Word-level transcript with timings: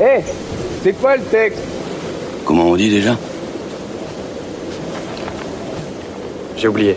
Eh, 0.00 0.20
c'est 0.82 0.92
quoi 0.92 1.16
le 1.16 1.22
texte 1.24 1.60
Comment 2.44 2.64
on 2.66 2.76
dit 2.76 2.88
déjà 2.88 3.16
J'ai 6.56 6.68
oublié. 6.68 6.94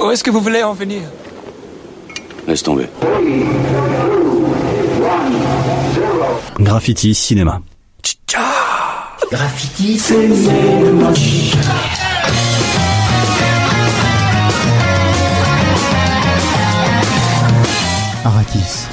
Où 0.00 0.10
est-ce 0.10 0.22
que 0.22 0.30
vous 0.30 0.40
voulez 0.40 0.62
en 0.62 0.74
venir 0.74 1.02
Laisse 2.46 2.62
tomber. 2.62 2.88
Graffiti 6.58 7.14
Cinéma. 7.14 7.60
Graffiti 9.30 9.98
Cinéma. 9.98 11.12
Arrakis. 18.24 18.86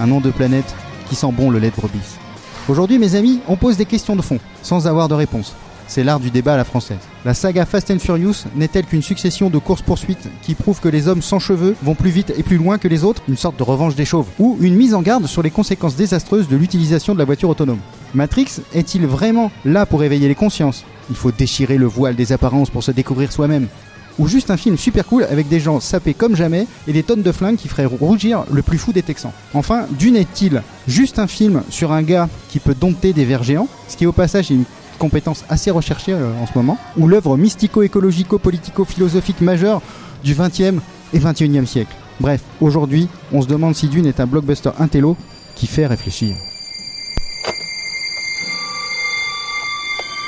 Un 0.00 0.06
nom 0.06 0.20
de 0.20 0.30
planète 0.30 0.74
qui 1.08 1.14
sent 1.14 1.30
bon 1.32 1.50
le 1.50 1.58
lait 1.58 1.70
de 1.70 1.76
brebis. 1.76 2.18
Aujourd'hui, 2.66 2.98
mes 2.98 3.14
amis, 3.14 3.40
on 3.46 3.56
pose 3.56 3.76
des 3.76 3.84
questions 3.84 4.16
de 4.16 4.22
fond, 4.22 4.38
sans 4.62 4.86
avoir 4.86 5.08
de 5.08 5.14
réponse. 5.14 5.54
C'est 5.86 6.02
l'art 6.02 6.18
du 6.18 6.30
débat 6.30 6.54
à 6.54 6.56
la 6.56 6.64
française. 6.64 6.96
La 7.26 7.34
saga 7.34 7.66
Fast 7.66 7.90
and 7.90 7.98
Furious 7.98 8.46
n'est-elle 8.56 8.86
qu'une 8.86 9.02
succession 9.02 9.50
de 9.50 9.58
courses-poursuites 9.58 10.30
qui 10.40 10.54
prouvent 10.54 10.80
que 10.80 10.88
les 10.88 11.06
hommes 11.06 11.20
sans 11.20 11.38
cheveux 11.38 11.76
vont 11.82 11.94
plus 11.94 12.08
vite 12.08 12.32
et 12.38 12.42
plus 12.42 12.56
loin 12.56 12.78
que 12.78 12.88
les 12.88 13.04
autres, 13.04 13.20
une 13.28 13.36
sorte 13.36 13.58
de 13.58 13.62
revanche 13.62 13.96
des 13.96 14.06
chauves, 14.06 14.28
ou 14.38 14.56
une 14.62 14.76
mise 14.76 14.94
en 14.94 15.02
garde 15.02 15.26
sur 15.26 15.42
les 15.42 15.50
conséquences 15.50 15.94
désastreuses 15.94 16.48
de 16.48 16.56
l'utilisation 16.56 17.12
de 17.12 17.18
la 17.18 17.26
voiture 17.26 17.50
autonome 17.50 17.80
Matrix 18.14 18.62
est-il 18.72 19.06
vraiment 19.06 19.50
là 19.66 19.84
pour 19.84 20.02
éveiller 20.02 20.28
les 20.28 20.34
consciences? 20.34 20.86
Il 21.10 21.16
faut 21.16 21.32
déchirer 21.32 21.76
le 21.76 21.86
voile 21.86 22.16
des 22.16 22.32
apparences 22.32 22.70
pour 22.70 22.82
se 22.82 22.92
découvrir 22.92 23.30
soi-même. 23.30 23.68
Ou 24.18 24.28
juste 24.28 24.50
un 24.50 24.56
film 24.56 24.76
super 24.76 25.06
cool 25.06 25.24
avec 25.24 25.48
des 25.48 25.60
gens 25.60 25.80
sapés 25.80 26.14
comme 26.14 26.36
jamais 26.36 26.66
et 26.86 26.92
des 26.92 27.02
tonnes 27.02 27.22
de 27.22 27.32
flingues 27.32 27.56
qui 27.56 27.68
feraient 27.68 27.84
rougir 27.84 28.44
le 28.52 28.62
plus 28.62 28.78
fou 28.78 28.92
des 28.92 29.02
Texans. 29.02 29.32
Enfin, 29.54 29.86
Dune 29.90 30.16
est-il 30.16 30.62
juste 30.86 31.18
un 31.18 31.26
film 31.26 31.62
sur 31.68 31.92
un 31.92 32.02
gars 32.02 32.28
qui 32.48 32.60
peut 32.60 32.74
dompter 32.74 33.12
des 33.12 33.24
vers 33.24 33.42
géants, 33.42 33.68
ce 33.88 33.96
qui 33.96 34.06
au 34.06 34.12
passage 34.12 34.50
est 34.50 34.54
une 34.54 34.64
compétence 34.98 35.44
assez 35.48 35.70
recherchée 35.70 36.12
euh, 36.12 36.30
en 36.40 36.46
ce 36.46 36.52
moment, 36.54 36.78
ou 36.96 37.08
l'œuvre 37.08 37.36
mystico-écologico-politico-philosophique 37.36 39.40
majeure 39.40 39.82
du 40.22 40.34
20e 40.34 40.78
et 41.12 41.18
21e 41.18 41.66
siècle? 41.66 41.94
Bref, 42.20 42.42
aujourd'hui, 42.60 43.08
on 43.32 43.42
se 43.42 43.48
demande 43.48 43.74
si 43.74 43.88
Dune 43.88 44.06
est 44.06 44.20
un 44.20 44.26
blockbuster 44.26 44.70
intello 44.78 45.16
qui 45.56 45.66
fait 45.66 45.86
réfléchir. 45.86 46.36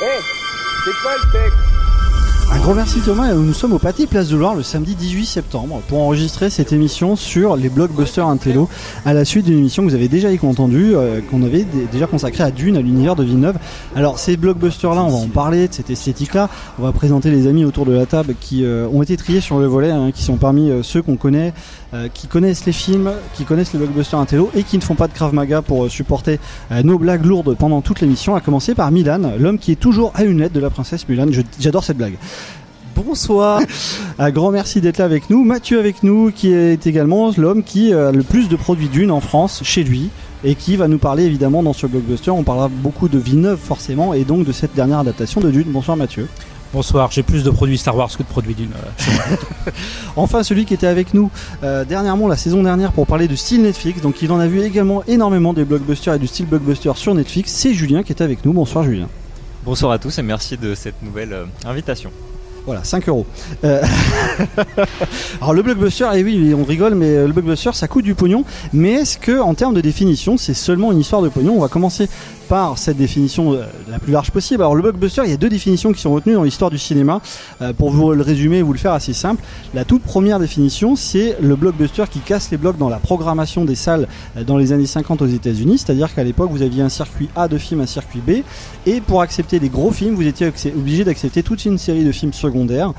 Eh, 0.02 0.20
c'est 0.84 1.02
quoi 1.02 1.12
le 1.16 1.32
texte? 1.32 1.75
Un 2.52 2.58
grand 2.60 2.74
merci 2.74 3.00
Thomas, 3.00 3.32
nous 3.34 3.52
sommes 3.52 3.72
au 3.72 3.78
Pâté 3.78 4.06
Place 4.06 4.28
de 4.28 4.36
Loire 4.36 4.54
le 4.54 4.62
samedi 4.62 4.94
18 4.94 5.26
septembre. 5.26 5.82
Pour 5.88 6.00
enregistrer 6.00 6.48
cette 6.48 6.72
émission 6.72 7.16
sur 7.16 7.56
les 7.56 7.68
blockbusters 7.68 8.26
Intello 8.26 8.68
à 9.04 9.12
la 9.12 9.24
suite 9.24 9.46
d'une 9.46 9.58
émission 9.58 9.84
que 9.84 9.88
vous 9.88 9.94
avez 9.94 10.08
déjà 10.08 10.28
entendu 10.42 10.94
euh, 10.94 11.20
qu'on 11.30 11.42
avait 11.42 11.66
déjà 11.90 12.06
consacrée 12.06 12.44
à 12.44 12.50
Dune, 12.50 12.76
à 12.76 12.80
l'univers 12.80 13.16
de 13.16 13.24
Villeneuve. 13.24 13.56
Alors 13.94 14.18
ces 14.18 14.36
blockbusters 14.36 14.94
là, 14.94 15.02
on 15.02 15.10
va 15.10 15.16
en 15.16 15.28
parler 15.28 15.68
de 15.68 15.74
cette 15.74 15.90
esthétique 15.90 16.34
là, 16.34 16.48
on 16.78 16.82
va 16.82 16.92
présenter 16.92 17.30
les 17.30 17.46
amis 17.46 17.64
autour 17.64 17.84
de 17.84 17.92
la 17.92 18.06
table 18.06 18.34
qui 18.40 18.64
euh, 18.64 18.86
ont 18.92 19.02
été 19.02 19.16
triés 19.16 19.40
sur 19.40 19.58
le 19.58 19.66
volet, 19.66 19.90
hein, 19.90 20.12
qui 20.12 20.22
sont 20.22 20.36
parmi 20.36 20.70
euh, 20.70 20.82
ceux 20.82 21.02
qu'on 21.02 21.16
connaît, 21.16 21.52
euh, 21.94 22.08
qui 22.12 22.26
connaissent 22.26 22.66
les 22.66 22.72
films, 22.72 23.12
qui 23.34 23.44
connaissent 23.44 23.72
les 23.72 23.78
blockbusters 23.78 24.18
Intello 24.18 24.50
et 24.56 24.64
qui 24.64 24.76
ne 24.76 24.82
font 24.82 24.96
pas 24.96 25.06
de 25.06 25.12
Krav 25.12 25.32
Maga 25.32 25.62
pour 25.62 25.84
euh, 25.84 25.88
supporter 25.88 26.40
euh, 26.72 26.82
nos 26.82 26.98
blagues 26.98 27.24
lourdes 27.24 27.56
pendant 27.56 27.80
toute 27.80 28.00
l'émission, 28.00 28.34
à 28.34 28.40
commencer 28.40 28.74
par 28.74 28.90
Milan, 28.90 29.32
l'homme 29.38 29.58
qui 29.58 29.70
est 29.70 29.76
toujours 29.76 30.10
à 30.16 30.24
une 30.24 30.40
lettre 30.40 30.54
de 30.54 30.58
la 30.60 30.70
princesse 30.70 31.08
Mulan. 31.08 31.26
J'adore 31.60 31.84
cette 31.84 31.96
blague. 31.96 32.16
Bonsoir. 32.96 33.60
Un 34.18 34.30
grand 34.30 34.50
merci 34.50 34.80
d'être 34.80 34.98
là 34.98 35.04
avec 35.04 35.30
nous. 35.30 35.44
Mathieu 35.44 35.78
avec 35.78 36.02
nous, 36.02 36.32
qui 36.32 36.52
est 36.52 36.88
également 36.88 37.30
l'homme 37.36 37.62
qui 37.62 37.92
a 37.92 38.10
le 38.10 38.22
plus 38.24 38.48
de 38.48 38.56
produits 38.56 38.88
d'une 38.88 39.12
en 39.12 39.20
France 39.20 39.60
chez 39.62 39.84
lui 39.84 40.10
et 40.42 40.56
qui 40.56 40.76
va 40.76 40.88
nous 40.88 40.98
parler 40.98 41.24
évidemment 41.24 41.62
dans 41.62 41.72
ce 41.72 41.86
blockbuster. 41.86 42.30
On 42.30 42.42
parlera 42.42 42.68
beaucoup 42.68 43.08
de 43.08 43.18
Villeneuve 43.18 43.58
forcément 43.58 44.12
et 44.12 44.24
donc 44.24 44.44
de 44.44 44.52
cette 44.52 44.74
dernière 44.74 44.98
adaptation 44.98 45.40
de 45.40 45.50
Dune. 45.50 45.66
Bonsoir 45.68 45.96
Mathieu. 45.96 46.26
Bonsoir, 46.72 47.10
j'ai 47.10 47.22
plus 47.22 47.42
de 47.42 47.50
produits 47.50 47.78
Star 47.78 47.96
Wars 47.96 48.10
que 48.10 48.22
de 48.22 48.28
produits 48.28 48.54
d'une. 48.54 48.72
euh, 48.72 48.90
chez 48.98 49.10
moi. 49.12 49.72
Enfin, 50.16 50.42
celui 50.42 50.64
qui 50.66 50.74
était 50.74 50.86
avec 50.86 51.14
nous 51.14 51.30
euh, 51.62 51.84
dernièrement, 51.84 52.28
la 52.28 52.36
saison 52.36 52.62
dernière, 52.62 52.92
pour 52.92 53.06
parler 53.06 53.28
du 53.28 53.36
style 53.36 53.62
Netflix. 53.62 54.00
Donc, 54.02 54.20
il 54.20 54.30
en 54.32 54.38
a 54.40 54.46
vu 54.46 54.60
également 54.62 55.02
énormément 55.06 55.52
des 55.52 55.64
blockbusters 55.64 56.14
et 56.14 56.18
du 56.18 56.26
style 56.26 56.46
blockbuster 56.46 56.92
sur 56.96 57.14
Netflix. 57.14 57.52
C'est 57.52 57.72
Julien 57.72 58.02
qui 58.02 58.12
est 58.12 58.20
avec 58.22 58.44
nous. 58.44 58.52
Bonsoir 58.52 58.84
Julien. 58.84 59.08
Bonsoir 59.64 59.92
à 59.92 59.98
tous 59.98 60.18
et 60.18 60.22
merci 60.22 60.56
de 60.56 60.74
cette 60.74 61.02
nouvelle 61.02 61.32
euh, 61.32 61.44
invitation. 61.66 62.10
Voilà, 62.66 62.82
5 62.82 63.08
euros. 63.08 63.26
Euh, 63.64 63.80
Alors 65.40 65.54
le 65.54 65.62
blockbuster, 65.62 66.08
et 66.14 66.24
oui, 66.24 66.52
on 66.52 66.64
rigole, 66.64 66.96
mais 66.96 67.24
le 67.24 67.32
blockbuster, 67.32 67.70
ça 67.74 67.86
coûte 67.86 68.04
du 68.04 68.16
pognon. 68.16 68.44
Mais 68.72 68.90
est-ce 68.94 69.18
que, 69.18 69.40
en 69.40 69.54
termes 69.54 69.74
de 69.74 69.80
définition, 69.80 70.36
c'est 70.36 70.52
seulement 70.52 70.90
une 70.90 70.98
histoire 70.98 71.22
de 71.22 71.28
pognon? 71.28 71.54
On 71.56 71.60
va 71.60 71.68
commencer 71.68 72.08
par 72.48 72.78
cette 72.78 72.96
définition 72.96 73.52
euh, 73.52 73.64
la 73.88 73.98
plus 73.98 74.12
large 74.12 74.30
possible. 74.30 74.62
Alors 74.62 74.74
le 74.74 74.82
blockbuster, 74.82 75.22
il 75.24 75.30
y 75.30 75.34
a 75.34 75.36
deux 75.36 75.48
définitions 75.48 75.92
qui 75.92 76.00
sont 76.00 76.12
retenues 76.12 76.34
dans 76.34 76.42
l'histoire 76.42 76.70
du 76.70 76.78
cinéma. 76.78 77.20
Euh, 77.62 77.72
pour 77.72 77.90
vous 77.90 78.12
le 78.12 78.22
résumer 78.22 78.58
et 78.58 78.62
vous 78.62 78.72
le 78.72 78.78
faire 78.78 78.92
assez 78.92 79.12
simple, 79.12 79.42
la 79.74 79.84
toute 79.84 80.02
première 80.02 80.38
définition, 80.38 80.96
c'est 80.96 81.36
le 81.40 81.56
blockbuster 81.56 82.04
qui 82.10 82.20
casse 82.20 82.50
les 82.50 82.56
blocs 82.56 82.78
dans 82.78 82.88
la 82.88 82.98
programmation 82.98 83.64
des 83.64 83.74
salles 83.74 84.08
euh, 84.36 84.44
dans 84.44 84.56
les 84.56 84.72
années 84.72 84.86
50 84.86 85.22
aux 85.22 85.26
États-Unis. 85.26 85.78
C'est-à-dire 85.78 86.14
qu'à 86.14 86.24
l'époque, 86.24 86.50
vous 86.50 86.62
aviez 86.62 86.82
un 86.82 86.88
circuit 86.88 87.28
A 87.36 87.48
de 87.48 87.58
films, 87.58 87.80
un 87.80 87.86
circuit 87.86 88.20
B, 88.20 88.42
et 88.86 89.00
pour 89.00 89.20
accepter 89.20 89.58
les 89.58 89.68
gros 89.68 89.90
films, 89.90 90.14
vous 90.14 90.26
étiez 90.26 90.52
obligé 90.74 91.04
d'accepter 91.04 91.42
toute 91.42 91.64
une 91.64 91.78
série 91.78 92.04
de 92.04 92.12
films 92.12 92.32
secondaires 92.32 92.92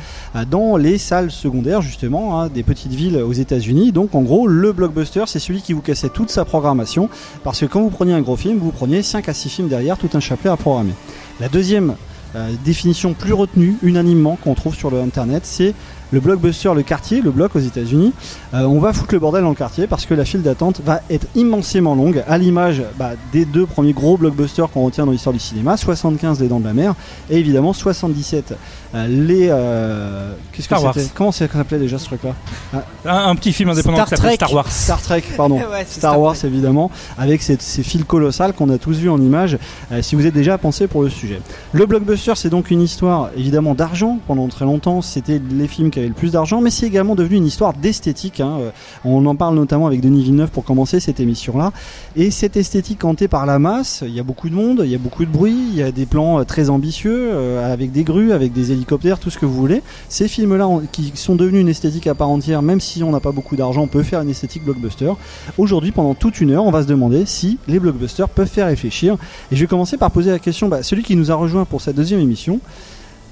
dans 0.50 0.78
les 0.78 0.98
salles 0.98 1.32
secondaires 1.32 1.82
justement 1.82 2.40
hein, 2.40 2.50
des 2.50 2.64
petites 2.64 2.94
villes 2.94 3.18
aux 3.18 3.34
États-Unis. 3.34 3.92
Donc 3.92 4.16
en 4.16 4.22
gros, 4.22 4.48
le 4.48 4.72
blockbuster, 4.72 5.24
c'est 5.28 5.40
celui 5.40 5.62
qui 5.62 5.74
vous 5.74 5.82
cassait 5.82 6.10
toute 6.10 6.30
sa 6.30 6.46
programmation 6.46 7.10
parce 7.44 7.60
que 7.60 7.66
quand 7.66 7.82
vous 7.82 7.90
preniez 7.90 8.14
un 8.14 8.22
gros 8.22 8.36
film, 8.36 8.58
vous 8.58 8.72
preniez 8.72 9.02
5 9.02 9.30
à 9.30 9.34
6 9.38 9.50
films 9.50 9.68
derrière, 9.68 9.98
tout 9.98 10.10
un 10.14 10.20
chapelet 10.20 10.50
à 10.50 10.58
programmer. 10.58 10.94
La 11.40 11.50
deuxième 11.50 11.96
euh, 12.36 12.52
définition 12.66 13.14
plus 13.14 13.34
retenue 13.34 13.78
unanimement 13.84 14.38
qu'on 14.44 14.54
trouve 14.54 14.76
sur 14.76 14.92
le 14.92 15.00
internet, 15.00 15.44
c'est 15.46 15.74
le 16.12 16.20
blockbuster, 16.20 16.74
le 16.74 16.84
quartier, 16.84 17.22
le 17.22 17.32
bloc 17.32 17.56
aux 17.56 17.60
États-Unis. 17.60 18.14
Euh, 18.54 18.64
on 18.64 18.80
va 18.80 18.94
foutre 18.94 19.14
le 19.14 19.20
bordel 19.20 19.44
dans 19.44 19.50
le 19.50 19.56
quartier 19.56 19.88
parce 19.88 20.06
que 20.06 20.14
la 20.14 20.26
file 20.26 20.42
d'attente 20.42 20.82
va 20.84 21.02
être 21.10 21.28
immensément 21.36 21.96
longue, 21.96 22.24
à 22.28 22.38
l'image 22.38 22.84
bah, 22.98 23.12
des 23.32 23.46
deux 23.46 23.66
premiers 23.66 23.94
gros 23.94 24.18
blockbusters 24.18 24.70
qu'on 24.70 24.86
retient 24.86 25.06
dans 25.06 25.12
l'histoire 25.12 25.34
du 25.34 25.40
cinéma 25.40 25.78
75 25.78 26.40
Les 26.42 26.48
Dents 26.48 26.60
de 26.60 26.66
la 26.66 26.74
Mer 26.74 26.96
et 27.30 27.38
évidemment 27.38 27.74
77 27.74 28.52
euh, 28.52 28.56
les. 28.94 29.48
euh, 29.50 30.32
Qu'est-ce 30.52 30.68
que 30.70 30.76
Star 30.76 30.84
Wars. 30.84 30.94
c'était 30.96 31.10
Comment 31.14 31.32
ça 31.32 31.48
s'appelait 31.48 31.80
déjà 31.80 31.98
ce 32.00 32.06
truc-là 32.06 32.34
Un, 33.06 33.30
un 33.30 33.36
petit 33.36 33.54
film 33.54 33.70
indépendant 33.70 33.98
Star 33.98 34.06
qui 34.08 34.16
s'appelle 34.16 34.26
Trek. 34.30 34.36
Star 34.38 34.54
Wars. 34.54 34.72
Star 34.72 35.02
Trek, 35.02 35.24
pardon. 35.36 35.56
Ouais, 35.72 35.84
Star, 35.86 35.98
Star 36.14 36.20
Wars, 36.22 36.36
évidemment, 36.44 36.90
avec 37.18 37.42
ces, 37.44 37.58
ces 37.60 37.84
fils 37.84 38.04
colossales 38.06 38.54
qu'on 38.54 38.70
a 38.70 38.78
tous 38.78 38.98
vus 38.98 39.10
en 39.10 39.20
images, 39.22 39.58
euh, 39.92 40.02
si 40.02 40.16
vous 40.16 40.26
êtes 40.26 40.34
déjà 40.34 40.58
pensé 40.58 40.88
pour 40.88 41.04
le 41.04 41.10
sujet. 41.10 41.40
Le 41.74 41.86
blockbuster, 41.86 42.34
c'est 42.36 42.50
donc 42.50 42.72
une 42.72 42.82
histoire 42.82 43.30
évidemment 43.36 43.76
d'argent. 43.76 44.20
Pendant 44.28 44.48
très 44.48 44.66
longtemps, 44.66 45.02
c'était 45.02 45.42
les 45.52 45.68
films 45.68 45.92
qui 45.92 46.00
avaient 46.00 46.08
le 46.08 46.14
plus 46.14 46.32
d'argent, 46.32 46.62
mais 46.62 46.70
c'est 46.70 46.86
également 46.88 47.16
devenu 47.16 47.36
une 47.38 47.46
histoire 47.46 47.74
d'esthétique. 47.74 48.40
hein. 48.40 48.58
Euh, 48.62 48.70
On 49.06 49.26
en 49.26 49.36
parle 49.36 49.56
notamment 49.56 49.88
avec 49.88 50.02
Denis 50.02 50.24
Villeneuve 50.24 50.50
pour 50.50 50.64
commencer 50.64 51.00
cette 51.00 51.20
émission-là. 51.20 51.72
Et 52.16 52.32
cette 52.32 52.58
esthétique 52.58 53.04
hantée 53.04 53.28
par 53.28 53.46
la 53.46 53.60
masse, 53.60 54.04
il 54.06 54.14
y 54.14 54.20
a 54.20 54.24
beaucoup 54.24 54.50
de 54.50 54.56
monde, 54.56 54.82
il 54.84 54.90
y 54.92 54.96
a 54.96 55.00
beaucoup 55.00 55.26
de 55.26 55.30
bruit, 55.32 55.56
il 55.72 55.76
y 55.76 55.84
a 55.84 55.92
des 55.92 56.06
plans 56.06 56.40
euh, 56.40 56.44
très 56.46 56.70
ambitieux, 56.70 57.30
euh, 57.32 57.74
avec 57.74 57.92
des 57.92 58.04
grues, 58.04 58.32
avec 58.32 58.54
des 58.54 58.72
hélicoptères, 58.78 59.20
tout 59.20 59.30
ce 59.30 59.38
que 59.38 59.46
vous 59.46 59.54
voulez. 59.54 59.82
Ces 60.10 60.28
films-là, 60.28 60.68
qui 60.92 61.12
sont 61.16 61.36
devenus 61.36 61.62
une 61.62 61.70
esthétique 61.70 62.08
à 62.08 62.16
part 62.16 62.30
entière, 62.30 62.62
même 62.62 62.80
si 62.80 63.04
on 63.04 63.12
n'a 63.12 63.20
pas 63.20 63.32
beaucoup 63.32 63.56
d'argent, 63.56 63.82
on 63.82 63.88
peut 63.88 64.04
faire 64.04 64.22
une 64.22 64.30
esthétique 64.30 64.64
blockbuster. 64.64 65.12
Aujourd'hui, 65.58 65.92
pendant 65.92 66.14
toute 66.14 66.40
une 66.42 66.52
heure, 66.52 66.66
on 66.66 66.72
va 66.72 66.84
se 66.84 66.88
demander 66.88 67.26
si 67.26 67.58
les 67.68 67.80
blockbusters 67.80 68.30
peuvent 68.30 68.48
faire 68.48 68.68
réfléchir. 68.68 69.18
Et 69.52 69.56
je 69.56 69.62
vais 69.62 69.68
commencer 69.68 69.98
par 69.98 70.12
poser 70.12 70.32
la 70.32 70.40
question, 70.40 70.68
bah, 70.68 70.84
celui 70.84 71.04
qui 71.04 71.16
nous 71.16 71.32
a 71.32 71.36
rejoint 71.36 71.66
pour 71.66 71.82
cette 71.82 71.96
deuxième 71.96 72.20
émission. 72.20 72.60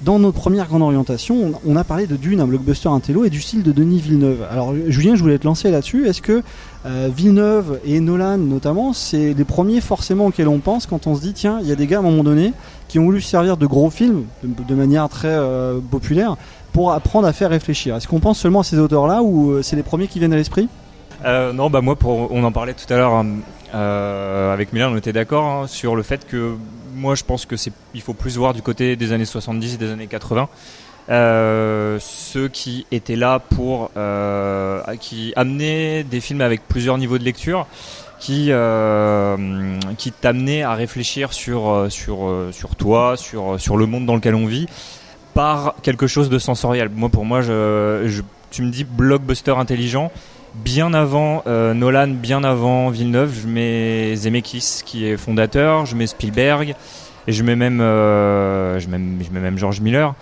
Dans 0.02 0.18
notre 0.18 0.38
première 0.38 0.66
grande 0.66 0.82
orientation, 0.82 1.52
on 1.66 1.74
a 1.74 1.82
parlé 1.82 2.06
de 2.06 2.16
Dune, 2.16 2.40
un 2.40 2.46
blockbuster 2.46 2.90
intello, 2.90 3.24
et 3.24 3.30
du 3.30 3.40
style 3.40 3.62
de 3.62 3.72
Denis 3.72 3.98
Villeneuve. 3.98 4.46
Alors, 4.50 4.74
Julien, 4.88 5.14
je 5.16 5.22
voulais 5.22 5.38
te 5.38 5.46
lancer 5.46 5.70
là-dessus. 5.70 6.06
Est-ce 6.06 6.20
que 6.20 6.42
euh, 6.84 7.08
Villeneuve 7.14 7.80
et 7.82 7.98
Nolan, 8.00 8.36
notamment, 8.36 8.92
c'est 8.92 9.32
les 9.32 9.44
premiers 9.44 9.80
forcément 9.80 10.26
auxquels 10.26 10.48
on 10.48 10.58
pense 10.58 10.86
quand 10.86 11.06
on 11.06 11.14
se 11.14 11.22
dit, 11.22 11.32
tiens, 11.32 11.60
il 11.62 11.68
y 11.68 11.72
a 11.72 11.76
des 11.76 11.86
gars 11.86 11.96
à 11.96 12.00
un 12.00 12.02
moment 12.02 12.24
donné 12.24 12.52
qui 12.88 12.98
ont 12.98 13.04
voulu 13.04 13.22
se 13.22 13.28
servir 13.30 13.56
de 13.56 13.64
gros 13.64 13.88
films, 13.88 14.24
de, 14.44 14.74
manière 14.74 15.08
très 15.08 15.28
euh, 15.28 15.78
populaire, 15.90 16.36
pour 16.74 16.92
apprendre 16.92 17.26
à 17.26 17.32
faire 17.32 17.48
réfléchir. 17.48 17.96
Est-ce 17.96 18.06
qu'on 18.06 18.20
pense 18.20 18.38
seulement 18.38 18.60
à 18.60 18.64
ces 18.64 18.78
auteurs-là 18.78 19.22
ou 19.22 19.52
euh, 19.52 19.62
c'est 19.62 19.76
les 19.76 19.82
premiers 19.82 20.08
qui 20.08 20.18
viennent 20.18 20.34
à 20.34 20.36
l'esprit? 20.36 20.68
Non, 21.24 21.70
bah 21.70 21.80
moi, 21.80 21.96
on 22.04 22.44
en 22.44 22.52
parlait 22.52 22.74
tout 22.74 22.92
à 22.92 22.98
l'heure 22.98 23.24
avec 24.52 24.72
Milan, 24.74 24.90
on 24.92 24.96
était 24.96 25.14
d'accord 25.14 25.44
hein, 25.46 25.66
sur 25.66 25.96
le 25.96 26.02
fait 26.02 26.26
que 26.26 26.54
moi, 26.96 27.14
je 27.14 27.22
pense 27.24 27.46
que 27.46 27.56
c'est, 27.56 27.72
il 27.94 28.00
faut 28.00 28.14
plus 28.14 28.36
voir 28.36 28.54
du 28.54 28.62
côté 28.62 28.96
des 28.96 29.12
années 29.12 29.24
70 29.24 29.74
et 29.74 29.76
des 29.76 29.90
années 29.90 30.06
80. 30.06 30.48
Euh, 31.08 31.98
ceux 32.00 32.48
qui 32.48 32.84
étaient 32.90 33.14
là 33.16 33.38
pour, 33.38 33.90
euh, 33.96 34.82
qui 35.00 35.32
amenaient 35.36 36.02
des 36.02 36.20
films 36.20 36.40
avec 36.40 36.66
plusieurs 36.66 36.98
niveaux 36.98 37.18
de 37.18 37.24
lecture, 37.24 37.66
qui, 38.18 38.46
euh, 38.50 39.78
qui 39.98 40.10
t'amenaient 40.10 40.62
à 40.62 40.74
réfléchir 40.74 41.32
sur, 41.32 41.86
sur, 41.90 42.28
sur 42.50 42.74
toi, 42.74 43.16
sur, 43.16 43.60
sur 43.60 43.76
le 43.76 43.86
monde 43.86 44.06
dans 44.06 44.16
lequel 44.16 44.34
on 44.34 44.46
vit, 44.46 44.66
par 45.34 45.74
quelque 45.82 46.06
chose 46.06 46.28
de 46.30 46.38
sensoriel. 46.38 46.88
Moi, 46.88 47.08
pour 47.10 47.24
moi, 47.24 47.40
je- 47.42 48.22
tu 48.50 48.62
me 48.62 48.70
dis 48.70 48.84
blockbuster 48.84 49.50
intelligent 49.58 50.10
bien 50.64 50.94
avant 50.94 51.42
euh, 51.46 51.74
Nolan, 51.74 52.08
bien 52.08 52.44
avant 52.44 52.90
Villeneuve, 52.90 53.34
je 53.34 53.46
mets 53.46 54.16
Zemeckis 54.16 54.80
qui 54.84 55.06
est 55.06 55.16
fondateur, 55.16 55.86
je 55.86 55.96
mets 55.96 56.06
Spielberg 56.06 56.74
et 57.26 57.32
je 57.32 57.42
mets 57.42 57.56
même, 57.56 57.80
euh, 57.80 58.78
je 58.78 58.88
mets, 58.88 58.98
même 58.98 59.58
George 59.58 59.80
Miller. 59.80 60.14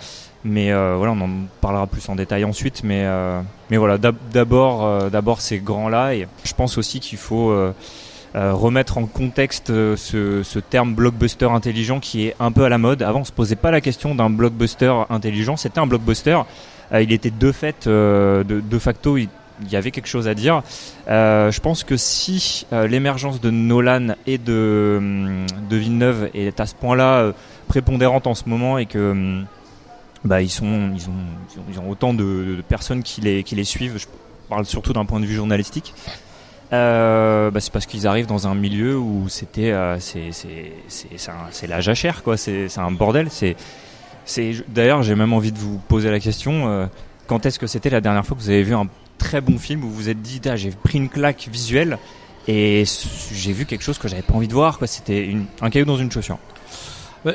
Mais 0.47 0.73
euh, 0.73 0.95
voilà, 0.99 1.13
on 1.13 1.21
en 1.23 1.31
parlera 1.61 1.87
plus 1.87 2.07
en 2.09 2.17
détail 2.17 2.45
ensuite. 2.45 2.83
Mais, 2.85 3.07
mais 3.71 3.77
voilà, 3.79 3.97
d'ab- 3.97 4.17
d'abord, 4.33 5.11
d'abord 5.11 5.41
ces 5.41 5.59
grands-là. 5.59 6.13
Je 6.45 6.53
pense 6.55 6.77
aussi 6.77 7.01
qu'il 7.01 7.17
faut 7.19 7.55
remettre 8.35 8.99
en 8.99 9.07
contexte 9.07 9.69
ce, 9.69 10.59
terme 10.59 10.95
blockbuster 10.95 11.47
intelligent 11.47 11.99
qui 11.99 12.27
est 12.27 12.37
un 12.41 12.53
peu 12.53 12.65
à 12.65 12.69
la 12.69 12.77
mode. 12.77 13.03
Avant, 13.03 13.21
on 13.21 13.25
se 13.25 13.33
posait 13.33 13.57
pas 13.57 13.71
la 13.71 13.81
question 13.81 14.15
d'un 14.15 14.29
blockbuster 14.29 14.93
intelligent. 15.09 15.57
C'était 15.57 15.81
un 15.81 15.87
blockbuster. 15.87 16.39
Il 16.93 17.13
était 17.13 17.31
de 17.31 17.51
fait, 17.51 17.89
de, 17.89 18.45
de 18.45 18.79
facto, 18.79 19.17
il 19.63 19.71
y 19.71 19.77
avait 19.77 19.91
quelque 19.91 20.09
chose 20.09 20.29
à 20.29 20.35
dire. 20.35 20.63
Euh, 21.09 21.51
je 21.51 21.61
pense 21.61 21.85
que 21.85 21.97
si 21.97 22.67
euh, 22.73 22.87
l'émergence 22.87 23.41
de 23.41 23.51
Nolan 23.51 24.15
et 24.27 24.39
de, 24.39 24.97
hum, 24.99 25.47
de 25.69 25.77
Villeneuve 25.77 26.31
est 26.35 26.61
à 26.61 26.67
ce 26.67 26.75
point-là 26.75 27.19
euh, 27.19 27.33
prépondérante 27.69 28.27
en 28.27 28.35
ce 28.35 28.49
moment 28.49 28.79
et 28.79 28.87
que 28.87 29.11
hum, 29.13 29.47
bah, 30.25 30.43
ils, 30.43 30.51
sont, 30.51 30.91
ils, 30.95 31.09
ont, 31.09 31.63
ils, 31.71 31.79
ont, 31.79 31.91
autant 31.91 32.15
de, 32.15 32.63
personnes 32.69 33.03
qui 33.03 33.21
les, 33.21 33.43
qui 33.43 33.55
les 33.55 33.65
suivent, 33.65 33.99
je 33.99 34.07
parle 34.49 34.65
surtout 34.65 34.93
d'un 34.93 35.05
point 35.05 35.21
de 35.21 35.27
vue 35.27 35.35
journalistique, 35.35 35.95
bah, 36.71 37.51
c'est 37.61 37.73
parce 37.73 37.87
qu'ils 37.87 38.07
arrivent 38.07 38.27
dans 38.27 38.49
un 38.49 38.55
milieu 38.55 38.99
où 38.99 39.29
c'était 39.29 39.73
c'est 39.99 41.67
la 41.69 41.81
jachère 41.81 42.25
quoi 42.25 42.37
c'est 42.37 42.79
un 42.79 42.91
bordel 42.91 43.29
d'ailleurs 44.69 45.05
j'ai 45.05 45.15
même 45.15 45.33
envie 45.33 45.53
de 45.53 45.59
vous 45.59 45.79
poser 45.79 46.11
la 46.11 46.19
question 46.19 46.89
quand 47.29 47.47
est-ce 47.47 47.61
que 47.61 47.69
c'était 47.69 47.91
la 47.91 48.01
dernière 48.01 48.27
fois 48.27 48.37
que 48.37 48.43
vous 48.43 48.51
avez 48.51 48.65
vu 48.65 48.75
un 48.75 48.89
très 49.19 49.41
bon 49.41 49.59
film 49.59 49.85
où 49.85 49.89
vous 49.89 49.95
vous 49.95 50.09
êtes 50.09 50.23
dit 50.23 50.41
Ah, 50.47 50.57
j'ai 50.57 50.71
pris 50.71 50.99
une 50.99 51.09
claque 51.09 51.49
visuelle 51.51 51.99
et 52.47 52.85
j'ai 53.33 53.53
vu 53.53 53.65
quelque 53.65 53.83
chose 53.83 53.99
que 53.99 54.09
j'avais 54.09 54.23
pas 54.23 54.35
envie 54.35 54.49
de 54.49 54.55
voir 54.55 54.79
quoi. 54.79 54.87
C'était 54.87 55.35
un 55.61 55.71
caillou 55.71 55.87
dans 55.87 55.97
une 55.97 56.11
chaussure 56.11 56.39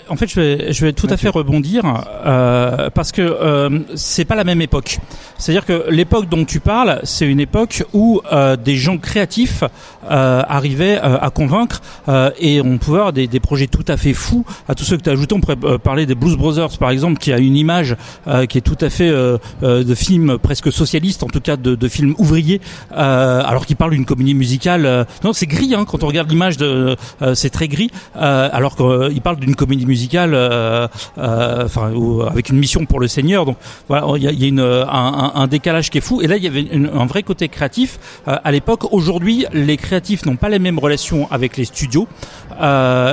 En 0.10 0.16
fait, 0.16 0.28
je 0.28 0.40
vais, 0.40 0.74
je 0.74 0.86
vais 0.86 0.94
tout 0.94 1.08
à 1.10 1.18
fait 1.18 1.30
rebondir 1.30 1.84
euh, 2.26 2.90
parce 2.94 3.12
que 3.12 3.22
euh, 3.22 3.80
c'est 3.96 4.26
pas 4.26 4.36
la 4.36 4.44
même 4.44 4.62
époque. 4.62 5.00
C'est-à-dire 5.38 5.66
que 5.66 5.90
l'époque 5.90 6.30
dont 6.30 6.46
tu 6.46 6.60
parles, 6.60 7.00
c'est 7.04 7.26
une 7.26 7.40
époque 7.40 7.84
où 7.94 8.22
euh, 8.32 8.56
des 8.56 8.76
gens 8.76 8.98
créatifs 8.98 9.64
euh, 10.10 10.44
arrivaient 10.48 11.00
euh, 11.04 11.18
à 11.20 11.30
convaincre 11.30 11.82
euh, 12.08 12.30
et 12.40 12.62
on 12.62 12.78
pouvait 12.78 13.00
avoir 13.00 13.14
des, 13.14 13.28
des 13.28 13.40
projets 13.40 13.68
tout 13.68 13.86
à 13.88 13.98
fait 13.98 14.14
fous. 14.14 14.46
À 14.68 14.76
tous 14.76 14.84
ceux 14.84 14.98
que 14.98 15.02
tu 15.04 15.10
as 15.10 15.14
ajoutés, 15.14 15.34
on 15.36 15.42
pourrait 15.42 15.80
parler 15.80 16.06
des 16.06 16.16
Blues 16.16 16.36
Brothers 16.38 16.78
par 16.78 16.92
exemple, 16.92 17.20
qui 17.20 17.34
a 17.34 17.40
une 17.40 17.56
image 17.56 17.96
euh, 18.28 18.46
qui 18.46 18.58
est 18.58 18.62
tout 18.62 18.78
à 18.82 18.90
fait 18.90 19.10
de 19.10 19.96
film 19.96 20.38
presque 20.38 20.72
socialiste, 20.72 21.24
en 21.24 21.28
tout 21.28 21.42
cas 21.42 21.58
de, 21.58 21.76
de 21.76 21.88
film 21.88 22.14
ouvrier, 22.18 22.62
euh, 22.96 23.42
alors 23.44 23.66
qu'il 23.66 23.76
parle 23.76 23.92
d'une 23.92 24.06
comédie 24.06 24.36
musicale. 24.36 25.06
non, 25.24 25.34
c'est 25.34 25.48
gris 25.48 25.74
hein, 25.76 25.86
quand 25.86 26.04
on 26.04 26.08
regarde 26.08 26.30
l'image, 26.30 26.58
de, 26.58 26.96
euh, 27.22 27.36
c'est 27.36 27.50
très 27.50 27.68
gris, 27.68 27.90
euh, 28.18 28.50
alors 28.52 28.76
qu'il 28.76 29.22
parle 29.22 29.38
d'une 29.38 29.56
comédie 29.56 29.79
musicale, 29.86 30.34
euh, 30.34 30.88
euh, 31.18 31.66
enfin 31.66 31.92
avec 32.30 32.50
une 32.50 32.58
mission 32.58 32.86
pour 32.86 33.00
le 33.00 33.08
Seigneur. 33.08 33.46
Donc 33.46 33.58
voilà, 33.88 34.06
il 34.18 34.24
y 34.40 34.46
a, 34.46 34.48
une, 34.48 34.60
un, 34.60 35.32
un- 35.36 35.48
décalage 35.48 35.90
qui 35.90 35.98
est 35.98 36.02
fou. 36.02 36.22
Et 36.22 36.28
là, 36.28 36.38
il 36.38 36.44
y 36.44 36.48
avait 36.48 36.62
une- 36.62 36.90
un 36.94 37.06
vrai 37.06 37.24
côté 37.24 37.48
créatif 37.50 38.00
euh, 38.28 38.36
à 38.44 38.52
l'époque. 38.52 38.92
Aujourd'hui, 38.94 39.46
les 39.54 39.78
créatifs 39.78 40.26
n'ont 40.26 40.36
pas 40.36 40.50
les 40.50 40.60
mêmes 40.60 40.80
relations 40.80 41.28
avec 41.32 41.58
les 41.58 41.66
studios 41.66 42.08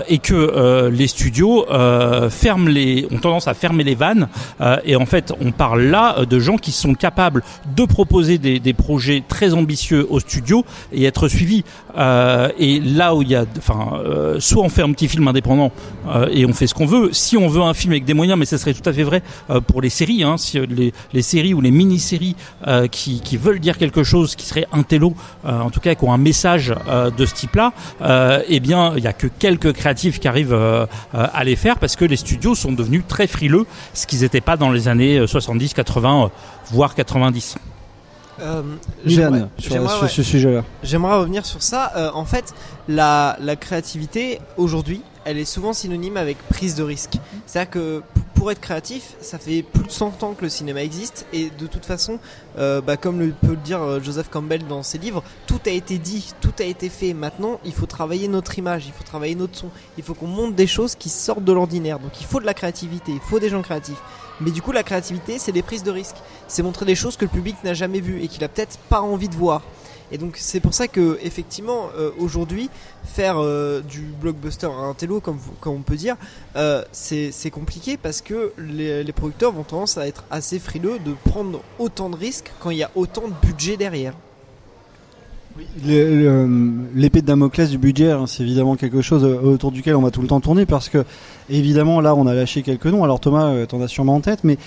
et 0.08 0.18
que 0.18 0.88
les 0.88 1.06
studios 1.06 1.64
ferment 2.30 2.68
les, 2.68 3.06
ont 3.12 3.18
tendance 3.18 3.46
à 3.48 3.54
fermer 3.54 3.84
les 3.84 3.94
vannes. 3.94 4.28
Et 4.84 4.96
en 4.96 5.06
fait, 5.06 5.32
on 5.40 5.52
parle 5.52 5.82
là 5.82 6.24
de 6.24 6.38
gens 6.38 6.56
qui 6.56 6.72
sont 6.72 6.94
capables 6.94 7.42
de 7.76 7.84
proposer 7.84 8.38
des, 8.38 8.58
des 8.58 8.72
projets 8.74 9.22
très 9.26 9.54
ambitieux 9.54 10.06
aux 10.10 10.20
studios 10.20 10.64
et 10.92 11.04
être 11.04 11.28
suivis. 11.28 11.64
Euh, 11.96 12.48
et 12.58 12.80
là 12.80 13.14
où 13.14 13.22
il 13.22 13.28
y 13.28 13.34
a, 13.34 13.44
enfin, 13.58 14.00
euh, 14.04 14.40
soit 14.40 14.62
on 14.62 14.68
fait 14.68 14.82
un 14.82 14.92
petit 14.92 15.08
film 15.08 15.28
indépendant 15.28 15.72
euh, 16.08 16.28
et 16.32 16.44
on 16.46 16.52
fait 16.52 16.66
ce 16.66 16.74
qu'on 16.74 16.86
veut. 16.86 17.10
Si 17.12 17.36
on 17.36 17.48
veut 17.48 17.62
un 17.62 17.74
film 17.74 17.92
avec 17.92 18.04
des 18.04 18.14
moyens, 18.14 18.38
mais 18.38 18.44
ça 18.44 18.58
serait 18.58 18.74
tout 18.74 18.88
à 18.88 18.92
fait 18.92 19.02
vrai 19.02 19.22
euh, 19.50 19.60
pour 19.60 19.80
les 19.80 19.90
séries, 19.90 20.22
hein, 20.22 20.36
si 20.36 20.58
les, 20.66 20.92
les 21.12 21.22
séries 21.22 21.54
ou 21.54 21.60
les 21.60 21.70
mini-séries 21.70 22.36
euh, 22.66 22.86
qui, 22.86 23.20
qui 23.20 23.36
veulent 23.36 23.60
dire 23.60 23.78
quelque 23.78 24.02
chose, 24.02 24.36
qui 24.36 24.46
serait 24.46 24.66
un 24.72 24.82
télo, 24.82 25.14
euh, 25.44 25.60
en 25.60 25.70
tout 25.70 25.80
cas 25.80 25.94
qui 25.94 26.04
ont 26.04 26.12
un 26.12 26.18
message 26.18 26.74
de 27.16 27.26
ce 27.26 27.34
type-là, 27.34 27.72
eh 28.48 28.60
bien, 28.60 28.92
il 28.96 29.02
y 29.02 29.06
a 29.06 29.12
que 29.12 29.26
quelques 29.26 29.72
créatifs 29.72 30.20
qui 30.20 30.28
arrivent 30.28 30.56
à 31.12 31.44
les 31.44 31.56
faire 31.56 31.78
parce 31.78 31.96
que 31.96 32.04
les 32.04 32.16
studios 32.16 32.54
sont 32.54 32.72
devenus 32.72 33.02
très 33.06 33.26
frileux, 33.26 33.66
ce 33.94 34.06
qu'ils 34.06 34.20
n'étaient 34.20 34.40
pas 34.40 34.56
dans 34.56 34.70
les 34.70 34.88
années 34.88 35.18
euh, 35.18 35.26
70, 35.26 35.74
80, 35.74 36.24
euh, 36.24 36.28
voire 36.70 36.94
90. 36.94 37.56
Euh, 38.40 38.62
j'aimerais- 39.04 39.48
sur, 39.58 39.72
j'aimerais, 39.72 39.92
sur 39.94 40.02
ouais. 40.02 40.08
ce 40.08 40.22
sujet-là. 40.22 40.64
J'aimerais 40.82 41.16
revenir 41.18 41.46
sur 41.46 41.62
ça. 41.62 41.92
Euh, 41.96 42.10
en 42.14 42.24
fait, 42.24 42.54
la, 42.88 43.36
la 43.40 43.56
créativité 43.56 44.40
aujourd'hui, 44.56 45.02
elle 45.24 45.38
est 45.38 45.44
souvent 45.44 45.72
synonyme 45.72 46.16
avec 46.16 46.36
prise 46.48 46.74
de 46.74 46.82
risque. 46.82 47.14
C'est-à-dire 47.46 47.70
que 47.70 48.02
pour 48.34 48.50
être 48.52 48.60
créatif, 48.60 49.14
ça 49.22 49.38
fait 49.38 49.62
plus 49.62 49.84
de 49.84 49.90
100 49.90 50.22
ans 50.22 50.34
que 50.34 50.42
le 50.42 50.50
cinéma 50.50 50.82
existe 50.82 51.26
et 51.32 51.50
de 51.58 51.66
toute 51.66 51.86
façon, 51.86 52.18
euh, 52.58 52.82
bah, 52.82 52.98
comme 52.98 53.18
le 53.18 53.30
peut 53.32 53.52
le 53.52 53.56
dire 53.56 53.80
Joseph 54.04 54.28
Campbell 54.30 54.66
dans 54.68 54.82
ses 54.82 54.98
livres, 54.98 55.22
tout 55.46 55.58
a 55.66 55.70
été 55.70 55.96
dit, 55.98 56.32
tout 56.42 56.52
a 56.60 56.64
été 56.64 56.90
fait. 56.90 57.14
Maintenant, 57.14 57.58
il 57.64 57.72
faut 57.72 57.86
travailler 57.86 58.28
notre 58.28 58.58
image, 58.58 58.84
il 58.86 58.92
faut 58.92 59.04
travailler 59.04 59.34
notre 59.34 59.56
son, 59.56 59.70
il 59.96 60.04
faut 60.04 60.12
qu'on 60.14 60.26
monte 60.26 60.54
des 60.54 60.66
choses 60.66 60.94
qui 60.94 61.08
sortent 61.08 61.44
de 61.44 61.52
l'ordinaire. 61.52 61.98
Donc 61.98 62.20
il 62.20 62.26
faut 62.26 62.38
de 62.40 62.46
la 62.46 62.54
créativité, 62.54 63.12
il 63.12 63.20
faut 63.20 63.38
des 63.40 63.48
gens 63.48 63.62
créatifs. 63.62 64.00
Mais 64.40 64.50
du 64.50 64.62
coup, 64.62 64.72
la 64.72 64.82
créativité, 64.82 65.38
c'est 65.38 65.52
des 65.52 65.62
prises 65.62 65.82
de 65.82 65.90
risque. 65.90 66.16
C'est 66.48 66.62
montrer 66.62 66.84
des 66.84 66.94
choses 66.94 67.16
que 67.16 67.24
le 67.24 67.30
public 67.30 67.56
n'a 67.64 67.74
jamais 67.74 68.00
vues 68.00 68.22
et 68.22 68.28
qu'il 68.28 68.44
a 68.44 68.48
peut-être 68.48 68.78
pas 68.88 69.00
envie 69.00 69.28
de 69.28 69.34
voir. 69.34 69.62
Et 70.12 70.18
donc 70.18 70.36
c'est 70.36 70.60
pour 70.60 70.72
ça 70.72 70.86
que 70.86 71.18
effectivement 71.22 71.90
euh, 71.96 72.10
aujourd'hui 72.18 72.70
faire 73.04 73.38
euh, 73.38 73.80
du 73.80 74.02
blockbuster 74.02 74.66
à 74.66 74.70
un 74.70 74.94
télo 74.94 75.20
comme, 75.20 75.40
comme 75.60 75.74
on 75.74 75.82
peut 75.82 75.96
dire 75.96 76.16
euh, 76.54 76.84
c'est 76.92 77.32
c'est 77.32 77.50
compliqué 77.50 77.96
parce 77.96 78.20
que 78.20 78.52
les, 78.56 79.02
les 79.02 79.12
producteurs 79.12 79.50
vont 79.50 79.64
tendance 79.64 79.98
à 79.98 80.06
être 80.06 80.24
assez 80.30 80.60
frileux 80.60 81.00
de 81.00 81.12
prendre 81.24 81.60
autant 81.80 82.08
de 82.08 82.16
risques 82.16 82.52
quand 82.60 82.70
il 82.70 82.78
y 82.78 82.84
a 82.84 82.90
autant 82.94 83.26
de 83.26 83.34
budget 83.42 83.76
derrière. 83.76 84.14
L'épée 85.84 87.20
de 87.22 87.26
Damoclès 87.26 87.70
du 87.70 87.78
budget, 87.78 88.10
hein, 88.10 88.24
c'est 88.26 88.42
évidemment 88.42 88.76
quelque 88.76 89.02
chose 89.02 89.24
euh, 89.24 89.40
autour 89.52 89.72
duquel 89.72 89.96
on 89.96 90.02
va 90.02 90.10
tout 90.10 90.20
le 90.22 90.26
temps 90.28 90.40
tourner 90.40 90.66
parce 90.66 90.88
que, 90.88 91.04
évidemment, 91.50 92.00
là, 92.00 92.14
on 92.14 92.26
a 92.26 92.34
lâché 92.34 92.62
quelques 92.62 92.86
noms. 92.86 93.04
Alors, 93.04 93.20
Thomas, 93.20 93.46
euh, 93.50 93.66
t'en 93.66 93.80
as 93.80 93.88
sûrement 93.88 94.14
en 94.16 94.20
tête, 94.20 94.40
mais 94.44 94.58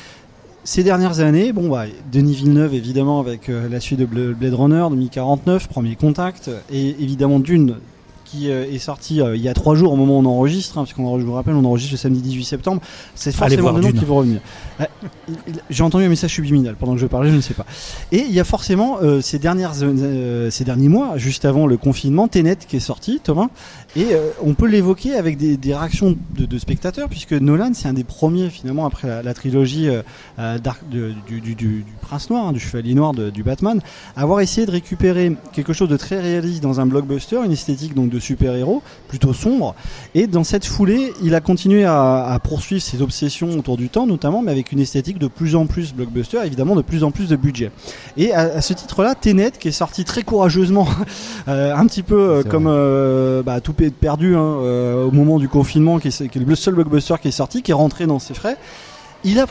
ces 0.63 0.83
dernières 0.83 1.19
années, 1.19 1.51
bon, 1.53 1.69
bah, 1.69 1.85
Denis 2.11 2.33
Villeneuve, 2.35 2.73
évidemment, 2.73 3.19
avec 3.19 3.49
euh, 3.49 3.67
la 3.69 3.79
suite 3.79 3.99
de 3.99 4.05
Bla- 4.05 4.33
Blade 4.33 4.53
Runner 4.53 4.85
2049, 4.89 5.67
Premier 5.67 5.95
Contact, 5.95 6.49
et 6.71 6.89
évidemment 7.01 7.39
Dune, 7.39 7.75
qui 8.31 8.49
euh, 8.51 8.65
est 8.71 8.77
sorti 8.79 9.21
euh, 9.21 9.35
il 9.35 9.41
y 9.41 9.47
a 9.49 9.53
trois 9.53 9.75
jours 9.75 9.93
au 9.93 9.95
moment 9.95 10.17
où 10.19 10.21
on 10.21 10.25
enregistre, 10.25 10.77
hein, 10.77 10.81
parce 10.83 10.93
qu'on 10.93 11.05
enregistre- 11.05 11.25
je 11.25 11.29
vous 11.29 11.35
rappelle, 11.35 11.55
on 11.55 11.65
enregistre 11.65 11.93
le 11.93 11.97
samedi 11.97 12.21
18 12.21 12.43
septembre. 12.43 12.81
C'est 13.15 13.31
forcément 13.63 13.69
des 13.79 13.81
noms 13.87 13.87
qui 13.99 14.05
vont 14.05 14.15
revenir. 14.17 14.41
Euh, 14.81 14.85
J'ai 15.69 15.83
entendu 15.83 16.05
un 16.05 16.09
message 16.09 16.31
subliminal 16.33 16.75
pendant 16.79 16.93
que 16.93 16.99
je 16.99 17.05
parlais, 17.07 17.29
je 17.29 17.35
ne 17.35 17.41
sais 17.41 17.53
pas. 17.53 17.65
Et 18.11 18.19
il 18.27 18.31
y 18.33 18.39
a 18.39 18.43
forcément 18.43 18.97
euh, 19.01 19.21
ces 19.21 19.39
dernières 19.39 19.73
euh, 19.81 20.49
ces 20.49 20.63
derniers 20.63 20.89
mois, 20.89 21.17
juste 21.17 21.45
avant 21.45 21.67
le 21.67 21.77
confinement, 21.77 22.27
Tenet 22.27 22.55
qui 22.67 22.75
est 22.77 22.79
sorti, 22.79 23.19
Thomas, 23.23 23.47
et 23.95 24.07
euh, 24.11 24.29
on 24.43 24.53
peut 24.53 24.67
l'évoquer 24.67 25.15
avec 25.15 25.37
des, 25.37 25.57
des 25.57 25.73
réactions 25.75 26.15
de, 26.37 26.45
de 26.45 26.57
spectateurs, 26.57 27.09
puisque 27.09 27.33
Nolan 27.33 27.71
c'est 27.73 27.87
un 27.87 27.93
des 27.93 28.03
premiers 28.03 28.49
finalement 28.49 28.85
après 28.85 29.07
la, 29.07 29.23
la 29.23 29.33
trilogie 29.33 29.87
Dark- 30.37 30.87
de- 30.91 31.13
du, 31.27 31.41
du- 31.41 31.55
du- 31.55 31.83
du 31.83 31.85
Prince 32.01 32.29
Noir, 32.29 32.47
hein, 32.47 32.53
du 32.53 32.59
Chevalier 32.59 32.93
Noir, 32.93 33.13
de- 33.13 33.29
du 33.29 33.43
Batman, 33.43 33.81
à 34.15 34.21
avoir 34.21 34.39
essayé 34.41 34.65
de 34.65 34.71
récupérer 34.71 35.35
quelque 35.53 35.73
chose 35.73 35.89
de 35.89 35.97
très 35.97 36.19
réaliste 36.19 36.61
dans 36.63 36.79
un 36.79 36.85
blockbuster, 36.85 37.39
une 37.45 37.51
esthétique 37.51 37.93
donc 37.93 38.09
de 38.09 38.18
super-héros 38.19 38.81
plutôt 39.07 39.33
sombre, 39.33 39.75
et 40.15 40.27
dans 40.27 40.43
cette 40.43 40.65
foulée, 40.65 41.13
il 41.23 41.35
a 41.35 41.41
continué 41.41 41.85
à, 41.85 42.25
à 42.25 42.39
poursuivre 42.39 42.81
ses 42.81 43.01
obsessions 43.01 43.49
autour 43.57 43.77
du 43.77 43.89
temps, 43.89 44.05
notamment, 44.05 44.41
mais 44.41 44.51
avec 44.51 44.71
une 44.71 44.79
esthétique 44.79 45.17
de 45.17 45.27
plus 45.27 45.55
en 45.55 45.65
plus 45.65 45.93
blockbuster, 45.93 46.39
évidemment 46.45 46.75
de 46.75 46.81
plus 46.81 47.03
en 47.03 47.11
plus 47.11 47.27
de 47.27 47.35
budget. 47.35 47.71
Et 48.17 48.33
à, 48.33 48.41
à 48.41 48.61
ce 48.61 48.73
titre-là, 48.73 49.15
Tenet, 49.15 49.51
qui 49.51 49.69
est 49.69 49.71
sorti 49.71 50.03
très 50.03 50.23
courageusement, 50.23 50.87
euh, 51.47 51.75
un 51.75 51.85
petit 51.87 52.03
peu 52.03 52.19
euh, 52.19 52.43
comme 52.43 52.67
euh, 52.67 53.43
bah, 53.43 53.61
tout 53.61 53.73
perdu 53.73 54.35
hein, 54.35 54.41
euh, 54.41 55.05
au 55.05 55.11
moment 55.11 55.39
du 55.39 55.49
confinement, 55.49 55.99
qui 55.99 56.09
est, 56.09 56.27
qui 56.27 56.37
est 56.37 56.43
le 56.43 56.55
seul 56.55 56.75
blockbuster 56.75 57.15
qui 57.21 57.29
est 57.29 57.31
sorti, 57.31 57.61
qui 57.61 57.71
est 57.71 57.75
rentré 57.75 58.05
dans 58.05 58.19
ses 58.19 58.33
frais. 58.33 58.57
Il 59.23 59.39
a, 59.39 59.45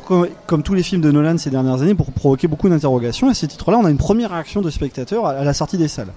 comme, 0.46 0.62
tous 0.62 0.72
les 0.72 0.82
films 0.82 1.02
de 1.02 1.10
Nolan 1.10 1.37
ces 1.37 1.50
dernières 1.50 1.82
années, 1.82 1.94
pour 1.94 2.10
provoquer 2.12 2.48
beaucoup 2.48 2.68
d'interrogations. 2.70 3.28
À 3.28 3.34
ce 3.34 3.44
titre-là, 3.44 3.78
on 3.78 3.84
a 3.84 3.90
une 3.90 3.98
première 3.98 4.30
réaction 4.30 4.62
de 4.62 4.70
spectateurs 4.70 5.26
à 5.26 5.44
la 5.44 5.52
sortie 5.52 5.76
des 5.76 5.88
salles. 5.88 6.12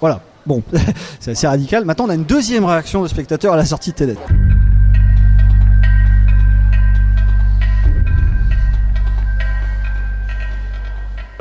Voilà. 0.00 0.20
Bon, 0.46 0.62
c'est 1.20 1.32
assez 1.32 1.46
radical. 1.46 1.84
Maintenant, 1.84 2.06
on 2.06 2.10
a 2.10 2.14
une 2.14 2.24
deuxième 2.24 2.64
réaction 2.64 3.02
de 3.02 3.08
spectateurs 3.08 3.54
à 3.54 3.56
la 3.56 3.64
sortie 3.64 3.90
de 3.90 3.96
Tenet. 3.96 4.16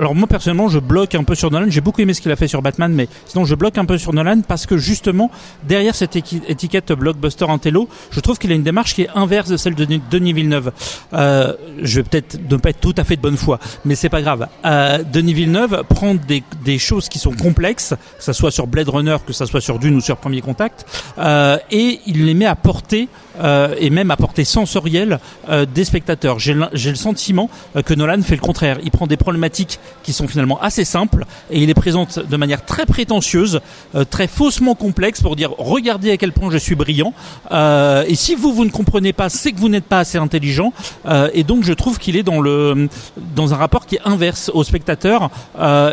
Alors 0.02 0.16
moi 0.16 0.28
personnellement, 0.28 0.68
je 0.68 0.80
bloque 0.80 1.14
un 1.16 1.24
peu 1.24 1.36
sur 1.36 1.52
Nolan. 1.52 1.68
J'ai 1.70 1.80
beaucoup 1.80 2.02
aimé 2.02 2.14
ce 2.16 2.22
qu'il 2.22 2.32
a 2.32 2.36
fait 2.36 2.48
sur 2.48 2.62
Batman, 2.64 2.92
mais 2.92 3.08
sinon 3.28 3.46
je 3.46 3.54
bloque 3.56 3.78
un 3.78 3.86
peu 3.86 3.98
sur 4.00 4.14
Nolan 4.14 4.42
parce 4.48 4.66
que 4.66 4.78
justement 4.78 5.30
derrière 5.64 5.94
cette 5.94 6.16
étiquette 6.16 6.92
blockbuster 6.92 7.46
intello, 7.48 7.88
je 8.10 8.20
trouve 8.20 8.40
qu'il 8.40 8.52
a 8.52 8.56
une 8.56 8.64
démarche 8.64 8.96
qui 8.96 9.04
est 9.04 9.10
inverse 9.14 9.50
de 9.50 9.58
celle 9.58 9.76
de 9.76 9.86
Denis- 9.86 10.34
Villeneuve. 10.34 10.72
Euh, 11.14 11.54
je 11.84 11.98
vais 11.98 12.04
peut-être 12.04 12.40
ne 12.50 12.58
pas 12.58 12.72
être 12.72 12.80
tout 12.80 12.96
à 12.98 13.04
fait 13.04 13.16
de 13.16 13.22
bonne 13.22 13.38
foi, 13.38 13.60
mais 13.86 13.94
c'est 13.96 14.10
pas 14.10 14.22
grave. 14.22 14.48
Euh, 14.66 15.04
Denis 15.04 15.34
Villeneuve 15.36 15.84
prend 15.88 16.16
des, 16.16 16.42
des 16.66 16.80
choses 16.80 17.08
qui 17.08 17.20
sont 17.20 17.34
complexes, 17.34 17.94
que 18.18 18.24
ça 18.24 18.34
soit 18.34 18.50
sur 18.50 18.66
Blade 18.66 18.90
Runner, 18.90 19.18
que 19.26 19.34
ça 19.34 19.46
soit 19.46 19.62
sur 19.62 19.78
Dune 19.78 19.96
ou 19.96 20.02
sur 20.02 20.18
Premier 20.18 20.42
Contact, 20.42 20.86
euh, 21.20 21.58
et 21.70 22.00
il 22.08 22.26
les 22.26 22.34
met 22.34 22.46
à 22.48 22.56
portée 22.56 23.08
euh, 23.42 23.76
et 23.78 23.90
même 23.90 24.10
à 24.12 24.18
portée 24.18 24.46
sensorielle 24.46 25.20
euh, 25.50 25.66
des 25.66 25.86
spectateurs. 25.86 26.40
J'ai 26.40 26.54
le 26.56 26.96
sentiment 26.96 27.50
euh, 27.76 27.82
que 27.82 27.94
Nolan 27.94 28.22
fait 28.24 28.36
le 28.36 28.42
contraire. 28.42 28.78
Il 28.84 28.92
prend 28.92 29.08
des 29.08 29.18
problématiques 29.18 29.80
qui 30.04 30.14
sont 30.14 30.28
finalement 30.28 30.60
assez 30.62 30.86
simples 30.86 31.26
et 31.50 31.60
il 31.60 31.68
les 31.68 31.74
présente 31.74 32.20
de 32.20 32.38
manière 32.38 32.66
très 32.66 32.86
prétentieuse, 32.86 33.62
euh, 33.96 34.04
très 34.04 34.28
faussement 34.28 34.76
complexe 34.76 35.22
pour 35.22 35.36
dire 35.36 35.52
regardez 35.58 36.12
à 36.12 36.18
quel 36.18 36.32
point 36.32 36.52
je 36.52 36.58
suis 36.58 36.76
brillant. 36.76 37.14
Euh, 37.52 38.04
et 38.08 38.16
si 38.16 38.36
vous 38.36 38.54
vous 38.54 38.66
ne 38.66 38.70
comprenez 38.70 39.14
pas, 39.14 39.30
c'est 39.30 39.52
que 39.52 39.60
vous 39.60 39.70
n'êtes 39.70 39.86
pas 39.86 40.00
assez 40.00 40.18
intelligent. 40.18 40.74
Euh, 41.06 41.30
et 41.34 41.44
donc 41.44 41.64
je 41.64 41.74
trouve 41.74 42.00
qu'il 42.00 42.16
est 42.16 42.24
dans 42.24 42.42
le 42.42 42.90
dans 43.18 43.54
un 43.54 43.58
rapport 43.58 43.86
qui 43.86 43.96
est 43.96 44.02
inverse 44.06 44.52
au 44.54 44.64
spectateur. 44.64 45.30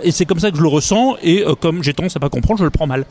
Et 0.02 0.10
c'est 0.10 0.24
comme 0.24 0.40
ça 0.40 0.50
que 0.50 0.56
je 0.56 0.62
le 0.62 0.68
ressens. 0.68 1.16
Et 1.22 1.44
comme 1.60 1.82
j'ai 1.82 1.94
tendance 1.94 2.16
à 2.16 2.20
pas 2.20 2.30
comprendre, 2.30 2.58
je 2.58 2.64
le 2.64 2.70
prends 2.70 2.86
mal. 2.86 3.04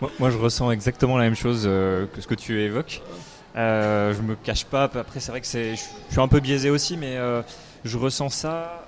Moi, 0.18 0.30
je 0.30 0.38
ressens 0.38 0.70
exactement 0.70 1.18
la 1.18 1.24
même 1.24 1.34
chose 1.34 1.64
que 1.64 2.20
ce 2.20 2.26
que 2.26 2.34
tu 2.34 2.62
évoques. 2.62 3.02
Euh, 3.56 4.14
je 4.14 4.22
me 4.22 4.34
cache 4.34 4.64
pas. 4.64 4.84
Après, 4.84 5.20
c'est 5.20 5.30
vrai 5.30 5.40
que 5.40 5.46
je 5.46 5.76
suis 5.76 6.20
un 6.20 6.28
peu 6.28 6.40
biaisé 6.40 6.70
aussi, 6.70 6.96
mais 6.96 7.18
je 7.84 7.98
ressens 7.98 8.30
ça 8.30 8.84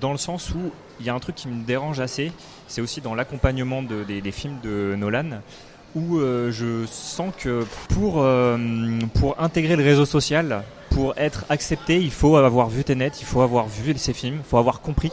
dans 0.00 0.12
le 0.12 0.18
sens 0.18 0.50
où 0.50 0.70
il 1.00 1.06
y 1.06 1.10
a 1.10 1.14
un 1.14 1.18
truc 1.18 1.36
qui 1.36 1.48
me 1.48 1.64
dérange 1.64 2.00
assez. 2.00 2.32
C'est 2.68 2.80
aussi 2.80 3.00
dans 3.00 3.14
l'accompagnement 3.14 3.82
de- 3.82 4.02
des, 4.04 4.32
films 4.32 4.58
de 4.62 4.94
Nolan, 4.96 5.40
où 5.94 6.18
euh, 6.18 6.50
je 6.50 6.84
sens 6.86 7.32
que 7.38 7.64
pour 7.90 8.16
euh, 8.18 8.58
pour 9.14 9.40
intégrer 9.40 9.76
le 9.76 9.84
réseau 9.84 10.04
social, 10.04 10.62
pour 10.90 11.14
être 11.16 11.44
accepté, 11.48 12.00
il 12.00 12.10
faut 12.10 12.36
avoir 12.36 12.68
vu 12.68 12.82
Tenet, 12.82 13.12
il 13.20 13.26
faut 13.26 13.42
avoir 13.42 13.66
vu 13.66 13.94
ces 13.96 14.12
films, 14.12 14.38
il 14.38 14.48
faut 14.48 14.58
avoir 14.58 14.80
compris. 14.80 15.12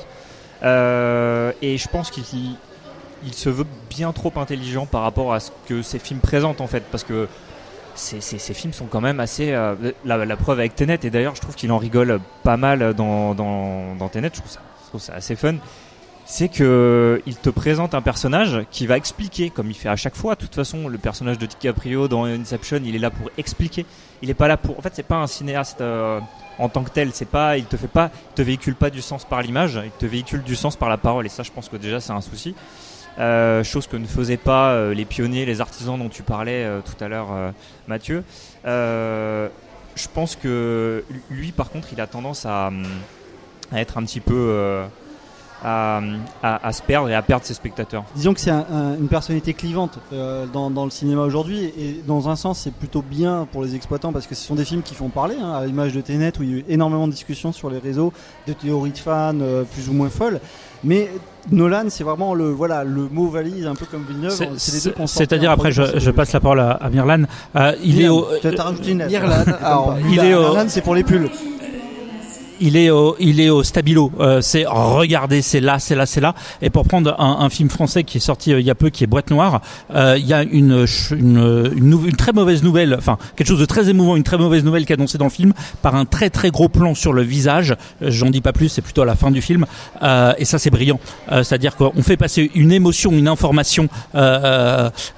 Euh, 0.64 1.52
et 1.62 1.78
je 1.78 1.88
pense 1.90 2.10
qu'il 2.10 2.24
il 3.26 3.34
se 3.34 3.50
veut 3.50 3.66
bien 3.90 4.12
trop 4.12 4.34
intelligent 4.36 4.86
par 4.86 5.02
rapport 5.02 5.34
à 5.34 5.40
ce 5.40 5.52
que 5.68 5.82
ces 5.82 6.00
films 6.00 6.20
présentent 6.20 6.62
en 6.62 6.68
fait 6.68 6.84
parce 6.92 7.04
que 7.04 7.28
ces, 7.96 8.40
films 8.54 8.74
sont 8.74 8.86
quand 8.86 9.02
même 9.02 9.20
assez 9.20 9.52
euh, 9.52 9.76
la, 10.06 10.36
preuve 10.36 10.60
avec 10.60 10.76
Tenet 10.76 11.00
et 11.04 11.10
d'ailleurs 11.10 11.36
je 11.36 11.42
trouve 11.42 11.56
qu'il 11.56 11.72
en 11.72 11.78
rigole 11.78 12.20
pas 12.44 12.58
mal 12.58 12.94
dans, 12.94 13.34
dans, 13.36 13.96
dans 13.96 14.10
Tenet 14.10 14.32
je 14.34 14.40
trouve, 14.40 14.52
ça, 14.52 14.62
je 14.84 14.90
trouve 14.90 15.02
ça 15.02 15.14
assez 15.14 15.36
fun 15.36 15.56
c'est 16.26 16.48
que 16.48 17.22
il 17.26 17.36
te 17.36 17.50
présente 17.50 17.94
un 17.94 18.02
personnage 18.02 18.62
qui 18.72 18.88
va 18.88 18.98
expliquer 18.98 19.50
comme 19.50 19.70
il 19.70 19.76
fait 19.76 19.90
à 19.90 19.96
chaque 19.96 20.16
fois 20.16 20.36
de 20.36 20.40
toute 20.40 20.56
façon 20.56 20.88
le 20.88 20.98
personnage 20.98 21.38
de 21.38 21.46
DiCaprio 21.46 22.08
dans 22.08 22.26
Inception 22.26 22.80
il 22.84 22.96
est 22.96 23.00
là 23.00 23.10
pour 23.10 23.30
expliquer 23.38 23.86
il 24.22 24.30
est 24.30 24.36
pas 24.36 24.48
là 24.48 24.58
pour 24.58 24.78
en 24.80 24.82
fait 24.82 24.94
c'est 24.96 25.04
pas 25.04 25.18
un 25.18 25.28
cinéaste 25.28 25.82
euh, 25.82 26.20
en 26.60 26.70
tant 26.70 26.84
que 26.84 26.92
tel 26.92 27.10
c'est 27.14 27.28
pas 27.28 27.58
il 27.58 27.66
te 27.66 27.76
fait 27.76 27.88
pas 27.88 28.10
il 28.32 28.36
te 28.36 28.42
véhicule 28.42 28.76
pas 28.76 28.90
du 28.90 29.02
sens 29.02 29.26
par 29.26 29.42
l'image 29.42 29.80
il 29.84 29.92
te 29.92 30.06
véhicule 30.06 30.44
du 30.44 30.56
sens 30.56 30.78
par 30.78 30.90
la 30.90 30.98
parole 30.98 31.26
et 31.26 31.30
ça 31.30 31.44
je 31.44 31.52
pense 31.52 31.68
que 31.68 31.76
déjà 31.76 32.00
c'est 32.00 32.14
un 32.14 32.22
souci 32.22 32.56
euh, 33.20 33.64
chose 33.64 33.88
que 33.88 33.96
ne 33.96 34.08
faisaient 34.08 34.38
pas 34.38 34.72
euh, 34.72 34.94
les 34.94 35.06
pionniers, 35.06 35.46
les 35.46 35.62
artisans 35.62 36.00
dont 36.00 36.10
tu 36.10 36.24
parlais 36.24 36.66
euh, 36.66 36.80
tout 36.82 37.02
à 37.04 37.08
l'heure, 37.08 37.54
Mathieu. 37.88 38.24
Je 38.66 40.08
pense 40.12 40.36
que 40.36 41.04
lui, 41.30 41.52
par 41.52 41.70
contre, 41.70 41.90
il 41.94 42.02
a 42.02 42.08
tendance 42.08 42.48
à, 42.48 42.68
hum, 42.68 42.84
être 43.76 44.00
un 44.00 44.04
petit 44.04 44.22
peu 44.22 44.86
à, 45.64 46.02
à- 46.42 46.68
à 46.68 46.72
se 46.74 46.82
perdre 46.82 47.10
et 47.10 47.16
à 47.16 47.22
perdre 47.22 47.46
ses 47.46 47.54
spectateurs. 47.54 48.04
Disons 48.16 48.34
que 48.34 48.40
c'est 48.40 48.52
un- 48.52 48.66
un- 48.72 48.96
une 49.00 49.08
personnalité 49.08 49.54
clivante 49.54 50.00
euh, 50.12 50.46
dans, 50.52 50.70
dans 50.70 50.86
le 50.86 50.92
cinéma 50.92 51.22
aujourd'hui 51.24 51.66
et 51.78 52.02
dans 52.06 52.30
un 52.30 52.36
sens 52.36 52.60
c'est 52.60 52.74
plutôt 52.74 53.02
bien 53.02 53.48
pour 53.52 53.64
les 53.64 53.76
exploitants 53.76 54.12
parce 54.12 54.28
que 54.28 54.36
ce 54.36 54.46
sont 54.46 54.56
des 54.56 54.66
films 54.66 54.82
qui 54.82 54.96
font 54.96 55.10
parler, 55.10 55.36
hein, 55.42 55.54
à 55.54 55.66
l'image 55.66 55.94
de 55.94 56.02
Tenet 56.02 56.34
où 56.40 56.44
il 56.44 56.50
y 56.50 56.54
a 56.54 56.58
eu 56.58 56.66
énormément 56.70 57.08
de 57.08 57.14
discussions 57.14 57.52
sur 57.52 57.70
les 57.70 57.80
réseaux, 57.80 58.12
de 58.48 58.54
théories 58.54 58.92
de 58.92 58.98
fans 58.98 59.34
euh, 59.42 59.64
plus 59.64 59.90
ou 59.90 59.94
moins 59.94 60.10
folles. 60.10 60.40
Mais 60.86 61.10
Nolan 61.50 61.86
c'est 61.88 62.04
vraiment 62.04 62.34
le 62.34 62.50
voilà 62.50 62.84
le 62.84 63.08
mot 63.10 63.28
valise 63.28 63.66
un 63.68 63.76
peu 63.76 63.86
comme 63.86 64.04
Villeneuve. 64.08 64.32
C'est- 64.32 64.50
c'est 64.58 64.74
les 64.74 64.82
deux 64.84 64.92
qu'on 64.92 65.08
C'est-à-dire 65.08 65.52
après, 65.52 65.72
je, 65.72 66.12
passe 66.12 66.34
la 66.34 66.40
parole 66.42 66.60
à, 66.60 66.72
à 66.72 66.90
Mirlan. 66.90 67.24
Euh, 67.56 67.74
il 67.84 68.02
est 68.02 68.10
au, 68.10 68.28
Tu 68.42 68.48
as 68.48 68.64
rajouté 68.64 68.92
une 68.92 68.98
lettre. 69.00 69.10
Mirlan, 69.12 69.44
alors, 69.64 69.96
il 70.12 70.20
est 70.20 70.34
au, 70.34 70.42
Nolan 70.42 70.66
c'est 70.68 70.82
pour 70.82 70.96
les 70.96 71.04
pulls. 71.04 71.30
Il 72.64 72.78
est 72.78 72.90
au, 72.90 73.16
il 73.20 73.40
est 73.40 73.50
au 73.50 73.62
stabilo. 73.64 74.12
Euh, 74.20 74.42
c'est 74.42 74.66
regardez, 74.68 75.42
c'est 75.42 75.60
là, 75.60 75.78
c'est 75.80 75.96
là, 75.96 76.06
c'est 76.06 76.22
là. 76.22 76.34
Et 76.62 76.70
pour 76.70 76.86
prendre 76.86 77.16
un, 77.20 77.38
un 77.46 77.50
film 77.50 77.70
français 77.70 78.04
qui 78.04 78.18
est 78.18 78.22
sorti 78.22 78.54
euh, 78.54 78.60
il 78.60 78.66
y 78.66 78.70
a 78.72 78.76
peu, 78.76 78.90
qui 78.90 79.04
est 79.04 79.08
Boîte 79.08 79.30
Noire, 79.32 79.62
euh, 79.94 80.16
il 80.18 80.26
y 80.26 80.34
a 80.34 80.44
une, 80.44 80.86
une, 81.12 81.72
une, 81.76 82.00
une 82.08 82.16
très 82.16 82.32
mauvaise 82.32 82.64
nouvelle, 82.64 82.96
enfin 82.98 83.18
quelque 83.36 83.48
chose 83.48 83.60
de 83.60 83.66
très 83.66 83.90
émouvant, 83.90 84.16
une 84.16 84.24
très 84.24 84.38
mauvaise 84.38 84.64
nouvelle 84.64 84.86
qui 84.86 84.94
est 84.94 84.96
annoncée 84.96 85.18
dans 85.18 85.26
le 85.26 85.30
film 85.32 85.54
par 85.82 85.96
un 85.96 86.06
très 86.06 86.30
très 86.30 86.50
gros 86.52 86.70
plan 86.70 86.96
sur 86.96 87.14
le 87.14 87.22
visage. 87.22 87.76
Euh, 88.02 88.10
J'en 88.10 88.30
dis 88.30 88.42
pas 88.42 88.54
plus, 88.54 88.70
c'est 88.70 88.82
plutôt 88.82 89.02
à 89.02 89.06
la 89.06 89.16
fin 89.16 89.32
du 89.32 89.42
film. 89.42 89.66
Euh, 90.02 90.34
et 90.38 90.46
ça 90.46 90.58
c'est 90.60 90.70
brillant. 90.70 91.00
Euh, 91.32 91.44
C'est-à-dire 91.44 91.76
qu'on 91.76 92.02
fait 92.02 92.18
passer 92.18 92.50
une 92.56 92.72
émotion, 92.72 93.12
une 93.12 93.28
information, 93.28 93.90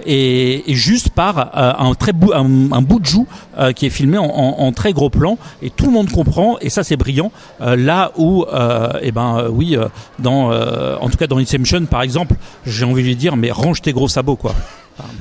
et, 0.05 0.71
et 0.71 0.73
juste 0.75 1.09
par 1.09 1.51
un 1.55 1.93
très 1.95 2.13
bout, 2.13 2.33
un, 2.33 2.81
bout 2.81 2.99
de 2.99 3.05
joue 3.05 3.27
qui 3.75 3.85
est 3.85 3.89
filmé 3.89 4.17
en- 4.17 4.25
en 4.25 4.71
très 4.71 4.93
gros 4.93 5.09
plan, 5.09 5.37
et 5.61 5.69
tout 5.69 5.85
le 5.85 5.91
monde 5.91 6.09
comprend. 6.11 6.57
Et 6.61 6.69
ça 6.69 6.83
c'est 6.83 6.97
brillant. 6.97 7.31
Euh, 7.61 7.75
là 7.75 8.11
où, 8.17 8.43
euh, 8.43 8.99
eh 9.01 9.11
ben 9.11 9.37
euh, 9.37 9.49
oui, 9.49 9.77
dans, 10.19 10.51
euh, 10.51 10.95
en 10.99 11.09
tout 11.09 11.17
cas 11.17 11.27
dans 11.27 11.37
Inception 11.37 11.85
par 11.85 12.01
exemple, 12.01 12.35
j'ai 12.65 12.85
envie 12.85 13.03
de 13.03 13.07
lui 13.07 13.15
dire, 13.15 13.35
mais 13.35 13.51
range 13.51 13.81
tes 13.81 13.93
gros 13.93 14.07
sabots 14.07 14.35
quoi. 14.35 14.53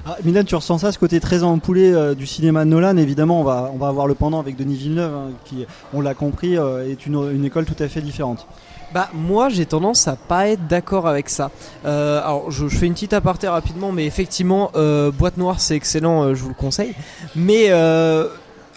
Ah, 0.07 0.17
Milan, 0.25 0.45
tu 0.45 0.55
ressens 0.55 0.79
ça, 0.79 0.93
ce 0.93 0.99
côté 1.01 1.19
très 1.19 1.43
empoulé 1.43 1.93
euh, 1.93 2.15
du 2.15 2.27
cinéma 2.27 2.65
de 2.65 2.71
Nolan? 2.71 2.97
Évidemment, 2.97 3.41
on 3.41 3.45
va, 3.45 3.73
on 3.75 3.77
va 3.77 3.89
avoir 3.89 4.07
le 4.07 4.15
pendant 4.15 4.39
avec 4.39 4.55
Denis 4.55 4.77
Villeneuve, 4.77 5.13
hein, 5.13 5.31
qui, 5.45 5.67
on 5.93 6.01
l'a 6.01 6.15
compris, 6.15 6.57
euh, 6.57 6.89
est 6.89 7.07
une, 7.07 7.17
une 7.35 7.45
école 7.45 7.65
tout 7.65 7.83
à 7.83 7.89
fait 7.89 8.01
différente. 8.01 8.47
Bah 8.93 9.09
moi 9.13 9.49
j'ai 9.49 9.67
tendance 9.67 10.07
à 10.07 10.15
pas 10.15 10.47
être 10.47 10.69
d'accord 10.69 11.09
avec 11.09 11.29
ça. 11.29 11.51
Euh, 11.85 12.21
alors 12.23 12.53
je, 12.53 12.69
je 12.69 12.77
fais 12.79 12.87
une 12.87 12.93
petite 12.93 13.13
aparté 13.13 13.49
rapidement, 13.49 13.91
mais 13.91 14.07
effectivement 14.07 14.71
euh, 14.77 15.11
Boîte 15.11 15.37
Noire 15.37 15.59
c'est 15.59 15.75
excellent, 15.75 16.23
euh, 16.23 16.35
je 16.37 16.43
vous 16.45 16.51
le 16.51 16.55
conseille. 16.55 16.95
Mais 17.35 17.71
euh, 17.71 18.29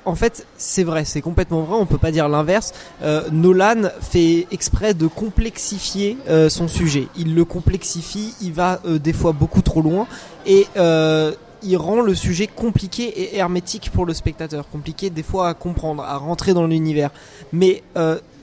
en 0.07 0.15
fait 0.15 0.47
c'est 0.57 0.83
vrai, 0.83 1.05
c'est 1.05 1.21
complètement 1.21 1.61
vrai, 1.61 1.75
on 1.77 1.85
peut 1.85 1.97
pas 1.97 2.11
dire 2.11 2.29
l'inverse. 2.29 2.73
Euh, 3.03 3.29
Nolan 3.31 3.89
fait 3.99 4.47
exprès 4.51 4.93
de 4.93 5.05
complexifier 5.07 6.17
euh, 6.29 6.49
son 6.49 6.67
sujet. 6.67 7.07
Il 7.17 7.35
le 7.35 7.45
complexifie, 7.45 8.33
il 8.41 8.53
va 8.53 8.79
euh, 8.85 8.99
des 8.99 9.13
fois 9.13 9.33
beaucoup 9.33 9.61
trop 9.61 9.81
loin 9.81 10.07
et 10.45 10.65
il 11.63 11.75
rend 11.75 12.01
le 12.01 12.13
sujet 12.13 12.45
compliqué 12.45 13.03
et 13.03 13.37
hermétique 13.37 13.89
pour 13.91 14.05
le 14.05 14.13
spectateur, 14.13 14.69
compliqué 14.69 15.09
des 15.09 15.23
fois 15.23 15.49
à 15.49 15.53
comprendre, 15.55 16.03
à 16.03 16.15
rentrer 16.15 16.53
dans 16.53 16.67
l'univers. 16.67 17.09
Mais 17.51 17.83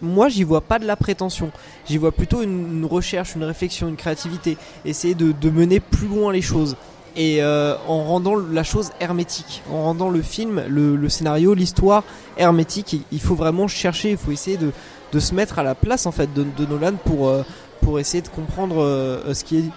moi, 0.03 0.29
j'y 0.29 0.43
vois 0.43 0.61
pas 0.61 0.81
de 0.81 0.85
la 0.85 0.97
prétention. 0.97 1.53
J'y 1.87 1.97
vois 1.97 2.11
plutôt 2.11 2.43
une, 2.43 2.85
recherche, 2.85 3.37
une 3.37 3.45
réflexion, 3.45 3.89
une 3.89 3.97
créativité. 3.97 4.59
Essayer 4.85 5.15
de 5.15 5.51
mener 5.51 5.79
plus 5.79 6.09
loin 6.09 6.33
les 6.33 6.43
choses. 6.43 6.77
Et 7.17 7.43
euh, 7.43 7.77
en 7.87 8.03
rendant 8.03 8.35
la 8.35 8.65
chose 8.65 8.91
hermétique, 9.01 9.63
en 9.71 9.85
rendant 9.85 10.11
le 10.11 10.21
film, 10.23 10.65
le, 10.69 11.09
scénario, 11.09 11.55
l'histoire 11.55 12.03
hermétique, 12.37 12.97
il- 13.13 13.21
faut 13.21 13.37
vraiment 13.37 13.69
chercher, 13.69 14.11
il 14.11 14.17
faut 14.17 14.33
essayer 14.33 14.57
de, 14.57 14.73
se 15.21 15.33
mettre 15.33 15.61
à 15.61 15.63
la 15.63 15.77
place 15.77 16.07
en 16.07 16.13
fait 16.13 16.33
de, 16.35 16.45
Nolan 16.67 16.95
pour, 17.05 17.29
euh, 17.29 17.45
pour 17.83 18.01
essayer 18.01 18.21
de 18.21 18.29
comprendre 18.29 18.83
euh, 18.83 19.33
ce 19.33 19.45
qui 19.45 19.59
est 19.59 19.63
dit. 19.63 19.71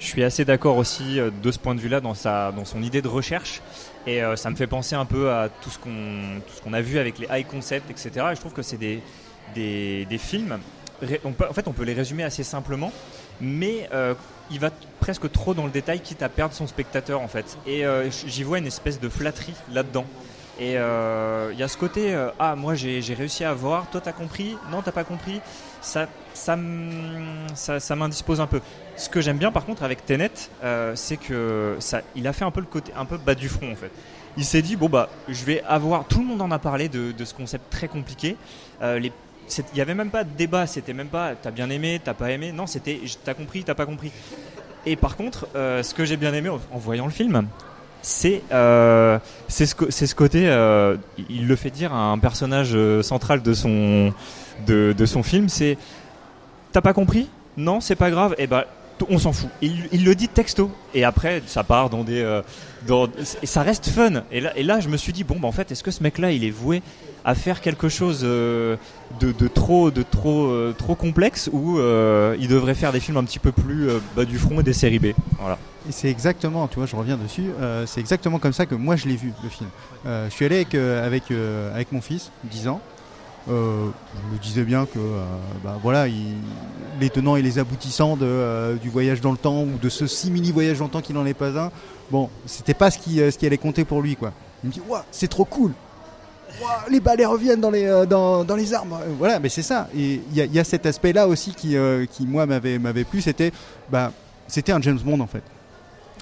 Je 0.00 0.06
suis 0.06 0.24
assez 0.24 0.44
d'accord 0.44 0.78
aussi 0.78 1.18
de 1.42 1.52
ce 1.52 1.58
point 1.58 1.74
de 1.74 1.80
vue-là 1.80 2.00
dans, 2.00 2.14
dans 2.24 2.64
son 2.64 2.82
idée 2.82 3.02
de 3.02 3.08
recherche. 3.08 3.60
Et 4.06 4.22
ça 4.36 4.48
me 4.48 4.56
fait 4.56 4.66
penser 4.66 4.94
un 4.94 5.04
peu 5.04 5.30
à 5.30 5.50
tout 5.60 5.68
ce 5.68 5.78
qu'on 5.78 5.90
tout 5.90 6.74
a 6.74 6.80
vu 6.80 6.98
avec 6.98 7.18
les 7.18 7.26
high 7.30 7.46
concepts, 7.46 7.90
etc. 7.90 8.28
Et 8.32 8.34
je 8.34 8.40
trouve 8.40 8.54
que 8.54 8.62
c'est 8.62 8.78
des, 8.78 9.02
des, 9.54 10.06
des 10.06 10.16
films. 10.16 10.58
en 11.02 11.52
fait, 11.52 11.68
on 11.68 11.72
peut 11.72 11.84
les 11.84 11.92
résumer 11.92 12.24
assez 12.24 12.44
simplement, 12.44 12.92
mais 13.42 13.90
il 14.50 14.60
va 14.60 14.70
presque 15.00 15.30
trop 15.30 15.54
dans 15.54 15.64
le 15.64 15.70
détail, 15.70 16.00
quitte 16.00 16.22
à 16.22 16.28
perdre 16.28 16.54
son 16.54 16.66
spectateur 16.66 17.20
en 17.20 17.28
fait. 17.28 17.58
Et 17.66 17.84
euh, 17.84 18.10
j'y 18.10 18.42
vois 18.42 18.58
une 18.58 18.66
espèce 18.66 19.00
de 19.00 19.08
flatterie 19.08 19.54
là-dedans. 19.72 20.06
Et 20.60 20.76
euh, 20.76 21.50
il 21.54 21.58
y 21.58 21.62
a 21.62 21.68
ce 21.68 21.78
côté, 21.78 22.14
euh, 22.14 22.28
ah 22.38 22.54
moi 22.54 22.74
j'ai 22.74 23.14
réussi 23.14 23.44
à 23.44 23.54
voir, 23.54 23.88
toi 23.90 24.02
t'as 24.02 24.12
compris, 24.12 24.58
non 24.70 24.82
t'as 24.82 24.92
pas 24.92 25.04
compris, 25.04 25.40
ça, 25.80 26.06
ça, 26.34 26.58
ça, 27.54 27.96
m'indispose 27.96 28.42
un 28.42 28.46
peu. 28.46 28.60
Ce 28.94 29.08
que 29.08 29.22
j'aime 29.22 29.38
bien 29.38 29.52
par 29.52 29.64
contre 29.64 29.84
avec 29.84 30.04
Tenet, 30.04 30.30
euh, 30.62 30.92
c'est 30.96 31.16
que 31.16 31.76
ça, 31.78 32.02
il 32.14 32.28
a 32.28 32.34
fait 32.34 32.44
un 32.44 32.50
peu 32.50 32.60
le 32.60 32.66
côté 32.66 32.92
un 32.94 33.06
peu 33.06 33.16
bas 33.16 33.34
du 33.34 33.48
front 33.48 33.72
en 33.72 33.74
fait. 33.74 33.90
Il 34.36 34.44
s'est 34.44 34.60
dit 34.60 34.76
bon 34.76 34.90
bah 34.90 35.08
je 35.28 35.42
vais 35.46 35.62
avoir, 35.66 36.04
tout 36.04 36.20
le 36.20 36.26
monde 36.26 36.42
en 36.42 36.50
a 36.50 36.58
parlé 36.58 36.90
de, 36.90 37.12
de 37.12 37.24
ce 37.24 37.32
concept 37.32 37.70
très 37.70 37.88
compliqué. 37.88 38.36
Euh, 38.82 38.98
les 38.98 39.12
il 39.72 39.78
y 39.78 39.80
avait 39.80 39.94
même 39.94 40.10
pas 40.10 40.24
de 40.24 40.30
débat, 40.36 40.66
c'était 40.66 40.92
même 40.92 41.08
pas 41.08 41.34
t'as 41.40 41.50
bien 41.50 41.70
aimé, 41.70 42.00
t'as 42.02 42.14
pas 42.14 42.30
aimé, 42.30 42.52
non 42.52 42.66
c'était 42.66 43.00
t'as 43.24 43.34
compris, 43.34 43.64
t'as 43.64 43.74
pas 43.74 43.86
compris. 43.86 44.12
Et 44.86 44.96
par 44.96 45.16
contre, 45.16 45.46
euh, 45.56 45.82
ce 45.82 45.92
que 45.94 46.04
j'ai 46.04 46.16
bien 46.16 46.32
aimé 46.32 46.48
en, 46.48 46.78
voyant 46.78 47.04
le 47.04 47.10
film, 47.12 47.46
c'est 48.02 48.42
euh, 48.52 49.18
ce, 49.48 49.64
ce 49.66 50.14
côté. 50.14 50.48
euh, 50.48 50.96
il 51.28 51.46
le 51.46 51.56
fait 51.56 51.70
dire 51.70 51.92
à 51.92 52.12
un 52.12 52.18
personnage 52.18 52.76
central 53.02 53.42
de 53.42 53.52
son 53.52 54.12
de, 54.66 54.94
de 54.96 55.06
son 55.06 55.22
film. 55.22 55.48
C'est 55.48 55.76
t'as 56.72 56.80
pas 56.80 56.94
compris? 56.94 57.28
Non, 57.56 57.80
c'est 57.80 57.96
pas 57.96 58.10
grave. 58.10 58.34
Et 58.38 58.46
ben 58.46 58.64
t- 58.98 59.04
on 59.10 59.18
s'en 59.18 59.32
fout. 59.32 59.50
Il 59.60 60.04
le 60.04 60.14
dit 60.14 60.28
texto. 60.28 60.70
Et 60.94 61.04
après, 61.04 61.42
ça 61.46 61.62
part 61.62 61.90
dans 61.90 62.04
des. 62.04 62.22
Et 63.42 63.46
ça 63.46 63.62
reste 63.62 63.88
fun. 63.88 64.22
Et 64.30 64.40
là, 64.40 64.80
je 64.80 64.88
me 64.88 64.96
suis 64.96 65.12
dit 65.12 65.24
bon, 65.24 65.38
bah, 65.38 65.48
en 65.48 65.52
fait, 65.52 65.70
est-ce 65.72 65.82
que 65.82 65.90
ce 65.90 66.02
mec-là, 66.02 66.32
il 66.32 66.44
est 66.44 66.50
voué 66.50 66.82
à 67.24 67.34
faire 67.34 67.60
quelque 67.60 67.88
chose 67.88 68.20
euh, 68.22 68.76
de, 69.20 69.48
trop, 69.48 69.90
de 69.90 70.02
trop, 70.02 70.46
euh, 70.46 70.74
trop 70.76 70.94
complexe 70.94 71.50
ou 71.52 71.78
euh, 71.78 72.36
il 72.40 72.48
devrait 72.48 72.74
faire 72.74 72.92
des 72.92 73.00
films 73.00 73.18
un 73.18 73.24
petit 73.24 73.38
peu 73.38 73.52
plus 73.52 73.88
bas 74.16 74.24
du 74.24 74.38
front 74.38 74.60
et 74.60 74.62
des 74.62 74.72
séries 74.72 74.98
B? 74.98 75.08
Voilà. 75.38 75.58
Et 75.88 75.92
c'est 75.92 76.08
exactement, 76.08 76.68
tu 76.68 76.76
vois, 76.76 76.86
je 76.86 76.94
reviens 76.94 77.16
dessus, 77.16 77.50
c'est 77.86 78.00
exactement 78.00 78.38
comme 78.38 78.52
ça 78.52 78.66
que 78.66 78.74
moi 78.74 78.96
je 78.96 79.08
l'ai 79.08 79.16
vu, 79.16 79.32
le 79.42 79.48
film. 79.48 79.70
Je 80.04 80.30
suis 80.30 80.44
allé 80.44 80.56
avec, 80.56 80.74
avec, 80.74 81.24
avec 81.74 81.92
mon 81.92 82.02
fils, 82.02 82.30
10 82.44 82.68
ans. 82.68 82.80
Euh, 83.48 83.88
je 84.14 84.34
me 84.34 84.38
disais 84.40 84.62
bien 84.62 84.86
que 84.86 84.98
euh, 84.98 85.24
bah, 85.64 85.78
voilà, 85.82 86.08
il- 86.08 86.36
les 87.00 87.08
tenants 87.08 87.36
et 87.36 87.42
les 87.42 87.58
aboutissants 87.58 88.18
euh, 88.20 88.76
du 88.76 88.90
voyage 88.90 89.22
dans 89.22 89.32
le 89.32 89.38
temps 89.38 89.62
ou 89.62 89.78
de 89.80 89.88
ce 89.88 90.06
si 90.06 90.30
mini 90.30 90.52
voyage 90.52 90.78
dans 90.78 90.84
le 90.84 90.90
temps 90.90 91.00
qui 91.00 91.14
n'en 91.14 91.24
est 91.24 91.34
pas 91.34 91.58
un, 91.58 91.70
bon, 92.10 92.28
c'était 92.44 92.74
pas 92.74 92.90
ce 92.90 92.98
qui, 92.98 93.46
allait 93.46 93.58
compter 93.58 93.84
pour 93.84 94.02
lui. 94.02 94.16
quoi. 94.16 94.32
Il 94.62 94.68
me 94.68 94.72
dit, 94.72 94.82
Ouah, 94.88 95.04
c'est 95.10 95.28
trop 95.28 95.44
cool 95.44 95.72
les 96.90 96.98
balais 96.98 97.24
reviennent 97.24 97.60
dans 97.60 97.70
les, 97.70 98.04
dans, 98.08 98.56
les 98.56 98.74
armes. 98.74 98.98
Voilà, 99.18 99.38
mais 99.38 99.48
c'est 99.48 99.62
ça. 99.62 99.88
Et 99.96 100.20
il 100.34 100.36
y 100.52 100.58
a, 100.58 100.64
cet 100.64 100.84
aspect-là 100.84 101.28
aussi 101.28 101.54
qui, 101.54 101.76
moi, 102.26 102.44
m'avait 102.44 103.04
plu. 103.04 103.22
C'était 103.22 103.52
bah, 103.88 104.12
c'était 104.48 104.72
un 104.72 104.82
James 104.82 104.98
Bond, 104.98 105.20
en 105.20 105.28
fait. 105.28 105.44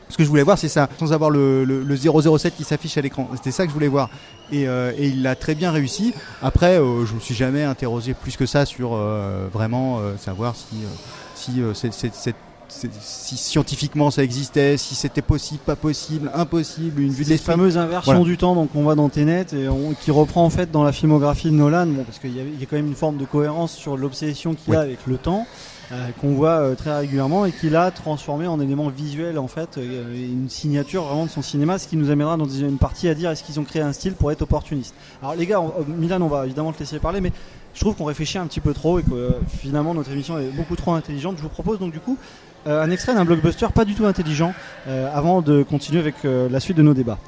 Ce 0.09 0.17
que 0.17 0.25
je 0.25 0.29
voulais 0.29 0.43
voir, 0.43 0.57
c'est 0.59 0.69
ça, 0.69 0.88
sans 0.99 1.12
avoir 1.12 1.31
le, 1.31 1.65
le, 1.65 1.83
le 1.83 1.97
007 1.97 2.57
qui 2.57 2.65
s'affiche 2.65 2.97
à 2.97 3.03
l'écran. 3.03 3.29
C'était 3.37 3.50
ça 3.50 3.65
que 3.65 3.69
je 3.71 3.75
voulais 3.75 3.88
voir. 3.88 4.09
Et, 4.50 4.67
euh, 4.67 4.93
et 4.97 5.09
il 5.09 5.23
l'a 5.23 5.37
très 5.37 5.55
bien 5.55 5.71
réussi. 5.71 6.15
Après, 6.43 6.79
euh, 6.81 7.05
je 7.05 7.15
me 7.15 7.21
suis 7.21 7.35
jamais 7.35 7.62
interrogé 7.62 8.15
plus 8.15 8.37
que 8.37 8.47
ça 8.47 8.65
sur 8.65 8.93
euh, 8.95 9.49
vraiment 9.53 9.99
euh, 9.99 10.17
savoir 10.17 10.55
si, 10.57 10.77
euh, 10.83 10.87
si, 11.35 11.61
euh, 11.61 11.75
c'est- 11.75 11.93
c'est- 11.93 12.15
c'est- 12.15 12.35
c'est- 12.69 12.91
si 13.03 13.37
scientifiquement 13.37 14.11
ça 14.11 14.23
existait, 14.25 14.77
si 14.79 14.95
c'était 14.95 15.21
possible, 15.23 15.61
pas 15.65 15.77
possible, 15.77 16.31
impossible, 16.35 17.03
une 17.03 17.11
vue 17.11 17.25
de 17.25 17.29
Les 17.31 17.37
fameuses 17.38 17.77
inversions 17.79 18.12
Voilà. 18.12 18.25
du 18.27 18.37
temps 18.38 18.55
donc 18.55 18.71
on 18.75 18.83
voit 18.83 18.95
dans 18.95 19.09
Tenet 19.11 19.47
et 19.55 19.69
on- 19.69 19.93
qui 19.95 20.11
reprend 20.11 20.45
en 20.45 20.50
fait 20.50 20.71
dans 20.71 20.85
la 20.85 20.93
filmographie 20.93 21.49
de 21.50 21.55
Nolan 21.55 21.87
bon, 21.87 22.05
parce 22.05 22.19
qu'il 22.19 22.35
y, 22.37 22.41
a- 22.41 22.45
il 22.45 22.59
y 22.61 22.62
a 22.62 22.67
quand 22.67 22.77
même 22.77 22.88
une 22.88 22.95
forme 22.95 23.17
de 23.19 23.25
cohérence 23.27 23.73
sur 23.73 23.97
l'obsession 23.97 24.55
qu'il 24.55 24.75
a 24.75 24.79
Oui. 24.81 24.85
avec 24.85 24.99
le 25.07 25.17
temps 25.19 25.47
euh, 25.92 26.09
qu'on 26.21 26.35
voit 26.35 26.61
euh, 26.61 26.75
très 26.75 26.97
régulièrement 26.97 27.45
et 27.47 27.52
qu'il 27.52 27.75
a 27.76 27.90
transformé 27.90 28.47
en 28.47 28.61
élément 28.61 28.88
visuel 28.88 29.38
en 29.38 29.49
fait 29.49 29.78
euh, 29.78 30.14
une 30.14 30.49
signature 30.50 31.04
vraiment 31.04 31.25
de 31.26 31.30
son 31.30 31.42
cinéma 31.42 31.78
ce 31.78 31.88
qui 31.88 31.97
nous 31.97 32.11
amènera 32.11 32.37
dans 32.37 32.49
une 32.49 32.78
partie 32.78 33.09
à 33.09 33.14
dire 33.14 33.30
est-ce 33.30 33.42
qu'ils 33.42 33.59
ont 33.59 33.64
créé 33.64 33.80
un 33.83 33.92
style 33.92 34.12
pour 34.14 34.30
être 34.33 34.42
opportuniste? 34.42 34.95
Alors 35.23 35.35
les 35.35 35.47
gars 35.47 35.61
on- 35.61 35.73
Milan 35.88 36.21
on 36.21 36.28
va 36.28 36.45
évidemment 36.45 36.73
te 36.73 36.78
laisser 36.80 36.99
parler 36.99 37.21
mais 37.21 37.33
je 37.75 37.80
trouve 37.80 37.95
qu'on 37.95 38.04
réfléchit 38.04 38.38
un 38.38 38.47
petit 38.47 38.61
peu 38.61 38.75
trop 38.75 38.99
et 38.99 39.02
que 39.02 39.12
euh, 39.14 39.30
finalement 39.61 39.95
notre 39.95 40.11
émission 40.12 40.38
est 40.38 40.50
beaucoup 40.50 40.76
trop 40.76 40.92
intelligente 40.92 41.37
je 41.38 41.42
vous 41.42 41.49
propose 41.49 41.78
donc 41.78 41.92
du 41.92 42.00
coup 42.00 42.18
euh, 42.66 42.83
un 42.83 42.90
extrait 42.90 43.14
d'un 43.14 43.25
blockbuster 43.25 43.68
pas 43.75 43.85
du 43.85 43.95
tout 43.95 44.04
intelligent 44.04 44.52
euh, 44.88 45.09
avant 45.14 45.40
de 45.42 45.62
continuer 45.62 46.00
avec 46.00 46.16
euh, 46.25 46.49
la 46.50 46.61
suite 46.61 46.76
de 46.76 46.83
nos 46.83 46.95
débats 46.95 47.18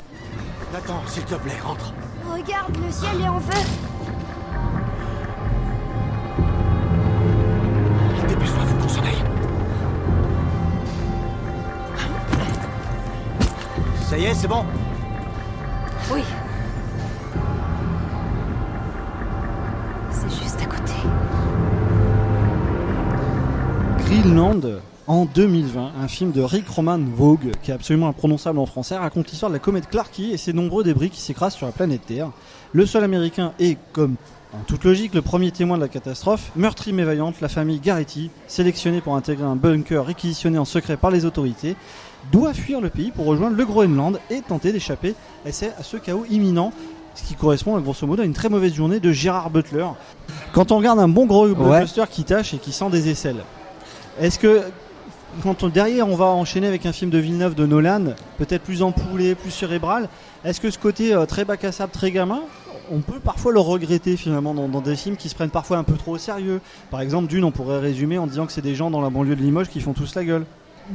Attends, 0.72 1.00
s'il 1.08 1.24
te 1.24 1.34
plaît, 1.34 1.50
rentre. 1.66 1.92
Regarde, 2.32 2.72
le 2.76 2.92
ciel 2.92 3.10
est 3.24 3.28
en 3.28 3.40
feu. 3.40 3.58
Ça 14.10 14.18
y 14.18 14.24
est, 14.24 14.34
c'est 14.34 14.48
bon 14.48 14.64
Oui. 16.12 16.20
C'est 20.10 20.42
juste 20.42 20.60
à 20.60 20.66
côté. 20.66 20.92
Greenland 24.04 24.80
en 25.06 25.26
2020, 25.26 25.92
un 26.00 26.08
film 26.08 26.32
de 26.32 26.40
Rick 26.40 26.68
Roman 26.68 26.98
Vogue, 26.98 27.52
qui 27.62 27.70
est 27.70 27.74
absolument 27.74 28.08
imprononçable 28.08 28.58
en 28.58 28.66
français, 28.66 28.96
raconte 28.96 29.30
l'histoire 29.30 29.50
de 29.50 29.54
la 29.54 29.60
comète 29.60 29.88
Clarky 29.88 30.32
et 30.32 30.36
ses 30.36 30.52
nombreux 30.52 30.82
débris 30.82 31.10
qui 31.10 31.20
s'écrasent 31.20 31.54
sur 31.54 31.66
la 31.66 31.72
planète 31.72 32.04
Terre. 32.06 32.30
Le 32.72 32.86
sol 32.86 33.02
américain 33.04 33.52
est, 33.58 33.76
comme 33.92 34.14
en 34.52 34.62
toute 34.66 34.84
logique, 34.84 35.14
le 35.14 35.22
premier 35.22 35.50
témoin 35.50 35.76
de 35.76 35.82
la 35.82 35.88
catastrophe. 35.88 36.50
Meurtrie 36.56 36.92
mais 36.92 37.04
vaillante, 37.04 37.40
la 37.40 37.48
famille 37.48 37.80
Garrity, 37.80 38.30
sélectionnée 38.46 39.00
pour 39.00 39.16
intégrer 39.16 39.44
un 39.44 39.56
bunker 39.56 40.04
réquisitionné 40.06 40.58
en 40.58 40.64
secret 40.64 40.96
par 40.96 41.10
les 41.10 41.24
autorités, 41.24 41.76
doit 42.32 42.52
fuir 42.54 42.80
le 42.80 42.90
pays 42.90 43.10
pour 43.10 43.26
rejoindre 43.26 43.56
le 43.56 43.64
Groenland 43.64 44.20
et 44.30 44.40
tenter 44.40 44.72
d'échapper 44.72 45.14
à 45.46 45.50
ce 45.52 45.96
chaos 45.96 46.24
imminent. 46.30 46.72
Ce 47.14 47.24
qui 47.24 47.34
correspond 47.34 47.78
grosso 47.80 48.06
modo 48.06 48.22
à 48.22 48.24
une 48.24 48.32
très 48.32 48.48
mauvaise 48.48 48.72
journée 48.72 49.00
de 49.00 49.10
Gérard 49.10 49.50
Butler. 49.50 49.86
Quand 50.52 50.70
on 50.70 50.76
regarde 50.78 51.00
un 51.00 51.08
bon 51.08 51.26
gros 51.26 51.48
blockbuster 51.48 52.04
qui 52.08 52.22
tâche 52.22 52.54
et 52.54 52.58
qui 52.58 52.70
sent 52.70 52.88
des 52.90 53.08
aisselles, 53.10 53.42
est-ce 54.20 54.38
que 54.38 54.62
quand 55.42 55.64
on- 55.64 55.68
derrière 55.68 56.08
on 56.08 56.14
va 56.14 56.26
enchaîner 56.26 56.68
avec 56.68 56.86
un 56.86 56.92
film 56.92 57.10
de 57.10 57.18
Villeneuve 57.18 57.56
de 57.56 57.66
Nolan, 57.66 58.14
peut-être 58.38 58.62
plus 58.62 58.82
empoulé, 58.82 59.34
plus 59.34 59.50
cérébral, 59.50 60.08
est-ce 60.44 60.60
que 60.60 60.70
ce 60.70 60.78
côté 60.78 61.14
euh, 61.14 61.26
très 61.26 61.44
bac 61.44 61.64
à 61.64 61.72
sable, 61.72 61.92
très 61.92 62.10
gamin, 62.10 62.40
on 62.90 63.00
peut 63.00 63.20
parfois 63.20 63.52
le 63.52 63.60
regretter 63.60 64.16
finalement 64.16 64.54
dans, 64.54 64.80
des 64.80 64.96
films 64.96 65.16
qui 65.16 65.28
se 65.28 65.34
prennent 65.34 65.50
parfois 65.50 65.76
un 65.76 65.84
peu 65.84 65.94
trop 65.94 66.12
au 66.12 66.18
sérieux? 66.18 66.60
Par 66.90 67.00
exemple, 67.00 67.28
Dune, 67.28 67.44
on 67.44 67.50
pourrait 67.50 67.78
résumer 67.78 68.16
en 68.16 68.26
disant 68.26 68.46
que 68.46 68.52
c'est 68.52 68.62
des 68.62 68.74
gens 68.74 68.90
dans 68.90 69.02
la 69.02 69.10
banlieue 69.10 69.36
de 69.36 69.42
Limoges 69.42 69.68
qui 69.68 69.80
font 69.80 69.92
tous 69.92 70.14
la 70.14 70.24
gueule. 70.24 70.44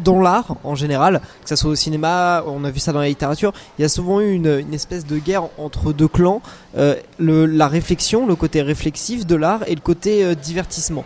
dans 0.04 0.20
l'art 0.20 0.58
en 0.64 0.76
général, 0.76 1.22
que 1.44 1.50
ça 1.50 1.56
soit 1.56 1.70
au 1.70 1.76
cinéma, 1.76 2.44
on 2.48 2.66
a 2.66 2.72
vu 2.72 2.80
ça 2.80 2.92
dans 2.92 3.00
la 3.00 3.08
littérature, 3.08 3.54
il 3.78 3.84
y 3.84 3.86
a 3.86 3.90
souvent 3.90 4.20
eu 4.20 4.34
une, 4.34 4.74
espèce 4.74 5.06
de 5.06 5.18
guerre 5.20 5.44
entre 5.58 5.94
deux 5.94 6.08
clans, 6.08 6.42
euh, 6.78 6.96
la 7.20 7.68
réflexion, 7.68 8.26
le 8.26 8.36
côté 8.36 8.62
réflexif 8.62 9.26
de 9.26 9.36
l'art 9.36 9.62
et 9.68 9.76
le 9.76 9.82
côté 9.82 10.26
euh, 10.26 10.36
divertissement. 10.36 11.06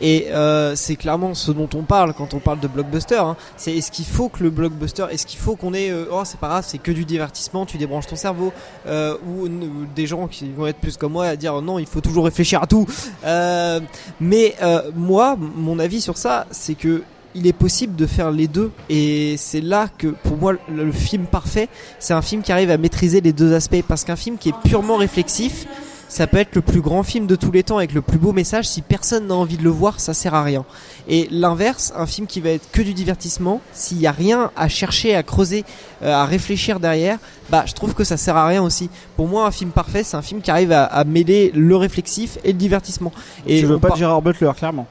Et 0.00 0.26
euh, 0.30 0.74
c'est 0.76 0.96
clairement 0.96 1.34
ce 1.34 1.50
dont 1.50 1.68
on 1.74 1.82
parle 1.82 2.14
quand 2.14 2.34
on 2.34 2.38
parle 2.38 2.60
de 2.60 2.68
blockbuster. 2.68 3.16
hein. 3.16 3.36
C'est 3.56 3.76
est-ce 3.76 3.90
qu'il 3.90 4.04
faut 4.04 4.28
que 4.28 4.42
le 4.42 4.50
blockbuster, 4.50 5.06
est-ce 5.10 5.26
qu'il 5.26 5.38
faut 5.38 5.56
qu'on 5.56 5.74
ait, 5.74 5.90
euh, 5.90 6.06
oh 6.12 6.22
c'est 6.24 6.38
pas 6.38 6.48
grave, 6.48 6.64
c'est 6.66 6.78
que 6.78 6.92
du 6.92 7.04
divertissement, 7.04 7.66
tu 7.66 7.78
débranches 7.78 8.06
ton 8.06 8.16
cerveau, 8.16 8.52
euh, 8.86 9.16
ou, 9.26 9.48
des 9.94 10.06
gens 10.06 10.28
qui 10.28 10.50
vont 10.50 10.66
être 10.66 10.78
plus 10.78 10.96
comme 10.96 11.12
moi 11.12 11.26
à 11.26 11.36
dire 11.36 11.60
non, 11.62 11.78
il 11.78 11.86
faut 11.86 12.00
toujours 12.00 12.24
réfléchir 12.24 12.62
à 12.62 12.66
tout. 12.66 12.86
Euh, 13.24 13.80
mais 14.20 14.54
euh, 14.62 14.90
moi, 14.94 15.36
mon 15.38 15.78
avis 15.78 16.00
sur 16.00 16.16
ça, 16.16 16.46
c'est 16.50 16.74
que 16.74 17.02
il 17.34 17.46
est 17.46 17.52
possible 17.52 17.94
de 17.94 18.06
faire 18.06 18.30
les 18.30 18.48
deux 18.48 18.72
et 18.88 19.36
c'est 19.36 19.60
là 19.60 19.88
que 19.98 20.08
pour 20.08 20.38
moi 20.38 20.54
le 20.74 20.90
film 20.90 21.26
parfait 21.26 21.68
c'est 21.98 22.14
un 22.14 22.22
film 22.22 22.40
qui 22.40 22.52
arrive 22.52 22.70
à 22.70 22.78
maîtriser 22.78 23.20
les 23.20 23.34
deux 23.34 23.52
aspects 23.52 23.82
parce 23.86 24.04
qu'un 24.04 24.16
film 24.16 24.38
qui 24.38 24.48
est 24.48 24.54
purement 24.64 24.96
réflexif 24.96 25.66
ça 26.08 26.26
peut 26.26 26.38
être 26.38 26.54
le 26.54 26.62
plus 26.62 26.80
grand 26.80 27.02
film 27.02 27.26
de 27.26 27.36
tous 27.36 27.50
les 27.52 27.62
temps 27.62 27.76
avec 27.78 27.92
le 27.92 28.00
plus 28.02 28.18
beau 28.18 28.32
message. 28.32 28.66
Si 28.66 28.82
personne 28.82 29.26
n'a 29.28 29.34
envie 29.34 29.56
de 29.58 29.62
le 29.62 29.70
voir 29.70 30.00
ça 30.00 30.14
sert 30.14 30.34
à 30.34 30.42
rien. 30.42 30.64
Et 31.08 31.28
l'inverse 31.30 31.92
un 31.96 32.06
film 32.06 32.26
qui 32.26 32.40
va 32.40 32.50
être 32.50 32.70
que 32.72 32.82
du 32.82 32.94
divertissement 32.94 33.60
s'il 33.72 34.00
y 34.00 34.06
a 34.06 34.12
rien 34.12 34.50
à 34.56 34.68
chercher 34.68 35.14
à 35.14 35.22
creuser 35.22 35.64
euh, 36.02 36.12
à 36.12 36.24
réfléchir 36.24 36.80
derrière 36.80 37.18
bah 37.50 37.64
je 37.66 37.72
trouve 37.72 37.94
que 37.94 38.04
ça 38.04 38.16
sert 38.16 38.36
à 38.36 38.46
rien 38.46 38.62
aussi. 38.62 38.90
Pour 39.16 39.28
moi 39.28 39.46
un 39.46 39.50
film 39.50 39.70
parfait 39.70 40.02
c'est 40.02 40.16
un 40.16 40.22
film 40.22 40.40
qui 40.40 40.50
arrive 40.50 40.72
à, 40.72 40.84
à 40.84 41.04
mêler 41.04 41.50
le 41.54 41.76
réflexif 41.76 42.38
et 42.44 42.48
le 42.52 42.58
divertissement. 42.58 43.12
Et 43.46 43.58
Je 43.60 43.66
veux 43.66 43.78
pas 43.78 43.88
par- 43.88 43.96
de 43.96 44.00
Gérard 44.00 44.22
Butler, 44.22 44.50
clairement. 44.56 44.86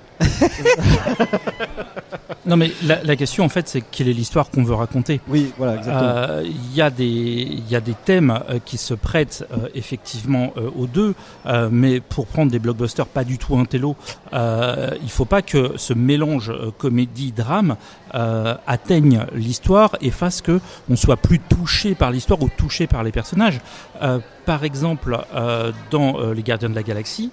Non, 2.45 2.55
mais 2.55 2.71
la, 2.85 3.03
la 3.03 3.15
question, 3.17 3.43
en 3.43 3.49
fait, 3.49 3.67
c'est 3.67 3.81
quelle 3.81 4.07
est 4.07 4.13
l'histoire 4.13 4.49
qu'on 4.49 4.63
veut 4.63 4.73
raconter 4.73 5.19
Oui, 5.27 5.51
voilà, 5.57 5.75
exactement. 5.75 6.09
Euh, 6.15 6.43
Il 6.45 6.73
y 6.75 6.81
a 6.81 6.89
des, 6.89 7.03
il 7.05 7.69
y 7.69 7.75
a 7.75 7.81
des 7.81 7.93
thèmes 7.93 8.39
euh, 8.49 8.59
qui 8.63 8.77
se 8.77 8.93
prêtent 8.93 9.45
euh, 9.51 9.67
effectivement 9.75 10.53
euh, 10.55 10.69
aux 10.77 10.87
deux, 10.87 11.13
euh, 11.45 11.67
mais 11.69 11.99
pour 11.99 12.25
prendre 12.25 12.49
des 12.49 12.59
blockbusters 12.59 13.07
pas 13.07 13.25
du 13.25 13.37
tout 13.37 13.57
intello, 13.57 13.97
euh, 14.31 14.91
il 15.03 15.09
faut 15.09 15.25
pas 15.25 15.41
que 15.41 15.73
ce 15.75 15.93
mélange 15.93 16.49
euh, 16.49 16.71
comédie-drame 16.77 17.75
euh, 18.15 18.55
atteigne 18.65 19.25
l'histoire 19.33 19.95
et 20.01 20.11
fasse 20.11 20.41
que 20.41 20.59
on 20.89 20.95
soit 20.95 21.17
plus 21.17 21.39
touché 21.39 21.95
par 21.95 22.11
l'histoire 22.11 22.41
ou 22.41 22.49
touché 22.49 22.87
par 22.87 23.03
les 23.03 23.11
personnages. 23.11 23.59
Euh, 24.01 24.19
par 24.45 24.63
exemple, 24.63 25.19
euh, 25.35 25.71
dans 25.91 26.19
euh, 26.19 26.33
Les 26.33 26.43
Gardiens 26.43 26.69
de 26.69 26.75
la 26.75 26.83
Galaxie, 26.83 27.31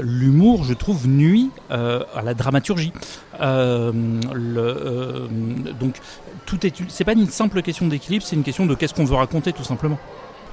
l'humour, 0.00 0.64
je 0.64 0.72
trouve, 0.72 1.06
nuit 1.06 1.50
à 1.68 2.22
la 2.24 2.32
dramaturgie. 2.32 2.94
Donc, 3.38 4.40
tout 6.46 6.66
est, 6.66 6.74
c'est 6.88 7.04
pas 7.04 7.12
une 7.12 7.28
simple 7.28 7.60
question 7.60 7.86
d'équilibre, 7.86 8.24
c'est 8.24 8.36
une 8.36 8.44
question 8.44 8.64
de 8.64 8.74
qu'est-ce 8.74 8.94
qu'on 8.94 9.04
veut 9.04 9.16
raconter, 9.16 9.52
tout 9.52 9.64
simplement. 9.64 9.98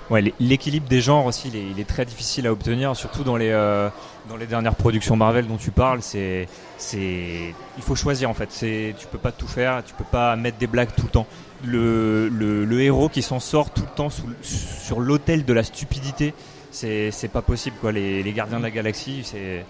Ouais, 0.09 0.21
l'é- 0.21 0.33
l'équilibre 0.39 0.87
des 0.87 0.99
genres 1.01 1.25
aussi, 1.25 1.49
il 1.53 1.79
est, 1.79 1.85
très 1.85 2.05
difficile 2.05 2.45
à 2.47 2.51
obtenir, 2.51 2.95
surtout 2.95 3.23
dans 3.23 3.37
les 3.37 3.49
euh, 3.51 3.89
dans 4.29 4.35
les 4.35 4.45
dernières 4.45 4.75
productions 4.75 5.15
Marvel 5.15 5.47
dont 5.47 5.57
tu 5.57 5.71
parles. 5.71 6.01
C'est 6.01 6.47
c'est 6.77 7.53
il 7.77 7.83
faut 7.83 7.95
choisir 7.95 8.29
en 8.29 8.33
fait. 8.33 8.49
C'est 8.51 8.93
tu 8.97 9.07
peux 9.07 9.17
pas 9.17 9.31
tout 9.31 9.47
faire, 9.47 9.81
tu 9.83 9.93
peux 9.93 10.03
pas 10.03 10.35
mettre 10.35 10.57
des 10.57 10.67
blagues 10.67 10.93
tout 10.95 11.03
le 11.03 11.09
temps. 11.09 11.27
Le 11.63 12.27
le, 12.27 12.81
héros 12.81 13.07
qui 13.07 13.21
s'en 13.21 13.39
sort 13.39 13.69
tout 13.71 13.83
le 13.83 13.95
temps 13.95 14.09
sur 14.41 14.99
l'autel 14.99 15.45
de 15.45 15.53
la 15.53 15.63
stupidité, 15.63 16.33
c'est 16.71 17.09
c'est 17.11 17.29
pas 17.29 17.41
possible 17.41 17.77
quoi. 17.79 17.91
Les, 17.93 18.21
les 18.23 18.33
Gardiens 18.33 18.57
de 18.57 18.63
la 18.63 18.71
Galaxie, 18.71 19.21
c'est 19.23 19.65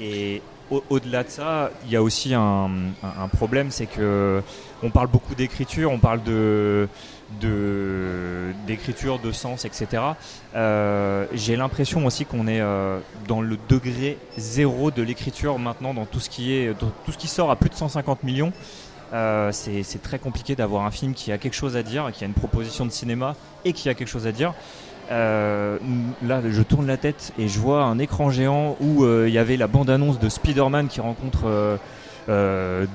et 0.00 0.40
au- 0.70 0.84
au-delà 0.90 1.24
de 1.24 1.28
ça, 1.28 1.70
il 1.84 1.90
y 1.90 1.96
a 1.96 2.02
aussi 2.02 2.32
un, 2.34 2.40
un- 3.02 3.24
un 3.24 3.28
problème, 3.28 3.70
c'est 3.72 3.86
que 3.86 4.40
on 4.84 4.90
parle 4.90 5.08
beaucoup 5.08 5.34
d'écriture, 5.34 5.90
on 5.90 5.98
parle 5.98 6.22
de 6.22 6.88
d'écriture, 7.40 9.18
de, 9.18 9.32
sens, 9.32 9.64
etc. 9.64 10.02
Euh, 10.54 11.26
J'ai 11.32 11.56
l'impression 11.56 12.06
aussi 12.06 12.24
qu'on 12.24 12.46
est 12.46 12.60
euh, 12.60 12.98
dans 13.28 13.40
le 13.40 13.56
degré 13.68 14.18
zéro 14.36 14.90
de 14.90 15.02
l'écriture 15.02 15.58
maintenant, 15.58 15.94
dans 15.94 16.06
tout 16.06 16.20
ce 16.20 16.30
qui 16.30 16.52
est, 16.54 16.76
tout 16.78 17.12
ce 17.12 17.18
qui 17.18 17.28
sort 17.28 17.50
à 17.50 17.56
plus 17.56 17.70
de 17.70 17.74
150 17.74 18.22
millions. 18.22 18.52
Euh, 19.12 19.50
c'est 19.52 20.02
très 20.02 20.18
compliqué 20.18 20.56
d'avoir 20.56 20.86
un 20.86 20.90
film 20.90 21.12
qui 21.12 21.32
a 21.32 21.38
quelque 21.38 21.54
chose 21.54 21.76
à 21.76 21.82
dire, 21.82 22.10
qui 22.12 22.24
a 22.24 22.26
une 22.26 22.32
proposition 22.32 22.86
de 22.86 22.90
cinéma 22.90 23.34
et 23.64 23.72
qui 23.72 23.88
a 23.88 23.94
quelque 23.94 24.08
chose 24.08 24.26
à 24.26 24.32
dire. 24.32 24.54
Euh, 25.10 25.78
là, 26.22 26.40
je 26.48 26.62
tourne 26.62 26.86
la 26.86 26.96
tête 26.96 27.34
et 27.38 27.48
je 27.48 27.58
vois 27.58 27.82
un 27.82 27.98
écran 27.98 28.30
géant 28.30 28.76
où 28.80 29.04
il 29.06 29.32
y 29.32 29.38
avait 29.38 29.56
la 29.56 29.66
bande-annonce 29.66 30.18
de 30.18 30.28
Spider-Man 30.28 30.88
qui 30.88 31.00
rencontre 31.00 31.78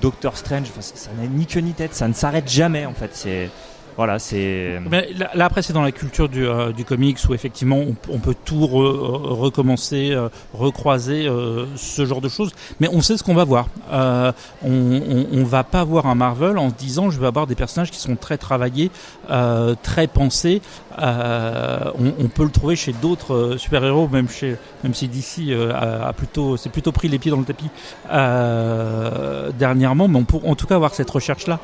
Doctor 0.01 0.37
Strange. 0.37 0.71
Ça 0.79 1.11
n'a 1.19 1.27
ni 1.27 1.45
queue 1.45 1.59
ni 1.59 1.73
tête, 1.73 1.93
ça 1.93 2.07
ne 2.07 2.13
s'arrête 2.13 2.49
jamais 2.49 2.87
en 2.87 2.93
fait. 2.93 3.11
C'est 3.13 3.49
voilà, 3.97 4.19
c'est. 4.19 4.79
Là, 4.91 5.29
là, 5.33 5.45
après 5.45 5.63
c'est 5.63 5.73
dans 5.73 5.81
la 5.81 5.91
culture 5.91 6.29
du, 6.29 6.45
euh, 6.45 6.71
du 6.71 6.85
comics 6.85 7.17
où 7.27 7.33
effectivement 7.33 7.79
on, 8.09 8.19
peut 8.19 8.35
tout 8.45 8.59
re- 8.59 9.33
recommencer, 9.33 10.11
euh, 10.11 10.29
recroiser 10.53 11.27
euh, 11.27 11.65
ce 11.75 12.05
genre 12.05 12.21
de 12.21 12.29
choses. 12.29 12.51
Mais 12.79 12.87
on 12.93 13.01
sait 13.01 13.17
ce 13.17 13.23
qu'on 13.23 13.33
va 13.33 13.43
voir. 13.43 13.67
Euh, 13.91 14.31
on, 14.63 15.25
on, 15.33 15.43
va 15.43 15.63
pas 15.63 15.83
voir 15.83 16.05
un 16.05 16.13
Marvel 16.13 16.59
en 16.59 16.69
se 16.69 16.75
disant 16.75 17.09
je 17.09 17.19
vais 17.19 17.25
avoir 17.25 17.47
des 17.47 17.55
personnages 17.55 17.89
qui 17.89 17.99
sont 17.99 18.15
très 18.15 18.37
travaillés, 18.37 18.91
euh, 19.31 19.73
très 19.81 20.05
pensés. 20.05 20.61
Euh, 20.99 21.91
on, 21.99 22.27
peut 22.27 22.43
le 22.43 22.49
trouver 22.49 22.75
chez 22.75 22.91
d'autres 22.91 23.33
euh, 23.33 23.57
super-héros, 23.57 24.07
même 24.07 24.29
chez 24.29 24.57
même 24.83 24.93
si 24.95 25.09
euh, 25.53 25.71
a, 25.73 26.11
plutôt 26.13 26.57
c'est 26.57 26.69
plutôt 26.69 26.91
pris 26.91 27.07
les 27.07 27.19
pieds 27.19 27.29
dans 27.29 27.37
le 27.37 27.45
tapis 27.45 27.69
euh, 28.11 29.51
dernièrement. 29.57 30.07
Mais 30.07 30.17
on 30.17 30.23
peut 30.23 30.37
en 30.45 30.55
tout 30.55 30.67
cas 30.67 30.75
avoir 30.75 30.93
cette 30.93 31.09
recherche 31.09 31.47
là. 31.47 31.59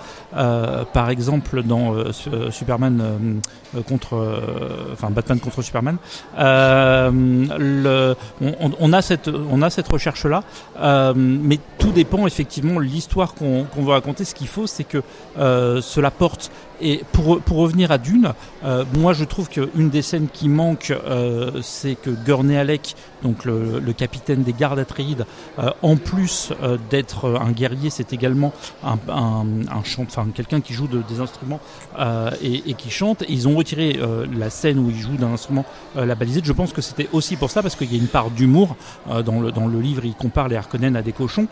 par 0.94 1.10
exemple 1.10 1.64
dans 1.64 1.96
euh, 1.96 2.12
euh, 2.23 2.23
Superman 2.52 3.02
euh, 3.02 3.78
euh, 3.78 3.82
contre, 3.82 4.16
euh, 4.16 4.94
enfin 4.94 5.10
Batman 5.10 5.40
contre 5.40 5.62
Superman. 5.62 5.98
Euh, 6.40 8.14
on, 8.80 8.94
a 8.94 9.02
cette, 9.02 9.88
recherche 9.88 10.26
là, 10.26 10.44
mais 11.16 11.60
tout 11.78 11.92
dépend 11.92 12.28
effectivement 12.28 12.80
l'histoire 12.80 13.34
qu'on 13.34 13.66
qu'on 13.66 13.84
veut 13.84 13.92
raconter. 13.92 14.26
Ce 14.26 14.36
qu'il 14.36 14.48
faut, 14.48 14.68
c'est 14.68 14.84
que 14.84 15.02
euh, 15.38 15.82
cela 15.82 16.12
porte. 16.12 16.52
Et 16.82 17.02
pour, 17.14 17.40
revenir 17.50 17.92
à 17.92 17.98
Dune, 17.98 18.34
euh, 18.66 18.84
moi 18.98 19.14
je 19.14 19.24
trouve 19.24 19.48
qu'une 19.48 19.90
des 19.90 20.02
scènes 20.02 20.28
qui 20.28 20.50
manque, 20.50 20.92
euh, 20.92 21.62
c'est 21.62 21.96
que 21.96 22.10
Gurney 22.10 22.58
Halleck, 22.58 22.96
donc 23.22 23.46
le, 23.46 23.80
capitaine 23.96 24.44
des 24.44 24.52
gardes 24.54 24.80
Atreides, 24.80 25.26
euh, 25.60 25.70
en 25.82 25.96
plus 25.96 26.52
euh, 26.62 26.78
d'être 26.90 27.40
un 27.40 27.52
guerrier, 27.52 27.90
c'est 27.90 28.12
également 28.12 28.52
un, 28.84 28.98
un, 29.08 29.46
enfin 30.00 30.28
quelqu'un 30.36 30.60
qui 30.60 30.74
joue 30.74 30.88
de- 30.88 31.04
des 31.08 31.22
instruments 31.22 31.62
euh, 32.14 32.32
et, 32.44 32.74
qui 32.74 32.90
chante. 32.90 33.24
Et 33.24 33.32
ils 33.32 33.48
ont 33.48 33.56
retiré 33.56 34.00
euh, 34.00 34.26
la 34.38 34.50
scène 34.50 34.80
où 34.80 34.90
il 34.90 34.98
joue 34.98 35.16
d'un 35.18 35.34
instrument 35.34 35.66
euh, 35.98 36.06
la 36.06 36.16
balisette. 36.16 36.46
Je 36.46 36.54
pense 36.54 36.74
que 36.74 36.82
c'était 36.82 37.10
aussi 37.12 37.36
pour 37.36 37.50
ça 37.50 37.62
parce 37.62 37.76
qu'il 37.76 37.92
y 37.92 37.96
a 37.96 38.00
une 38.00 38.08
part 38.08 38.30
d'humour 38.30 38.76
euh, 39.10 39.22
dans 39.22 39.68
le 39.68 39.80
livre. 39.80 40.06
Il 40.06 40.14
compare 40.14 40.48
les 40.48 40.56
Harkonnen 40.56 40.96
à 40.96 41.02
des 41.02 41.12
cochons 41.12 41.48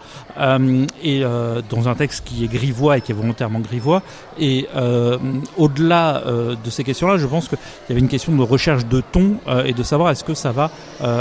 et 1.04 1.22
dans 1.70 1.88
un 1.88 1.96
texte 1.96 2.24
qui 2.26 2.44
est 2.44 2.48
grivois 2.48 2.98
et 2.98 3.02
qui 3.02 3.12
est 3.12 3.16
volontairement 3.16 3.60
grivois. 3.60 4.02
Et 4.40 4.68
au-delà 5.58 6.24
de 6.26 6.70
ces 6.70 6.84
questions-là, 6.84 7.18
je 7.18 7.28
pense 7.28 7.48
qu'il 7.48 7.58
y 7.90 7.92
avait 7.92 8.02
une 8.02 8.08
question 8.08 8.36
de 8.36 8.42
recherche 8.42 8.86
de 8.86 9.02
ton 9.02 9.38
et 9.66 9.74
de 9.74 9.84
savoir 9.84 10.12
est-ce 10.12 10.24
que 10.24 10.34
ça 10.34 10.52
va 10.52 10.72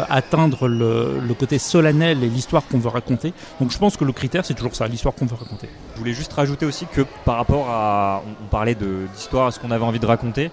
atteindre 0.09 0.69
le, 0.69 1.35
côté 1.39 1.59
solennel 1.59 2.23
et 2.25 2.29
l'histoire 2.29 2.63
qu'on 2.71 2.79
veut 2.79 2.89
raconter. 2.89 3.33
Donc 3.61 3.71
je 3.71 3.79
pense 3.79 3.97
que 3.97 4.05
le 4.05 4.13
critère 4.13 4.45
c'est 4.45 4.55
toujours 4.55 4.75
ça, 4.75 4.87
l'histoire 4.87 5.15
qu'on 5.15 5.27
veut 5.27 5.37
raconter. 5.37 5.69
Je 5.95 5.99
voulais 5.99 6.15
juste 6.15 6.33
rajouter 6.33 6.67
aussi 6.67 6.87
que 6.87 7.03
par 7.25 7.37
rapport 7.37 7.69
à, 7.69 8.23
on, 8.43 8.47
parlait 8.47 8.75
de- 8.75 9.07
à 9.39 9.51
ce 9.51 9.59
qu'on 9.61 9.71
avait 9.71 9.85
envie 9.85 9.99
de 10.01 10.07
raconter. 10.07 10.51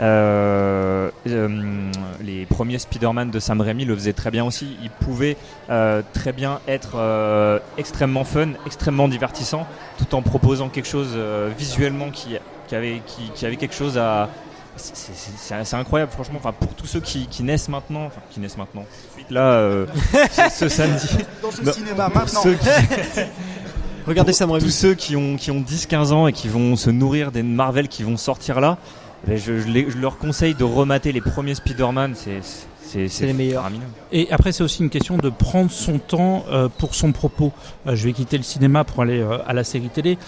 euh, 0.00 1.10
euh, 1.26 1.90
les 2.22 2.46
premiers 2.46 2.78
Spider-Man 2.78 3.30
de 3.30 3.38
Sam 3.38 3.60
Raimi 3.60 3.84
le 3.84 3.94
faisaient 3.94 4.12
très 4.12 4.30
bien 4.30 4.44
aussi. 4.44 4.76
Ils 4.82 4.90
pouvaient 4.90 5.36
euh, 5.68 6.02
très 6.12 6.32
bien 6.32 6.60
être 6.68 7.60
extrêmement 7.76 8.24
fun, 8.24 8.50
extrêmement 8.66 9.08
divertissant, 9.08 9.66
tout 9.98 10.14
en 10.14 10.22
proposant 10.22 10.68
quelque 10.68 10.88
chose 10.88 11.18
visuellement 11.58 12.10
qui, 12.10 12.36
qui 12.68 12.74
avait, 12.74 13.02
qui, 13.06 13.30
qui 13.34 13.46
avait 13.46 13.56
quelque 13.56 13.74
chose 13.74 13.98
à. 13.98 14.28
c'est- 14.76 15.74
incroyable, 15.76 16.12
franchement. 16.12 16.38
Enfin, 16.38 16.52
pour 16.52 16.74
tous 16.74 16.86
ceux 16.86 17.00
qui, 17.00 17.26
qui 17.26 17.42
naissent 17.42 17.68
maintenant, 17.68 18.06
enfin 18.06 18.20
qui 18.30 18.40
naissent 18.40 18.56
maintenant, 18.56 18.84
là, 19.28 19.84
ce, 20.50 20.68
samedi. 20.68 21.08
Dans 21.42 21.50
ce 21.50 21.72
cinéma, 21.72 22.08
maintenant. 22.14 22.42
ceux 22.42 22.56
Regardez 24.06 24.32
Sam 24.32 24.50
Raimi. 24.50 24.64
Tous 24.64 24.70
ceux 24.70 24.94
qui 24.94 25.16
ont, 25.16 25.36
qui 25.36 25.50
ont 25.50 25.60
10-15 25.60 26.12
ans 26.12 26.26
et 26.26 26.32
qui 26.32 26.48
vont 26.48 26.76
se 26.76 26.90
nourrir 26.90 27.32
des 27.32 27.42
Marvel 27.42 27.88
qui 27.88 28.02
vont 28.02 28.16
sortir 28.16 28.60
là, 28.60 28.78
ben, 29.26 29.36
je, 29.36 29.58
je 29.60 29.68
les- 29.68 29.90
je 29.90 29.98
leur 29.98 30.18
conseille 30.18 30.54
de 30.54 30.64
remater 30.64 31.12
les 31.12 31.20
premiers 31.20 31.54
Spider-Man. 31.54 32.14
C'est 32.16 32.40
c'est- 32.82 33.26
les 33.26 33.32
meilleurs. 33.32 33.70
Et 34.12 34.28
après, 34.32 34.52
c'est 34.52 34.64
aussi 34.64 34.82
une 34.82 34.90
question 34.90 35.16
de 35.16 35.28
prendre 35.30 35.70
son 35.70 35.98
temps 35.98 36.44
euh, 36.50 36.68
pour 36.78 36.94
son 36.94 37.12
propos. 37.12 37.52
Euh, 37.86 37.94
je 37.94 38.06
vais 38.06 38.12
quitter 38.12 38.36
le 38.36 38.42
cinéma 38.42 38.84
pour 38.84 39.02
aller 39.02 39.20
euh, 39.20 39.38
à 39.46 39.52
la 39.52 39.64
série 39.64 39.88
télé. 39.88 40.18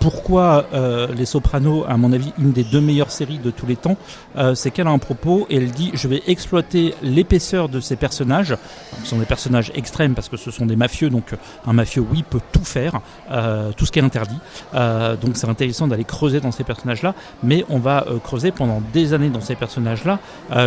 Pourquoi 0.00 0.66
Les 1.16 1.24
Sopranos, 1.26 1.84
à 1.88 1.96
mon 1.96 2.12
avis, 2.12 2.32
une 2.38 2.52
des 2.52 2.64
deux 2.64 2.80
meilleures 2.80 3.10
séries 3.10 3.38
de 3.38 3.50
tous 3.50 3.66
les 3.66 3.76
temps, 3.76 3.96
c'est 4.54 4.70
qu'elle 4.70 4.86
a 4.86 4.90
un 4.90 4.98
propos 4.98 5.46
et 5.50 5.56
elle 5.56 5.70
dit 5.70 5.90
je 5.94 6.08
vais 6.08 6.22
exploiter 6.26 6.94
l'épaisseur 7.02 7.68
de 7.68 7.80
ces 7.80 7.96
personnages. 7.96 8.56
Ce 9.02 9.08
sont 9.10 9.18
des 9.18 9.24
personnages 9.24 9.70
extrêmes 9.74 10.14
parce 10.14 10.28
que 10.28 10.36
ce 10.36 10.50
sont 10.50 10.66
des 10.66 10.76
mafieux, 10.76 11.10
donc 11.10 11.34
un 11.66 11.72
mafieux, 11.72 12.04
oui, 12.10 12.24
peut 12.28 12.40
tout 12.52 12.64
faire, 12.64 13.00
tout 13.76 13.86
ce 13.86 13.92
qui 13.92 13.98
est 13.98 14.02
interdit. 14.02 14.38
Donc 14.74 15.36
c'est 15.36 15.48
intéressant 15.48 15.86
d'aller 15.88 16.04
creuser 16.04 16.40
dans 16.40 16.52
ces 16.52 16.64
personnages-là, 16.64 17.14
mais 17.42 17.64
on 17.68 17.78
va 17.78 18.04
creuser 18.24 18.50
pendant 18.52 18.82
des 18.92 19.12
années 19.14 19.30
dans 19.30 19.40
ces 19.40 19.54
personnages-là, 19.54 20.18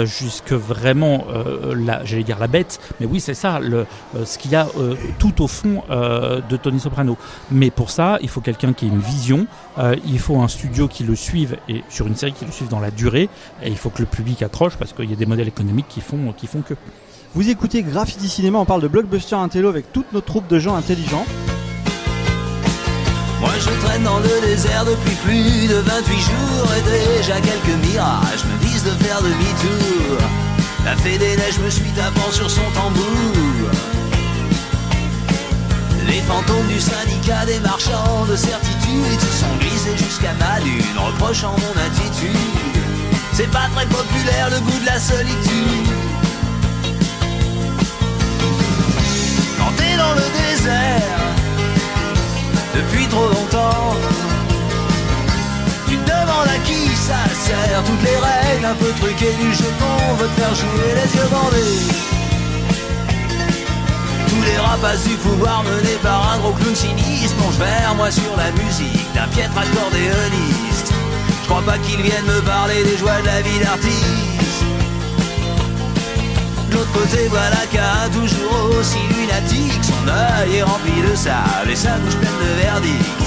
jusque 0.06 0.52
vraiment, 0.54 1.15
euh, 1.30 1.76
la, 1.76 2.04
j'allais 2.06 2.24
dire 2.24 2.40
la 2.40 2.48
bête, 2.48 2.80
mais 3.00 3.06
oui 3.06 3.20
c'est 3.20 3.34
ça, 3.34 3.60
le, 3.60 3.86
euh, 4.16 4.26
ce 4.26 4.38
qu'il 4.38 4.52
y 4.52 4.56
a 4.56 4.68
euh, 4.78 4.96
tout 5.20 5.42
au 5.42 5.48
fond 5.48 5.84
euh, 5.90 6.42
de 6.50 6.58
Tony 6.58 6.80
Soprano. 6.80 7.18
Mais 7.52 7.72
pour 7.72 7.90
ça, 7.90 8.18
il 8.22 8.30
faut 8.30 8.42
quelqu'un 8.42 8.74
qui 8.74 8.86
ait 8.86 8.90
une 8.90 9.00
vision, 9.00 9.48
euh, 9.78 9.96
il 10.06 10.20
faut 10.20 10.40
un 10.40 10.48
studio 10.48 10.88
qui 10.88 11.04
le 11.04 11.16
suive 11.16 11.58
et 11.70 11.84
sur 11.90 12.08
une 12.08 12.16
série 12.16 12.34
qui 12.34 12.46
le 12.46 12.52
suive 12.52 12.70
dans 12.70 12.80
la 12.80 12.92
durée, 12.92 13.30
et 13.64 13.70
il 13.70 13.78
faut 13.78 13.90
que 13.90 14.00
le 14.00 14.06
public 14.06 14.42
accroche 14.42 14.78
parce 14.78 14.94
qu'il 14.94 15.10
y 15.10 15.14
a 15.14 15.18
des 15.18 15.26
modèles 15.26 15.48
économiques 15.48 15.88
qui 15.90 16.02
font, 16.02 16.34
qui 16.36 16.48
font 16.48 16.62
que. 16.62 16.74
Vous 17.34 17.50
écoutez 17.50 17.84
Graffiti 17.84 18.30
Cinéma, 18.30 18.60
on 18.60 18.66
parle 18.66 18.82
de 18.82 18.88
blockbuster 18.88 19.36
intello 19.36 19.68
avec 19.70 19.92
toute 19.92 20.12
notre 20.14 20.26
troupe 20.26 20.48
de 20.48 20.58
gens 20.58 20.76
intelligents. 20.76 21.26
Moi 23.42 23.50
je 23.60 23.86
traîne 23.86 24.04
dans 24.04 24.20
le 24.20 24.42
désert 24.42 24.86
depuis 24.86 25.16
plus 25.26 25.68
de 25.68 25.76
28 25.76 26.14
jours 26.16 26.70
et 26.78 27.20
déjà 27.20 27.36
quelques 27.42 27.86
mirages 27.86 28.46
me 28.46 28.66
disent 28.66 28.84
de 28.86 29.04
faire 29.04 29.22
demi-tour. 29.22 30.55
La 30.86 30.96
fée 30.98 31.18
des 31.18 31.36
neiges 31.36 31.58
me 31.58 31.70
suit 31.72 31.92
tapant 31.96 32.32
sur 32.32 32.50
son 32.50 32.70
tambour. 32.76 33.72
Les 36.08 36.22
fantômes 36.22 36.68
du 36.68 36.80
syndicat 36.80 37.44
des 37.48 37.60
marchands 37.60 38.26
de 38.30 38.36
certitude 38.36 39.20
se 39.20 39.40
sont 39.40 39.56
glissés 39.60 39.98
jusqu'à 39.98 40.34
ma 40.40 40.60
lune, 40.60 40.98
reprochant 40.98 41.56
mon 41.58 41.82
attitude. 41.82 42.38
C'est 43.34 43.50
pas 43.50 43.68
très 43.76 43.88
populaire 43.88 44.52
le 44.52 44.60
goût 44.60 44.80
de 44.80 44.86
la 44.86 45.00
solitude. 45.00 45.88
Quand 49.58 49.72
t'es 49.78 49.98
dans 49.98 50.14
le 50.14 50.28
désert, 50.40 51.02
depuis 52.76 53.08
trop 53.08 53.28
longtemps. 53.28 53.96
Tu 55.88 55.98
te 55.98 56.06
demandes 56.12 56.48
à 56.48 56.60
qui 56.60 56.85
ça 57.06 57.22
sert, 57.46 57.84
toutes 57.86 58.02
les 58.02 58.18
règles 58.18 58.66
un 58.66 58.74
peu 58.74 58.92
truquées 59.00 59.36
du 59.40 59.54
jeu 59.54 59.70
qu'on 59.80 60.16
veut 60.16 60.28
te 60.28 60.42
faire 60.42 60.56
jouer 60.56 60.92
les 61.00 61.10
yeux 61.16 61.30
bandés. 61.30 61.86
Tous 64.28 64.44
les 64.50 64.58
rapaces 64.58 65.04
du 65.04 65.16
pouvoir 65.16 65.64
menés 65.64 66.00
par 66.02 66.34
un 66.34 66.38
gros 66.40 66.54
clown 66.54 66.76
sinistre 66.76 67.36
plongent 67.38 67.60
vers 67.60 67.94
moi 67.96 68.10
sur 68.10 68.34
la 68.38 68.50
musique 68.64 69.08
d'un 69.14 69.28
piètre 69.28 69.56
accordéoniste. 69.56 70.90
Je 71.44 71.48
crois 71.48 71.62
pas 71.62 71.78
qu'ils 71.78 72.02
viennent 72.02 72.26
me 72.26 72.42
parler 72.42 72.84
des 72.84 72.98
joies 72.98 73.22
de 73.22 73.28
la 73.28 73.42
vie 73.44 73.60
d'artiste. 73.60 74.64
L'autre 76.72 76.92
côté, 76.92 77.28
voilà 77.30 77.62
qu'un 77.72 78.10
toujours 78.10 78.80
aussi 78.80 79.02
lunatique. 79.14 79.84
Son 79.84 80.08
œil 80.10 80.58
est 80.58 80.64
rempli 80.64 81.02
de 81.08 81.16
sable 81.16 81.70
et 81.72 81.76
sa 81.76 81.98
bouche 81.98 82.16
pleine 82.16 82.40
de 82.42 82.62
verdict. 82.62 83.26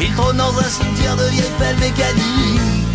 Il 0.00 0.14
trône 0.14 0.36
dans 0.36 0.56
un 0.58 0.68
cimetière 0.68 1.16
de 1.16 1.24
vieilles 1.30 1.56
pelles 1.58 1.78
mécaniques. 1.78 2.87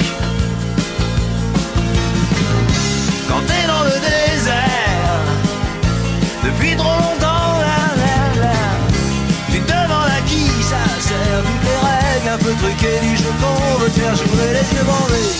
Un 12.34 12.38
peu 12.38 12.54
truquées 12.54 13.00
du 13.02 13.16
jeu 13.16 13.30
qu'on 13.40 13.78
veut 13.80 13.92
te 13.92 14.00
faire 14.00 14.16
jouer 14.16 14.50
les 14.58 14.66
yeux 14.74 14.86
bandés. 14.90 15.34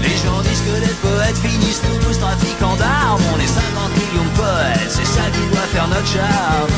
Les 0.00 0.16
gens 0.22 0.40
disent 0.48 0.64
que 0.64 0.76
les 0.80 0.96
poètes 1.04 1.38
finissent 1.44 1.82
tous 2.00 2.18
trafiquants 2.18 2.76
d'armes. 2.76 3.20
On 3.34 3.38
est 3.38 3.52
50 3.52 3.92
millions 4.00 4.24
de 4.24 4.36
poètes, 4.40 4.88
c'est 4.88 5.04
ça 5.04 5.24
qui 5.34 5.44
doit 5.52 5.68
faire 5.74 5.88
notre 5.88 6.06
charme. 6.06 6.72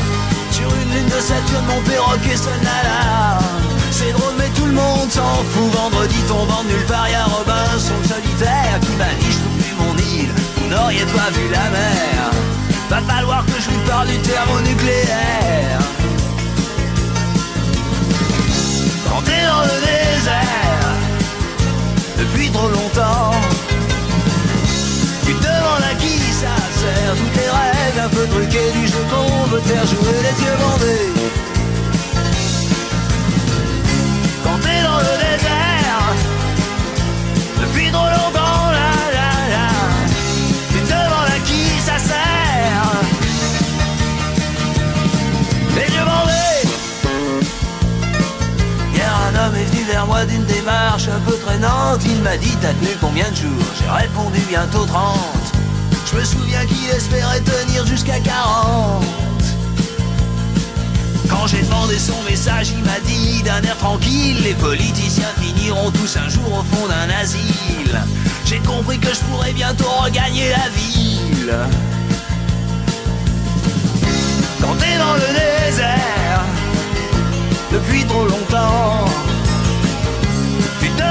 Sur 0.51 0.67
une 0.67 0.91
lune 0.91 1.07
de 1.07 1.21
Saturne, 1.21 1.67
mon 1.67 1.81
perroquet 1.87 2.35
sonne 2.35 2.63
l'alarme. 2.67 3.45
C'est 3.91 4.11
drôle, 4.11 4.35
mais 4.37 4.49
tout 4.57 4.65
le 4.65 4.73
monde 4.73 5.09
s'en 5.09 5.39
fout. 5.51 5.71
Vendredi 5.71 6.19
tombant 6.27 6.63
nulle 6.67 6.85
part, 6.85 7.07
y'a 7.09 7.23
Robinson 7.23 7.99
solitaire 8.03 8.75
qui 8.81 8.93
m'a 8.99 9.13
dit 9.23 9.31
Je 9.31 9.43
plus 9.55 9.75
mon 9.79 9.95
île, 10.19 10.33
vous 10.57 10.67
n'auriez 10.67 11.07
pas 11.15 11.31
vu 11.31 11.47
la 11.47 11.67
mer. 11.71 12.19
Va 12.89 12.99
falloir 13.07 13.45
que 13.45 13.61
je 13.61 13.69
lui 13.69 13.79
parle 13.87 14.07
du 14.07 14.17
thermonucléaire. 14.19 15.78
Dans 19.47 19.61
le 19.61 19.79
désert, 19.81 20.89
depuis 22.17 22.49
trop 22.51 22.69
longtemps, 22.69 23.31
tu 25.25 25.33
te 25.33 25.41
demandes 25.41 25.85
à 25.91 25.95
qui 25.95 26.17
ça 26.41 26.55
sert. 26.79 27.15
Toutes 27.15 27.35
les 27.35 27.49
règles 27.49 28.01
un 28.05 28.09
peu 28.09 28.25
truquées 28.27 28.71
du 28.73 28.87
jeu 28.87 29.03
qu'on 29.11 29.45
veut 29.51 29.61
faire 29.61 29.85
jouer 29.85 30.19
les 30.27 30.37
yeux 30.43 30.57
bandés. 30.61 31.11
Quand 34.43 34.59
t'es 34.61 34.81
dans 34.83 34.99
le 34.99 35.03
désert, 35.17 35.28
d'une 50.25 50.43
démarche 50.45 51.07
un 51.07 51.19
peu 51.29 51.37
traînante. 51.37 52.01
Il 52.05 52.21
m'a 52.21 52.37
dit 52.37 52.55
T'as 52.61 52.73
tenu 52.73 52.89
combien 52.99 53.29
de 53.29 53.35
jours? 53.35 53.65
J'ai 53.79 53.89
répondu 53.89 54.39
bientôt 54.49 54.85
30. 54.85 55.17
Je 56.11 56.17
me 56.17 56.23
souviens 56.23 56.65
qu'il 56.65 56.89
espérait 56.89 57.41
tenir 57.41 57.85
jusqu'à 57.85 58.19
40. 58.19 59.03
Quand 61.29 61.45
j'ai 61.47 61.61
demandé 61.61 61.97
son 61.99 62.21
message, 62.27 62.71
il 62.71 62.83
m'a 62.83 62.99
dit 63.05 63.43
d'un 63.43 63.61
air 63.61 63.77
tranquille 63.77 64.41
Les 64.43 64.55
politiciens 64.55 65.31
finiront 65.39 65.91
tous 65.91 66.17
un 66.17 66.27
jour 66.27 66.51
au 66.51 66.75
fond 66.75 66.87
d'un 66.87 67.13
asile. 67.21 68.01
J'ai 68.45 68.59
compris 68.59 68.97
que 68.97 69.13
je 69.13 69.19
pourrais 69.31 69.53
bientôt 69.53 69.89
regagner 70.01 70.49
la 70.49 70.69
ville. 70.69 71.53
Quand 74.59 74.75
t'es 74.75 74.97
dans 74.97 75.13
le 75.13 75.69
désert, 75.69 76.43
depuis 77.71 78.05
trop 78.05 78.25
longtemps, 78.25 79.05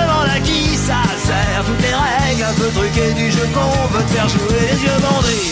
demandes 0.00 0.32
à 0.36 0.40
qui 0.40 0.76
ça 0.76 1.02
sert. 1.26 1.64
Toutes 1.66 1.82
les 1.82 1.94
règles 1.94 2.44
un 2.44 2.54
peu 2.54 2.68
truquées 2.76 3.12
du 3.14 3.30
jeu 3.30 3.46
qu'on 3.54 3.96
veut 3.96 4.04
te 4.04 4.10
faire 4.10 4.28
jouer 4.28 4.60
les 4.70 4.78
yeux 4.84 5.00
bandés. 5.02 5.48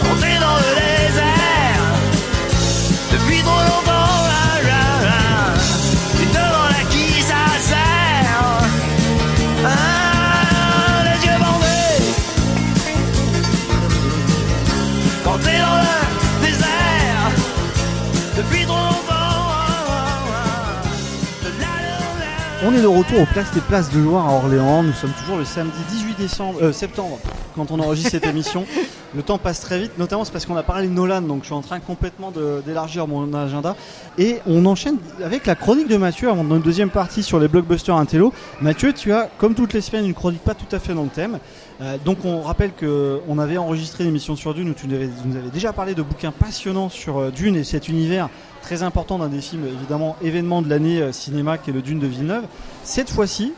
Quand 0.00 0.16
t'es 0.20 0.38
dans 0.46 0.58
le 0.64 0.70
désert, 0.82 1.84
depuis 3.12 3.42
trop 3.42 3.62
longtemps, 3.70 4.33
On 22.66 22.72
est 22.72 22.80
de 22.80 22.86
retour 22.86 23.20
aux 23.20 23.26
places 23.26 23.52
des 23.52 23.60
places 23.60 23.90
de 23.90 24.00
Loire 24.00 24.26
à 24.26 24.32
Orléans. 24.32 24.82
Nous 24.82 24.94
sommes 24.94 25.12
toujours 25.20 25.36
le 25.36 25.44
samedi 25.44 25.76
18 25.90 26.16
décembre, 26.16 26.62
euh, 26.62 26.72
septembre 26.72 27.18
quand 27.54 27.70
on 27.70 27.78
enregistre 27.78 28.12
cette 28.12 28.26
émission. 28.30 28.64
Le 29.14 29.22
temps 29.22 29.36
passe 29.36 29.60
très 29.60 29.78
vite, 29.78 29.98
notamment 29.98 30.24
c'est 30.24 30.32
parce 30.32 30.46
qu'on 30.46 30.56
a 30.56 30.62
parlé 30.62 30.88
de 30.88 30.92
Nolan, 30.92 31.20
donc 31.20 31.40
je 31.42 31.46
suis 31.46 31.54
en 31.54 31.60
train 31.60 31.78
complètement 31.78 32.32
d'élargir 32.64 33.06
mon 33.06 33.34
agenda. 33.34 33.76
Et 34.16 34.38
on 34.46 34.64
enchaîne 34.64 34.96
avec 35.22 35.44
la 35.44 35.56
chronique 35.56 35.88
de 35.88 35.98
Mathieu 35.98 36.30
avant 36.30 36.42
notre 36.42 36.64
deuxième 36.64 36.88
partie 36.88 37.22
sur 37.22 37.38
les 37.38 37.48
blockbusters 37.48 37.96
Intello. 37.96 38.32
Mathieu, 38.62 38.94
tu 38.94 39.12
as, 39.12 39.28
comme 39.36 39.54
toutes 39.54 39.74
les 39.74 39.82
semaines, 39.82 40.06
une 40.06 40.14
chronique 40.14 40.42
pas 40.42 40.54
tout 40.54 40.74
à 40.74 40.78
fait 40.78 40.94
dans 40.94 41.04
le 41.04 41.10
thème. 41.10 41.40
Euh, 41.82 41.98
donc 42.02 42.24
on 42.24 42.40
rappelle 42.40 42.72
que 42.72 43.20
on 43.28 43.38
avait 43.38 43.58
enregistré 43.58 44.04
l'émission 44.04 44.36
sur 44.36 44.54
Dune 44.54 44.70
où 44.70 44.74
tu 44.74 44.86
nous 44.86 44.94
avais, 44.94 45.10
nous 45.26 45.36
avais 45.36 45.50
déjà 45.50 45.72
parlé 45.72 45.94
de 45.94 46.02
bouquins 46.02 46.32
passionnants 46.32 46.88
sur 46.88 47.18
euh, 47.18 47.30
Dune 47.30 47.56
et 47.56 47.64
cet 47.64 47.88
univers 47.88 48.30
très 48.64 48.82
important 48.82 49.18
d'un 49.18 49.28
des 49.28 49.42
films 49.42 49.66
évidemment 49.66 50.16
événement 50.22 50.62
de 50.62 50.70
l'année 50.70 51.02
euh, 51.02 51.12
cinéma 51.12 51.58
qui 51.58 51.70
est 51.70 51.72
le 51.72 51.82
Dune 51.82 51.98
de 51.98 52.06
Villeneuve. 52.06 52.44
Cette 52.82 53.10
fois-ci, 53.10 53.52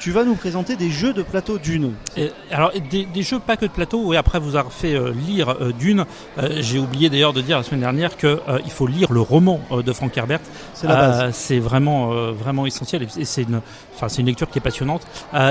tu 0.00 0.12
vas 0.12 0.24
nous 0.24 0.34
présenter 0.34 0.76
des 0.76 0.90
jeux 0.90 1.12
de 1.12 1.22
plateau 1.22 1.58
Dune. 1.58 1.92
Et, 2.16 2.30
alors 2.50 2.72
des, 2.90 3.04
des 3.04 3.22
jeux 3.22 3.40
pas 3.40 3.56
que 3.56 3.66
de 3.66 3.70
plateau. 3.70 4.02
Oui, 4.04 4.16
après 4.16 4.38
vous 4.38 4.56
avoir 4.56 4.72
fait 4.72 4.94
euh, 4.94 5.12
lire 5.12 5.48
euh, 5.60 5.72
Dune. 5.72 6.04
Euh, 6.38 6.58
J'ai 6.60 6.78
oublié 6.78 7.10
d'ailleurs 7.10 7.32
de 7.32 7.40
dire 7.40 7.56
la 7.56 7.62
semaine 7.62 7.80
dernière 7.80 8.16
que 8.16 8.40
il 8.64 8.70
faut 8.70 8.86
lire 8.86 9.12
le 9.12 9.20
roman 9.20 9.60
de 9.70 9.92
Frank 9.92 10.16
Herbert. 10.16 10.40
C'est 10.74 10.86
la 10.86 10.96
base. 10.96 11.34
C'est 11.34 11.58
vraiment 11.58 12.10
vraiment 12.32 12.66
essentiel 12.66 13.02
et 13.02 13.24
c'est 13.24 13.42
une 13.42 13.60
enfin 13.94 14.08
c'est 14.08 14.20
une 14.20 14.26
lecture 14.26 14.48
qui 14.48 14.58
est 14.58 14.62
passionnante. 14.62 15.02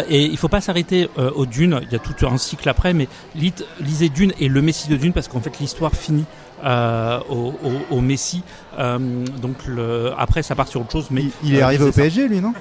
Et 0.10 0.24
il 0.26 0.38
faut 0.38 0.48
pas 0.48 0.62
s'arrêter 0.62 1.10
euh, 1.18 1.32
au 1.36 1.46
Dune. 1.46 1.80
Il 1.84 1.92
y 1.92 1.96
a 1.96 2.00
tout 2.00 2.26
un 2.26 2.38
cycle 2.38 2.68
après, 2.70 2.94
mais 2.94 3.08
lisez 3.36 4.10
Dune 4.10 4.34
et 4.40 4.48
le 4.48 4.62
Messie 4.62 4.90
de 4.90 4.98
Dune 4.98 5.14
parce 5.14 5.28
qu'en 5.28 5.42
fait 5.42 5.60
l'histoire 5.60 5.94
finit. 5.94 6.26
Euh, 6.64 7.20
au, 7.30 7.54
au, 7.64 7.96
au 7.98 8.02
Messie, 8.02 8.44
Euh, 8.80 9.00
donc 9.42 9.56
le, 9.66 10.12
après 10.20 10.44
ça 10.44 10.54
part 10.56 10.68
sur 10.68 10.82
autre 10.82 10.92
chose, 10.92 11.08
mais 11.10 11.24
Il 11.44 11.56
est 11.56 11.62
euh, 11.62 11.66
arrivé 11.66 11.84
au 11.84 11.88
c'est 11.88 11.94
ça. 11.94 12.02
PSG, 12.04 12.28
lui, 12.28 12.42
non? 12.42 12.54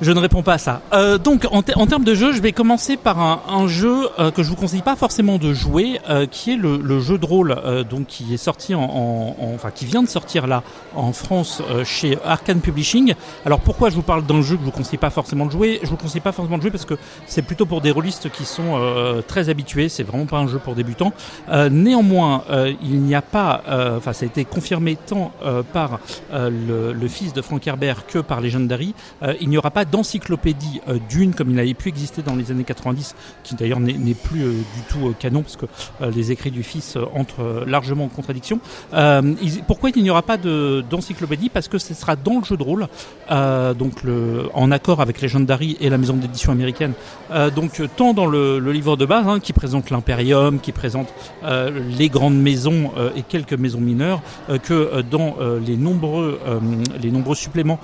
Je 0.00 0.10
ne 0.10 0.18
réponds 0.18 0.42
pas 0.42 0.54
à 0.54 0.58
ça. 0.58 0.80
Euh, 0.92 1.18
donc, 1.18 1.46
en, 1.50 1.62
en 1.76 1.86
termes 1.86 2.04
de 2.04 2.14
jeu, 2.14 2.32
je 2.32 2.42
vais 2.42 2.52
commencer 2.52 2.96
par 2.96 3.20
un, 3.20 3.40
un 3.48 3.68
jeu 3.68 4.08
euh, 4.18 4.30
que 4.30 4.42
je 4.42 4.48
vous 4.50 4.56
conseille 4.56 4.82
pas 4.82 4.96
forcément 4.96 5.38
de 5.38 5.52
jouer, 5.54 6.00
euh, 6.10 6.26
qui 6.26 6.52
est 6.52 6.56
le, 6.56 6.76
le 6.78 7.00
jeu 7.00 7.16
de 7.16 7.24
rôle, 7.24 7.54
euh, 7.64 7.84
donc 7.84 8.06
qui 8.08 8.34
est 8.34 8.38
sorti 8.38 8.74
en, 8.74 8.82
en- 8.82 9.36
en- 9.40 9.54
enfin 9.54 9.70
qui 9.70 9.86
vient 9.86 10.02
de 10.02 10.08
sortir 10.08 10.46
là 10.46 10.62
en 10.96 11.12
France 11.12 11.62
euh, 11.70 11.84
chez 11.84 12.18
Arkane 12.24 12.60
Publishing. 12.60 13.14
Alors 13.46 13.60
pourquoi 13.60 13.88
je 13.90 13.94
vous 13.94 14.02
parle 14.02 14.26
d'un 14.26 14.42
jeu 14.42 14.56
que 14.56 14.60
je 14.62 14.64
vous 14.66 14.70
conseille 14.72 14.98
pas 14.98 15.10
forcément 15.10 15.46
de 15.46 15.52
jouer? 15.52 15.78
Je 15.82 15.88
vous 15.88 15.96
conseille 15.96 16.20
pas 16.20 16.32
forcément 16.32 16.56
de 16.56 16.62
jouer 16.62 16.70
parce 16.72 16.84
que 16.84 16.94
c'est 17.26 17.42
plutôt 17.42 17.66
pour 17.66 17.80
des 17.80 17.90
rôlistes 17.92 18.30
qui 18.30 18.44
sont 18.44 18.76
euh, 18.76 19.22
très 19.22 19.48
habitués. 19.48 19.88
C'est 19.88 20.02
vraiment 20.02 20.26
pas 20.26 20.38
un 20.38 20.48
jeu 20.48 20.58
pour 20.58 20.74
débutants. 20.74 21.12
Néanmoins, 21.70 22.42
il 22.82 23.00
n'y 23.00 23.14
a 23.14 23.22
pas, 23.22 23.62
enfin 23.96 24.12
ça 24.12 24.24
a 24.24 24.26
été 24.26 24.44
confirmé 24.44 24.96
tant 24.96 25.32
par 25.72 26.00
le, 26.32 26.92
le 26.92 27.08
fils 27.08 27.32
de 27.32 27.42
Frank 27.42 27.64
Herbert 27.66 28.06
que 28.06 28.18
par 28.18 28.40
Legendary. 28.40 28.94
Il 29.40 29.48
n'y 29.48 29.56
aura 29.56 29.70
pas 29.70 29.83
d'encyclopédie 29.84 30.80
euh, 30.88 30.98
d'une 31.08 31.34
comme 31.34 31.50
il 31.50 31.58
avait 31.58 31.74
pu 31.74 31.88
exister 31.88 32.22
dans 32.22 32.36
les 32.36 32.50
années 32.50 32.64
90, 32.64 33.14
qui 33.42 33.54
d'ailleurs 33.54 33.80
n'est 33.80 34.14
plus 34.14 34.42
euh, 34.42 34.50
du 34.50 34.82
tout 34.88 35.08
euh, 35.08 35.14
canon 35.18 35.42
parce 35.42 35.56
que 35.56 35.66
les 36.14 36.32
écrits 36.32 36.50
du 36.50 36.62
fils 36.62 36.96
entrent 37.14 37.64
largement 37.66 38.04
en 38.04 38.08
contradiction. 38.08 38.60
Pourquoi 39.66 39.90
il 39.94 40.02
n'y 40.02 40.10
aura 40.10 40.22
pas 40.22 40.36
de- 40.36 40.84
d'encyclopédie? 40.88 41.48
Parce 41.48 41.68
que 41.68 41.78
ce 41.78 41.94
sera 41.94 42.16
dans 42.16 42.38
le 42.38 42.44
jeu 42.44 42.56
de 42.56 42.62
rôle, 42.62 42.86
donc 43.78 44.02
en 44.54 44.70
accord 44.70 45.00
avec 45.00 45.20
Legendary 45.20 45.76
et 45.80 45.88
la 45.88 45.98
maison 45.98 46.14
d'édition 46.14 46.52
américaine. 46.52 46.92
Donc 47.54 47.82
tant 47.96 48.12
dans 48.14 48.26
le, 48.26 48.58
livre 48.72 48.96
de 48.96 49.06
base 49.06 49.26
hein, 49.26 49.40
qui 49.40 49.52
présente 49.52 49.90
l'impérium, 49.90 50.60
qui 50.60 50.72
présente 50.72 51.12
les 51.42 52.08
grandes 52.08 52.38
maisons 52.38 52.92
et 53.16 53.22
quelques 53.22 53.54
maisons 53.54 53.80
mineures, 53.80 54.22
que 54.62 55.02
dans 55.02 55.36
les 55.64 55.76
nombreux 55.76 56.40
les 57.00 57.10
nombreux 57.10 57.36
suppléments 57.36 57.78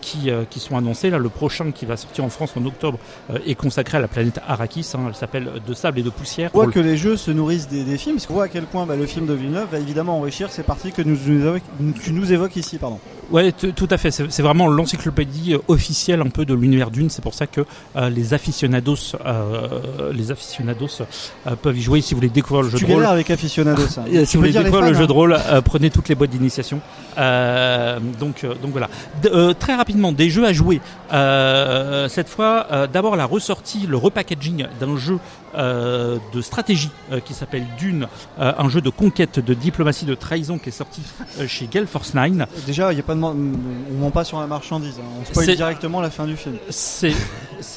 qui 0.00 0.30
qui 0.50 0.60
sont 0.60 0.76
annoncés. 0.76 1.10
Là, 1.10 1.18
le 1.18 1.28
prochain 1.42 1.72
qui 1.72 1.86
va 1.86 1.96
sortir 1.96 2.22
en 2.24 2.28
France 2.28 2.52
en 2.56 2.64
octobre 2.66 2.98
euh, 3.30 3.38
est 3.46 3.56
consacré 3.56 3.98
à 3.98 4.00
la 4.00 4.06
planète 4.06 4.38
Arrakis. 4.46 4.86
hein. 4.94 5.00
elle 5.08 5.14
s'appelle 5.16 5.48
De 5.66 5.74
sable 5.74 5.98
et 5.98 6.02
de 6.04 6.10
poussière. 6.10 6.50
On 6.54 6.62
voit 6.62 6.70
que 6.70 6.78
les 6.78 6.96
jeux 6.96 7.16
se 7.16 7.32
nourrissent 7.32 7.66
des, 7.68 7.82
des 7.82 7.98
films, 7.98 8.14
parce 8.16 8.26
qu'on 8.26 8.34
voit 8.34 8.44
à 8.44 8.48
quel 8.48 8.62
point 8.64 8.86
bah, 8.86 8.94
le 8.94 9.06
film 9.06 9.26
de 9.26 9.32
Villeneuve 9.34 9.66
va 9.72 9.78
évidemment 9.80 10.18
enrichir 10.18 10.52
ces 10.52 10.62
parties 10.62 10.92
que 10.92 11.02
nous, 11.02 11.16
nous 11.26 11.44
évoques- 11.46 11.62
tu 12.04 12.12
nous 12.12 12.32
évoques 12.32 12.54
ici. 12.54 12.78
Pardon. 12.78 13.00
Ouais, 13.32 13.50
tout 13.52 13.88
à 13.90 13.96
fait. 13.98 14.10
C'est 14.12 14.42
vraiment 14.42 14.68
l'encyclopédie 14.68 15.54
euh, 15.54 15.58
officielle 15.68 16.20
un 16.20 16.28
peu 16.28 16.44
de 16.44 16.54
l'univers 16.54 16.90
d'une. 16.92 17.10
C'est 17.10 17.22
pour 17.22 17.34
ça 17.34 17.46
que 17.48 17.62
euh, 17.96 18.08
les 18.10 18.34
aficionados, 18.34 19.16
euh, 19.24 20.12
les 20.12 20.30
aficionados 20.30 21.00
euh, 21.46 21.56
peuvent 21.60 21.76
y 21.78 21.82
jouer. 21.82 22.00
Si 22.02 22.14
vous 22.14 22.18
voulez 22.20 22.28
découvrir 22.30 22.62
le 22.64 22.70
jeu 22.70 22.78
Tu 22.78 22.84
de 22.86 22.92
rôle, 22.92 23.04
avec 23.06 23.30
aficionados. 23.30 23.98
hein. 23.98 24.04
Euh, 24.12 24.24
si 24.26 24.36
vous 24.36 24.42
voulez 24.42 24.52
découvrir 24.52 24.82
le 24.86 24.94
jeu 24.94 25.04
hein. 25.04 25.06
de 25.06 25.12
rôle, 25.12 25.34
euh, 25.34 25.60
prenez 25.60 25.90
toutes 25.90 26.08
les 26.08 26.14
boîtes 26.14 26.30
d'initiation. 26.30 26.80
Euh, 27.18 27.98
donc, 28.18 28.44
euh, 28.44 28.54
donc 28.54 28.72
voilà. 28.72 28.88
Euh, 29.26 29.54
très 29.54 29.74
rapidement, 29.74 30.12
des 30.12 30.30
jeux 30.30 30.46
à 30.46 30.52
jouer. 30.52 30.80
Euh, 31.12 32.08
cette 32.08 32.28
fois, 32.28 32.66
euh, 32.72 32.86
d'abord 32.86 33.16
la 33.16 33.24
ressortie, 33.24 33.86
le 33.86 33.96
repackaging 33.96 34.66
d'un 34.80 34.96
jeu 34.96 35.18
euh, 35.54 36.18
de 36.32 36.40
stratégie 36.40 36.90
euh, 37.12 37.20
qui 37.20 37.34
s'appelle 37.34 37.66
Dune, 37.78 38.06
euh, 38.40 38.52
un 38.58 38.68
jeu 38.68 38.80
de 38.80 38.90
conquête, 38.90 39.38
de 39.38 39.54
diplomatie, 39.54 40.04
de 40.04 40.14
trahison 40.14 40.58
qui 40.58 40.68
est 40.70 40.72
sorti 40.72 41.02
chez 41.46 41.66
Gale 41.66 41.86
Force 41.86 42.14
9. 42.14 42.48
Déjà, 42.66 42.92
il 42.92 42.96
y 42.96 43.00
a 43.00 43.02
pas 43.02 43.14
de 43.14 43.20
on 43.22 43.34
ment 43.98 44.10
pas 44.10 44.24
sur 44.24 44.40
la 44.40 44.46
marchandise. 44.46 44.94
hein. 44.98 45.04
On 45.20 45.24
spoil 45.24 45.54
directement 45.56 46.00
la 46.00 46.10
fin 46.10 46.26
du 46.26 46.36
film. 46.36 46.56
C'est 46.70 47.14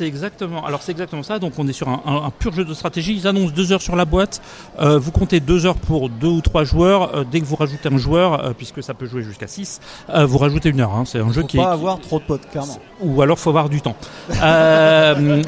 exactement. 0.07 0.65
Alors 0.65 0.81
c'est 0.81 0.91
exactement 0.91 1.23
ça. 1.23 1.37
Donc 1.39 1.53
on 1.57 1.67
est 1.67 1.73
sur 1.73 1.87
un, 1.89 2.01
un- 2.05 2.23
un 2.25 2.29
pur 2.31 2.53
jeu 2.53 2.65
de 2.65 2.73
stratégie. 2.73 3.15
Ils 3.15 3.27
annoncent 3.27 3.53
deux 3.53 3.71
heures 3.71 3.81
sur 3.81 3.95
la 3.95 4.05
boîte. 4.05 4.41
Vous 4.79 5.11
comptez 5.11 5.39
deux 5.39 5.65
heures 5.65 5.75
pour 5.77 6.09
deux 6.09 6.27
ou 6.27 6.41
trois 6.41 6.63
joueurs. 6.63 7.25
Dès 7.25 7.39
que 7.39 7.45
vous 7.45 7.55
rajoutez 7.55 7.89
un 7.93 7.97
joueur, 7.97 8.53
puisque 8.55 8.81
ça 8.83 8.93
peut 8.93 9.05
jouer 9.05 9.21
jusqu'à 9.23 9.47
6, 9.47 9.79
euh, 10.09 10.25
vous 10.25 10.37
rajoutez 10.37 10.69
une 10.69 10.79
heure. 10.81 10.93
Hein. 10.93 11.03
C'est 11.05 11.19
un 11.19 11.31
jeu 11.31 11.41
Faut 11.41 11.47
qui 11.47 11.57
pas 11.57 11.63
est, 11.63 11.73
avoir 11.73 11.99
trop 11.99 12.19
de 12.19 12.23
potes, 12.23 12.49
clairement. 12.49 12.79
ou 13.01 13.21
alors 13.21 13.37
faut 13.39 13.49
avoir 13.49 13.69
du 13.69 13.81
temps. 13.81 13.95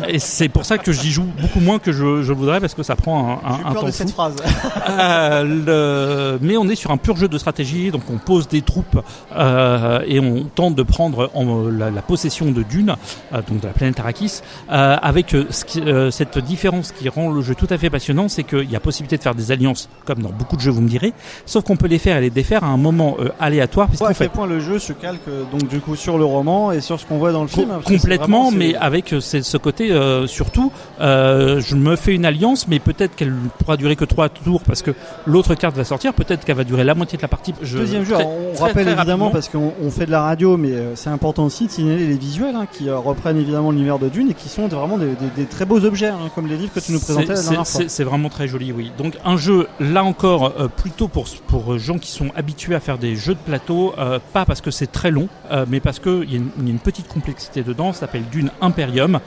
Et 0.08 0.20
c'est 0.20 0.50
pour 0.50 0.66
ça 0.66 0.78
que 0.78 0.92
j'y 0.92 1.12
joue 1.12 1.28
beaucoup 1.42 1.60
moins 1.60 1.80
que 1.80 1.92
je, 1.92 2.17
je 2.24 2.34
voudrais 2.34 2.60
parce 2.60 2.74
que 2.74 2.84
ça 2.84 2.96
prend 2.96 3.40
un, 3.44 3.50
un, 3.50 3.58
J'ai 3.58 3.64
un 3.66 3.74
temps 3.74 3.84
de 3.86 3.92
cette 3.92 4.10
fou. 4.10 4.16
phrase. 4.16 4.36
Euh, 4.90 5.44
le- 5.44 6.40
mais 6.42 6.58
on 6.58 6.68
est 6.70 6.76
sur 6.76 6.92
un 6.92 6.98
pur 6.98 7.18
jeu 7.18 7.28
de 7.28 7.38
stratégie, 7.38 7.92
donc 7.92 8.02
on 8.12 8.18
pose 8.18 8.48
des 8.48 8.62
troupes 8.62 9.00
euh, 9.36 10.00
et 10.08 10.20
on 10.20 10.44
tente 10.44 10.76
de 10.76 10.84
prendre 10.84 11.30
en- 11.34 11.64
la, 11.70 11.92
la 11.92 12.02
possession 12.02 12.52
de 12.52 12.64
Dune, 12.64 12.96
euh, 13.34 13.42
donc 13.48 13.60
de 13.62 13.68
la 13.68 13.74
planète 13.74 14.00
Arrakis, 14.00 14.42
avec 14.70 15.36
ce 15.50 15.66
qui- 15.66 15.84
cette 16.12 16.38
différence 16.40 16.92
qui 16.92 17.10
rend 17.10 17.30
le 17.32 17.42
jeu 17.42 17.54
tout 17.56 17.68
à 17.70 17.78
fait 17.78 17.90
passionnant, 17.90 18.28
c'est 18.30 18.44
qu'il 18.44 18.70
y 18.72 18.76
a 18.76 18.80
possibilité 18.80 19.18
de 19.18 19.22
faire 19.24 19.36
des 19.36 19.52
alliances, 19.52 19.90
comme 20.06 20.20
dans 20.22 20.30
beaucoup 20.32 20.56
de 20.56 20.62
jeux, 20.62 20.72
vous 20.72 20.82
me 20.82 20.90
direz, 20.90 21.14
sauf 21.46 21.64
qu'on 21.64 21.76
peut 21.76 21.88
les 21.88 22.00
faire 22.00 22.18
et 22.18 22.22
les 22.22 22.30
défaire 22.30 22.64
à 22.64 22.68
un 22.68 22.78
moment 22.78 23.18
aléatoire, 23.40 23.86
à 23.86 23.90
puisqu'en 23.90 24.08
quel 24.08 24.16
fait 24.16 24.30
point 24.30 24.48
le 24.48 24.60
jeu 24.60 24.80
se 24.80 24.94
calque 24.94 25.28
donc 25.52 25.68
du 25.68 25.80
coup 25.80 25.96
sur 25.96 26.18
le 26.18 26.26
roman 26.26 26.72
et 26.72 26.82
sur 26.82 27.00
ce 27.00 27.06
qu'on 27.06 27.18
voit 27.18 27.32
dans 27.32 27.42
le 27.42 27.48
film. 27.48 27.70
complètement, 27.86 28.44
vraiment, 28.46 28.52
mais 28.52 28.76
avec 28.76 29.14
c'est- 29.20 29.44
ce 29.44 29.58
côté 29.58 29.90
surtout, 30.28 30.72
je 31.00 31.76
me 31.76 31.96
fais 31.96 32.07
une 32.14 32.26
alliance, 32.26 32.68
mais 32.68 32.80
peut-être 32.80 33.16
qu'elle 33.16 33.34
pourra 33.60 33.78
durer 33.78 33.96
que 33.96 34.06
trois 34.06 34.30
tours 34.30 34.62
parce 34.62 34.82
que 34.82 34.92
l'autre 35.26 35.56
carte 35.56 35.76
va 35.76 35.84
sortir. 35.84 36.14
Peut-être 36.14 36.46
qu'elle 36.46 36.56
va 36.58 36.64
durer 36.64 36.84
la 36.84 36.96
moitié 36.96 37.18
de 37.18 37.22
la 37.22 37.28
partie. 37.28 37.54
Je- 37.62 37.78
Deuxième 37.78 38.06
jeu, 38.06 38.16
on 38.16 38.54
très, 38.54 38.64
rappelle 38.68 38.86
très 38.86 38.94
évidemment 38.96 39.30
parce 39.30 39.50
qu'on 39.50 39.74
on 39.82 39.92
fait 39.92 40.06
de 40.06 40.12
la 40.12 40.22
radio, 40.22 40.58
mais 40.58 40.72
euh, 40.72 40.96
c'est 40.96 41.10
important 41.10 41.46
aussi 41.46 41.68
de 41.68 41.72
signaler 41.72 42.08
les 42.08 42.18
visuels 42.18 42.56
hein, 42.56 42.68
qui 42.72 42.90
euh, 42.90 42.98
reprennent 42.98 43.38
évidemment 43.38 43.72
l'univers 43.72 44.00
de 44.00 44.10
Dune 44.10 44.30
et 44.32 44.34
qui 44.34 44.50
sont 44.50 44.68
vraiment 44.68 44.98
des, 44.98 45.08
des- 45.08 45.16
des 45.36 45.46
très 45.46 45.66
beaux 45.66 45.84
objets, 45.86 46.08
hein, 46.08 46.30
comme 46.36 46.48
les 46.48 46.58
livres 46.58 46.74
que 46.74 46.80
tu 46.80 46.92
nous 46.92 47.00
présentais 47.00 47.28
la 47.28 47.36
C'est- 47.36 47.44
dernière 47.44 47.66
c'est- 47.66 47.72
fois. 47.72 47.82
C'est 47.84 47.90
c'est 47.90 48.04
vraiment 48.04 48.30
très 48.30 48.48
joli, 48.48 48.72
oui. 48.72 48.92
Donc 48.98 49.18
un 49.26 49.38
jeu, 49.38 49.68
là 49.80 50.04
encore, 50.04 50.54
euh, 50.60 50.68
plutôt 50.68 51.08
pour 51.08 51.26
pour 51.48 51.78
gens 51.78 51.98
qui 51.98 52.12
sont 52.12 52.28
habitués 52.36 52.76
à 52.76 52.80
faire 52.80 52.98
des 52.98 53.16
jeux 53.16 53.34
de 53.34 53.40
plateau, 53.40 53.94
euh, 53.98 54.20
pas 54.34 54.46
parce 54.46 54.62
que 54.62 54.72
c'est 54.72 54.92
très 54.92 55.12
long, 55.12 55.28
euh, 55.52 55.66
mais 55.68 55.80
parce 55.80 56.00
que 56.00 56.24
il 56.24 56.32
y, 56.32 56.36
a 56.36 56.38
une- 56.38 56.50
il 56.60 56.64
y 56.66 56.68
a 56.68 56.72
une 56.72 56.80
petite 56.80 57.08
complexité 57.08 57.64
dedans. 57.64 57.92
Ça 57.94 58.02
s'appelle 58.02 58.24
Dune 58.32 58.50
Imperium. 58.62 59.20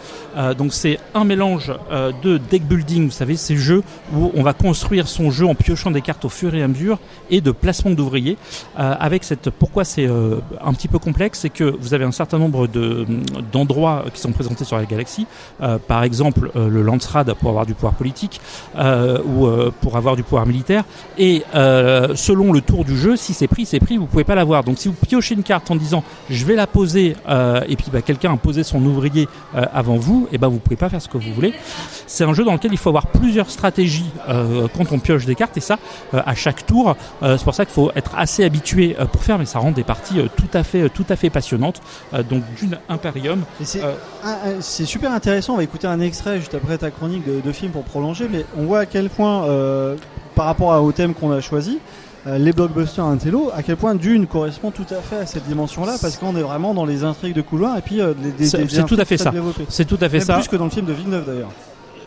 Donc 0.59 0.73
c'est 0.73 0.99
un 1.15 1.25
mélange 1.25 1.73
de 2.23 2.39
deck 2.39 2.67
building, 2.71 3.07
vous 3.07 3.11
savez, 3.11 3.37
ces 3.37 3.57
jeux 3.57 3.83
où 4.15 4.31
on 4.35 4.43
va 4.43 4.53
construire 4.53 5.09
son 5.09 5.31
jeu 5.31 5.45
en 5.47 5.55
piochant 5.55 5.91
des 5.91 6.01
cartes 6.01 6.25
au 6.25 6.29
fur 6.29 6.55
et 6.55 6.63
à 6.63 6.69
mesure, 6.69 6.99
et 7.31 7.41
de 7.41 7.51
placement 7.51 7.91
d'ouvriers. 7.91 8.37
Euh, 8.79 8.95
avec 8.99 9.25
cette, 9.25 9.51
pourquoi 9.51 9.85
c'est 9.85 10.07
euh, 10.07 10.37
un 10.65 10.73
petit 10.73 10.89
peu 10.89 10.99
complexe, 10.99 11.41
c'est 11.41 11.51
que 11.51 11.65
vous 11.81 11.95
avez 11.95 12.05
un 12.05 12.13
certain 12.13 12.39
nombre 12.39 12.67
de 12.67 13.07
d'endroits 13.53 14.05
qui 14.15 14.21
sont 14.21 14.33
présentés 14.33 14.65
sur 14.65 14.77
la 14.77 14.85
galaxie. 14.85 15.27
Euh, 15.63 15.79
par 15.79 16.05
exemple, 16.05 16.51
le 16.55 16.83
Landsrad 16.83 17.33
pour 17.35 17.51
avoir 17.51 17.67
du 17.67 17.75
pouvoir 17.75 17.95
politique 17.95 18.41
ou 18.77 19.49
pour 19.81 19.97
avoir 19.97 20.15
du 20.17 20.23
pouvoir 20.23 20.47
militaire. 20.47 20.85
Et 21.19 21.43
selon 21.53 22.53
le 22.53 22.61
tour 22.61 22.85
du 22.85 22.97
jeu, 22.97 23.17
si 23.17 23.35
c'est 23.35 23.49
pris, 23.49 23.67
c'est 23.67 23.81
pris, 23.81 23.97
vous 23.97 24.07
pouvez 24.07 24.25
pas 24.25 24.35
l'avoir. 24.35 24.63
Donc 24.65 24.79
si 24.79 24.89
vous 24.89 24.95
piochez 24.95 25.35
une 25.35 25.43
carte 25.43 25.71
en 25.71 25.77
disant 25.77 26.05
je 26.29 26.45
vais 26.45 26.55
la 26.55 26.67
poser 26.67 27.17
et 27.69 27.77
puis 27.77 27.87
bah, 27.93 28.03
quelqu'un 28.03 28.33
a 28.33 28.37
posé 28.37 28.63
son 28.63 28.85
ouvrier 28.85 29.29
avant 29.55 29.97
vous, 29.97 30.29
et 30.33 30.39
ben 30.39 30.49
vous 30.49 30.59
pouvez 30.59 30.77
pas 30.77 30.89
faire 30.89 31.03
ce 31.03 31.09
que 31.09 31.19
vous 31.19 31.33
voulez. 31.35 31.53
C'est 32.07 32.25
un 32.25 32.35
jeu 32.35 32.45
dans 32.45 32.59
lequel 32.61 32.73
il 32.73 32.79
faut 32.79 32.91
avoir 32.91 33.07
plusieurs 33.07 33.51
stratégies 33.51 34.11
euh, 34.29 34.69
quand 34.77 34.93
on 34.93 34.99
pioche 34.99 35.25
des 35.27 35.35
cartes 35.35 35.57
et 35.57 35.61
ça 35.61 35.79
euh, 36.15 36.21
à 36.25 36.35
chaque 36.35 36.65
tour. 36.67 36.97
Euh, 37.23 37.37
c'est 37.39 37.45
pour 37.45 37.55
ça 37.55 37.65
qu'il 37.65 37.75
faut 37.75 37.91
être 37.97 38.13
assez 38.17 38.45
habitué 38.45 38.97
pour 39.13 39.23
faire, 39.23 39.39
mais 39.39 39.47
ça 39.47 39.59
rend 39.59 39.71
des 39.73 39.85
parties 39.85 40.21
tout 40.37 40.49
à 40.55 40.63
fait, 40.63 40.89
tout 40.91 41.07
à 41.09 41.17
fait 41.17 41.31
passionnantes. 41.31 41.81
Donc 42.29 42.43
d'une 42.59 42.79
Imperium. 42.89 43.43
C'est 44.61 44.85
super 44.87 45.13
intéressant. 45.13 45.55
On 45.55 45.57
va 45.57 45.63
écouter 45.65 45.87
un 45.87 46.01
extrait 46.01 46.39
juste 46.39 46.55
après 46.55 46.79
ta 46.79 46.91
chronique 46.91 47.25
de, 47.27 47.41
de 47.41 47.53
film 47.53 47.73
pour 47.73 47.85
prolonger, 47.85 48.29
mais 48.31 48.45
on 48.57 48.65
voit 48.65 48.81
à 48.81 48.87
quel 48.87 49.09
point, 49.11 49.47
par 50.35 50.47
rapport 50.47 50.83
au 50.83 50.93
thème 50.93 51.15
qu'on 51.15 51.33
a 51.33 51.41
choisi, 51.41 51.79
euh, 52.27 52.37
les 52.37 52.53
blockbusters 52.53 53.05
Intello, 53.05 53.51
à 53.57 53.63
quel 53.63 53.77
point 53.77 53.95
Dune 53.95 54.27
correspond 54.27 54.71
tout 54.71 54.85
à 54.91 54.97
fait 55.01 55.17
à 55.23 55.27
cette 55.27 55.47
dimension-là, 55.47 55.97
parce 56.03 56.19
qu'on 56.19 56.37
est 56.37 56.43
vraiment 56.43 56.75
dans 56.75 56.85
les 56.85 57.03
intrigues 57.03 57.35
de 57.35 57.41
couloir 57.41 57.79
et 57.79 57.81
puis 57.81 58.01
euh, 58.01 58.13
des, 58.13 58.31
des- 58.31 58.51
des 58.51 58.69
c'est 58.69 58.85
tout 58.85 58.99
à 59.01 59.05
fait 59.07 59.17
ça. 59.17 59.33
C'est 59.71 59.87
tout 59.87 59.97
à 60.03 60.09
fait 60.11 60.19
Même 60.19 60.27
ça. 60.27 60.35
Plus 60.35 60.49
que 60.49 60.57
dans 60.57 60.65
le 60.67 60.71
film 60.71 60.85
de 60.87 60.93
Villeneuve 60.93 61.25
d'ailleurs. 61.27 61.49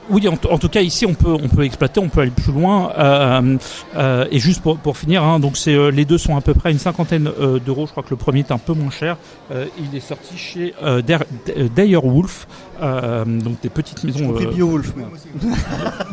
Oui, 0.10 0.28
en, 0.28 0.34
en 0.52 0.58
tout 0.58 0.70
cas 0.70 0.82
ici 0.82 1.06
on 1.06 1.13
peut 1.13 1.32
on 1.32 1.48
peut 1.48 1.63
exploiter, 1.63 2.00
on 2.00 2.10
peut 2.10 2.22
aller 2.22 2.32
plus 2.32 2.52
loin. 2.52 2.92
Euh, 2.98 3.58
euh, 3.96 4.26
et 4.32 4.39
juste 4.39 4.62
pour, 4.62 4.78
pour 4.78 4.98
finir, 4.98 5.24
hein, 5.24 5.39
donc 5.39 5.56
c'est 5.58 5.74
euh, 5.76 5.92
les 5.92 6.06
deux 6.06 6.18
sont 6.18 6.36
à 6.36 6.42
peu 6.42 6.54
près 6.54 6.72
une 6.72 6.80
cinquantaine 6.80 7.30
euh, 7.39 7.60
d'euros. 7.60 7.86
Je 7.86 7.92
crois 7.92 8.04
que 8.04 8.10
le 8.10 8.16
premier 8.18 8.39
est 8.39 8.52
un 8.52 8.58
peu 8.58 8.74
moins 8.74 8.92
cher. 8.92 9.18
Euh, 9.52 9.66
il 9.80 9.96
est 9.96 10.02
sorti 10.02 10.38
chez 10.38 10.74
euh, 10.84 11.02
euh, 11.58 12.00
Wolf, 12.04 12.48
euh, 12.82 13.24
donc 13.26 13.62
des 13.62 13.70
petites 13.70 14.04
maisons. 14.04 14.20
J'ai 14.20 14.26
compris 14.28 14.46
euh, 14.46 14.52
BioWolf, 14.52 14.94
moi. 14.96 15.08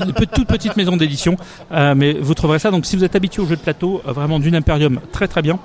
une 0.06 0.12
pe- 0.12 0.26
toute 0.26 0.46
petite 0.48 0.76
maison 0.76 0.96
d'édition. 0.96 1.36
Euh, 1.72 1.94
mais 1.96 2.12
vous 2.12 2.34
trouverez 2.34 2.58
ça. 2.58 2.70
Donc 2.70 2.86
si 2.86 2.96
vous 2.96 3.04
êtes 3.04 3.16
habitué 3.16 3.42
au 3.42 3.46
jeu 3.46 3.56
de 3.56 3.60
plateau, 3.60 4.02
euh, 4.06 4.12
vraiment 4.12 4.38
d'une 4.38 4.54
Imperium, 4.54 5.00
très 5.12 5.26
très 5.28 5.42
bien. 5.42 5.58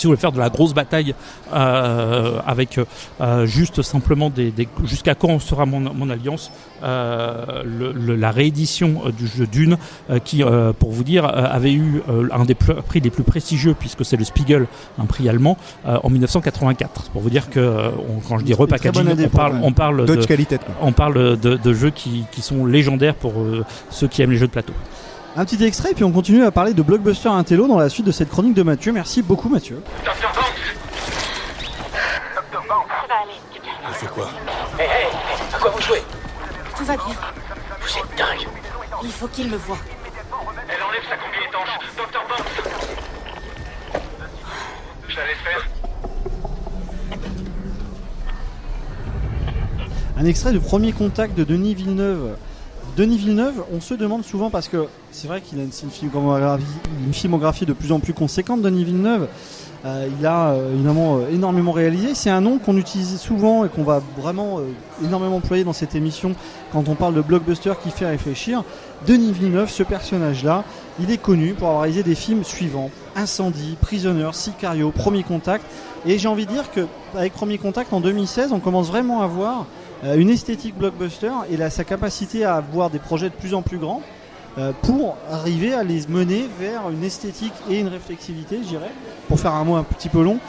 Si 0.00 0.06
vous 0.06 0.12
voulez 0.12 0.20
faire 0.20 0.32
de 0.32 0.38
la 0.38 0.48
grosse 0.48 0.72
bataille 0.72 1.14
euh, 1.52 2.38
avec 2.46 2.78
euh, 3.20 3.44
juste 3.44 3.82
simplement 3.82 4.30
des, 4.30 4.50
des- 4.50 4.66
jusqu'à 4.84 5.14
quand 5.14 5.38
sera 5.38 5.66
mon, 5.66 5.80
mon 5.92 6.08
alliance, 6.08 6.50
euh, 6.82 7.62
le- 7.64 7.92
le- 7.92 8.16
la 8.16 8.30
réédition 8.30 9.02
du 9.18 9.26
jeu 9.26 9.46
Dune, 9.46 9.76
qui, 10.24 10.42
pour 10.78 10.90
vous 10.90 11.04
dire, 11.04 11.26
avait 11.26 11.72
eu 11.74 12.02
un 12.32 12.44
des 12.46 12.54
prix 12.54 13.00
les 13.00 13.10
plus 13.10 13.24
prestigieux 13.24 13.74
puisque 13.78 14.04
c'est 14.06 14.16
le 14.16 14.24
Spiegel, 14.24 14.66
un 14.98 15.04
prix 15.04 15.28
allemand, 15.28 15.58
en 15.84 16.08
1984. 16.08 17.10
Pour 17.10 17.20
vous 17.20 17.30
dire 17.30 17.50
que 17.50 17.60
on- 17.60 18.20
quand 18.26 18.38
je 18.38 18.44
dis 18.44 18.52
repackaging, 18.54 19.04
on 19.26 19.28
parle, 19.36 19.52
le- 19.52 19.64
on 19.64 19.72
parle 19.72 20.06
de 20.06 20.14
qualité, 20.26 20.56
quoi. 20.58 20.74
on 20.80 20.92
parle 20.92 21.38
de, 21.38 21.56
de 21.56 21.72
jeux 21.74 21.90
qui, 21.90 22.24
qui 22.32 22.40
sont 22.40 22.64
légendaires 22.64 23.14
pour 23.16 23.34
ceux 23.90 24.08
qui 24.08 24.22
aiment 24.22 24.30
les 24.32 24.38
jeux 24.38 24.46
de 24.46 24.52
plateau. 24.52 24.72
Un 25.36 25.44
petit 25.44 25.62
extrait, 25.64 25.92
et 25.92 25.94
puis 25.94 26.02
on 26.04 26.10
continue 26.10 26.44
à 26.44 26.50
parler 26.50 26.74
de 26.74 26.82
blockbuster 26.82 27.28
Intello 27.28 27.68
dans 27.68 27.78
la 27.78 27.88
suite 27.88 28.04
de 28.06 28.12
cette 28.12 28.30
chronique 28.30 28.54
de 28.54 28.62
Mathieu. 28.62 28.92
Merci 28.92 29.22
beaucoup, 29.22 29.48
Mathieu. 29.48 29.80
Docteur 30.04 30.32
Banks 30.34 30.44
Docteur 32.34 32.62
Banks 32.68 32.86
Ça 33.00 33.06
va 33.08 33.20
aller. 33.22 33.38
Il 33.88 33.94
fait 33.94 34.06
quoi? 34.08 34.28
Hé, 34.78 34.82
hé, 34.82 35.54
à 35.54 35.58
quoi 35.58 35.70
vous 35.70 35.80
jouez? 35.82 36.02
Tout 36.76 36.84
va 36.84 36.96
bien. 36.96 37.04
Vous 37.80 37.98
êtes 37.98 38.18
dingue. 38.18 38.48
Il 39.04 39.10
faut 39.10 39.28
qu'il 39.28 39.48
me 39.48 39.56
voie. 39.56 39.78
Elle 40.68 40.82
enlève 40.82 41.02
sa 41.08 41.16
combi 41.16 41.38
étanche. 41.48 41.68
Docteur 41.96 42.22
Banks 42.28 42.62
Je 45.08 45.16
la 45.16 45.26
laisse 45.26 45.38
faire. 45.44 45.68
Un 50.18 50.24
extrait 50.24 50.52
du 50.52 50.60
premier 50.60 50.92
contact 50.92 51.36
de 51.38 51.44
Denis 51.44 51.74
Villeneuve. 51.74 52.36
Denis 52.96 53.18
Villeneuve, 53.18 53.64
on 53.72 53.80
se 53.80 53.94
demande 53.94 54.24
souvent 54.24 54.50
parce 54.50 54.68
que 54.68 54.86
c'est 55.10 55.28
vrai 55.28 55.40
qu'il 55.40 55.58
a 55.60 55.62
une, 55.62 55.72
filmographie, 57.12 57.66
de 57.66 57.72
plus 57.72 57.92
en 57.92 58.00
plus 58.00 58.12
conséquente. 58.12 58.62
Denis 58.62 58.84
Villeneuve, 58.84 59.28
Euh, 59.86 60.08
il 60.18 60.26
a 60.26 60.50
euh, 60.50 60.74
évidemment 60.74 61.16
euh, 61.16 61.30
énormément 61.32 61.72
réalisé. 61.72 62.14
C'est 62.14 62.28
un 62.28 62.42
nom 62.42 62.58
qu'on 62.58 62.76
utilise 62.76 63.18
souvent 63.18 63.64
et 63.64 63.68
qu'on 63.68 63.82
va 63.82 64.02
vraiment 64.18 64.60
énormément 65.02 65.36
employer 65.36 65.64
dans 65.64 65.72
cette 65.72 65.94
émission 65.94 66.34
quand 66.72 66.88
on 66.88 66.94
parle 66.94 67.14
de 67.14 67.22
blockbuster 67.22 67.72
qui 67.82 67.90
fait 67.90 68.06
réfléchir. 68.06 68.62
Denis 69.06 69.32
Villeneuve, 69.32 69.70
ce 69.70 69.82
personnage-là, 69.82 70.64
il 71.00 71.10
est 71.10 71.18
connu 71.18 71.54
pour 71.54 71.68
avoir 71.68 71.82
réalisé 71.82 72.02
des 72.02 72.14
films 72.14 72.44
suivants 72.44 72.90
Incendie, 73.16 73.76
Prisoner, 73.80 74.30
Sicario, 74.32 74.90
Premier 74.90 75.22
Contact. 75.22 75.64
Et 76.04 76.18
j'ai 76.18 76.28
envie 76.28 76.46
de 76.46 76.52
dire 76.52 76.70
que 76.70 76.86
avec 77.16 77.32
Premier 77.32 77.56
Contact 77.56 77.92
en 77.92 78.00
2016, 78.00 78.52
on 78.52 78.60
commence 78.60 78.88
vraiment 78.88 79.22
à 79.22 79.26
voir 79.26 79.66
une 80.02 80.30
esthétique 80.30 80.76
blockbuster 80.76 81.32
et 81.50 81.70
sa 81.70 81.84
capacité 81.84 82.44
à 82.44 82.56
avoir 82.56 82.90
des 82.90 82.98
projets 82.98 83.28
de 83.28 83.34
plus 83.34 83.54
en 83.54 83.62
plus 83.62 83.78
grands 83.78 84.02
euh, 84.58 84.72
pour 84.82 85.16
arriver 85.30 85.74
à 85.74 85.84
les 85.84 86.08
mener 86.08 86.48
vers 86.58 86.90
une 86.90 87.04
esthétique 87.04 87.52
et 87.70 87.78
une 87.78 87.86
réflexivité, 87.86 88.58
je 88.64 88.68
dirais, 88.68 88.90
pour 89.28 89.38
faire 89.38 89.54
un 89.54 89.62
mot 89.62 89.76
un 89.76 89.84
petit 89.84 90.08
peu 90.08 90.24
long, 90.24 90.40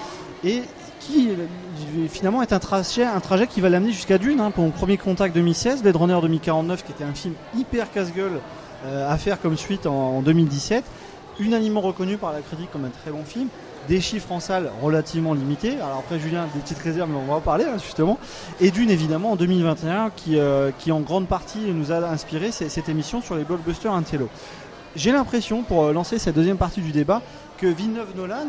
et 0.44 0.64
qui 1.00 1.30
euh, 1.30 2.08
finalement 2.10 2.42
est 2.42 2.52
un 2.52 2.58
trajet, 2.60 3.06
qui 3.48 3.62
va 3.62 3.70
l'amener 3.70 3.92
jusqu'à 3.92 4.18
Dune. 4.18 4.40
Hein, 4.40 4.50
pour 4.50 4.64
mon 4.64 4.72
premier 4.72 4.98
contact 4.98 5.36
2016, 5.36 5.84
Blade 5.84 5.96
Runner 5.96 6.18
2049, 6.20 6.84
qui 6.84 6.92
était 6.94 7.04
un 7.04 7.14
film 7.14 7.36
hyper 7.56 7.92
casse-gueule 7.92 8.40
euh, 8.88 9.12
à 9.12 9.18
faire 9.18 9.40
comme 9.40 9.56
suite 9.56 9.86
en 9.86 10.24
2017, 10.24 10.84
unanimement 11.40 11.82
reconnu 11.82 12.18
par 12.18 12.34
la 12.34 12.42
critique 12.42 12.72
comme 12.72 12.86
un 12.86 12.90
très 12.90 13.12
bon 13.12 13.24
film. 13.24 13.50
Des 13.88 14.00
chiffres 14.00 14.32
en 14.32 14.40
salle 14.40 14.72
relativement 14.82 15.34
limités. 15.34 15.76
Alors 15.78 15.98
après 16.00 16.20
Julien, 16.20 16.48
des 16.54 16.62
petites 16.62 16.78
réserves, 16.78 17.10
mais 17.10 17.18
on 17.18 17.26
va 17.26 17.34
en 17.34 17.42
parler 17.42 17.66
hein, 17.66 17.78
justement. 17.84 18.20
Et 18.60 18.70
Dune 18.70 18.92
évidemment 18.92 19.32
en 19.32 19.36
2021 19.36 20.12
qui, 20.16 20.38
euh, 20.38 20.72
qui 20.78 20.92
en 20.92 21.00
grande 21.00 21.28
partie 21.28 21.60
nous 21.74 21.92
a 21.92 21.98
inspiré 22.08 22.52
cette 22.52 22.90
émission 22.90 23.22
sur 23.22 23.36
les 23.36 23.44
blockbusters 23.44 23.92
Intello. 23.92 24.30
J'ai 24.96 25.12
l'impression, 25.12 25.64
pour 25.64 25.86
euh, 25.86 25.94
lancer 25.94 26.20
cette 26.20 26.36
deuxième 26.36 26.58
partie 26.58 26.82
du 26.82 26.92
débat, 26.92 27.22
que 27.58 27.66
Villeneuve-Nolan, 27.66 28.48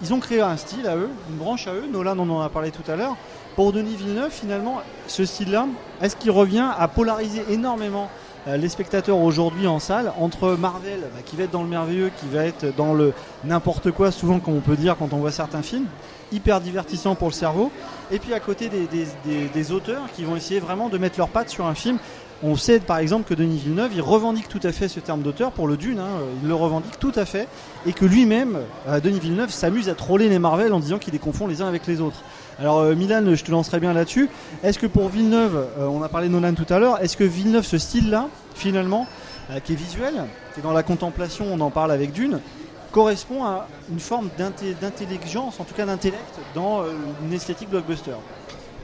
ils 0.00 0.14
ont 0.14 0.20
créé 0.20 0.40
un 0.40 0.56
style 0.56 0.86
à 0.86 0.96
eux, 0.96 1.10
une 1.30 1.36
branche 1.36 1.66
à 1.66 1.74
eux. 1.74 1.84
Nolan, 1.90 2.18
on 2.18 2.30
en 2.30 2.40
a 2.40 2.48
parlé 2.48 2.70
tout 2.70 2.88
à 2.90 2.96
l'heure. 2.96 3.16
Pour 3.56 3.72
Denis 3.72 3.96
Villeneuve, 3.96 4.30
finalement, 4.30 4.80
ce 5.06 5.24
style-là, 5.24 5.66
est-ce 6.00 6.16
qu'il 6.16 6.30
revient 6.30 6.68
à 6.78 6.88
polariser 6.88 7.42
énormément 7.50 8.08
les 8.46 8.68
spectateurs 8.68 9.18
aujourd'hui 9.18 9.66
en 9.66 9.78
salle 9.78 10.12
entre 10.18 10.56
Marvel, 10.56 11.00
bah, 11.14 11.20
qui 11.24 11.36
va 11.36 11.44
être 11.44 11.50
dans 11.50 11.62
le 11.62 11.68
merveilleux, 11.68 12.10
qui 12.20 12.26
va 12.26 12.44
être 12.44 12.74
dans 12.76 12.92
le 12.92 13.12
n'importe 13.44 13.90
quoi, 13.90 14.10
souvent 14.10 14.40
comme 14.40 14.56
on 14.56 14.60
peut 14.60 14.76
dire 14.76 14.96
quand 14.98 15.12
on 15.12 15.18
voit 15.18 15.30
certains 15.30 15.62
films, 15.62 15.86
hyper 16.32 16.60
divertissant 16.60 17.14
pour 17.14 17.28
le 17.28 17.34
cerveau, 17.34 17.70
et 18.10 18.18
puis 18.18 18.34
à 18.34 18.40
côté 18.40 18.68
des 18.68 19.72
auteurs 19.72 20.10
qui 20.14 20.24
vont 20.24 20.36
essayer 20.36 20.60
vraiment 20.60 20.88
de 20.88 20.98
mettre 20.98 21.18
leurs 21.18 21.28
pattes 21.28 21.50
sur 21.50 21.66
un 21.66 21.74
film. 21.74 21.98
On 22.44 22.56
sait 22.56 22.80
par 22.80 22.98
exemple 22.98 23.28
que 23.28 23.34
Denis 23.34 23.58
Villeneuve, 23.58 23.92
il 23.94 24.02
revendique 24.02 24.48
tout 24.48 24.60
à 24.64 24.72
fait 24.72 24.88
ce 24.88 24.98
terme 24.98 25.22
d'auteur 25.22 25.52
pour 25.52 25.68
le 25.68 25.76
Dune, 25.76 26.00
hein, 26.00 26.08
il 26.42 26.48
le 26.48 26.54
revendique 26.56 26.98
tout 26.98 27.12
à 27.14 27.24
fait, 27.24 27.46
et 27.86 27.92
que 27.92 28.04
lui-même, 28.04 28.58
euh, 28.88 28.98
Denis 28.98 29.20
Villeneuve, 29.20 29.50
s'amuse 29.50 29.88
à 29.88 29.94
troller 29.94 30.28
les 30.28 30.40
Marvel 30.40 30.72
en 30.72 30.80
disant 30.80 30.98
qu'il 30.98 31.12
les 31.12 31.20
confond 31.20 31.46
les 31.46 31.62
uns 31.62 31.68
avec 31.68 31.86
les 31.86 32.00
autres. 32.00 32.24
Alors 32.62 32.78
euh, 32.78 32.94
Milan, 32.94 33.24
je 33.34 33.42
te 33.42 33.50
lancerai 33.50 33.80
bien 33.80 33.92
là-dessus. 33.92 34.30
Est-ce 34.62 34.78
que 34.78 34.86
pour 34.86 35.08
Villeneuve, 35.08 35.66
euh, 35.80 35.88
on 35.88 36.00
a 36.00 36.08
parlé 36.08 36.28
de 36.28 36.32
Nolan 36.32 36.54
tout 36.54 36.72
à 36.72 36.78
l'heure, 36.78 37.02
est-ce 37.02 37.16
que 37.16 37.24
Villeneuve, 37.24 37.66
ce 37.66 37.76
style-là, 37.76 38.28
finalement, 38.54 39.08
euh, 39.50 39.58
qui 39.58 39.72
est 39.72 39.74
visuel, 39.74 40.14
qui 40.54 40.60
est 40.60 40.62
dans 40.62 40.70
la 40.70 40.84
contemplation, 40.84 41.46
on 41.50 41.58
en 41.58 41.70
parle 41.70 41.90
avec 41.90 42.12
Dune, 42.12 42.38
correspond 42.92 43.42
à 43.42 43.66
une 43.90 43.98
forme 43.98 44.28
d'intelligence, 44.38 45.58
en 45.58 45.64
tout 45.64 45.74
cas 45.74 45.86
d'intellect, 45.86 46.38
dans 46.54 46.84
une 47.26 47.32
esthétique 47.32 47.68
blockbuster? 47.68 48.12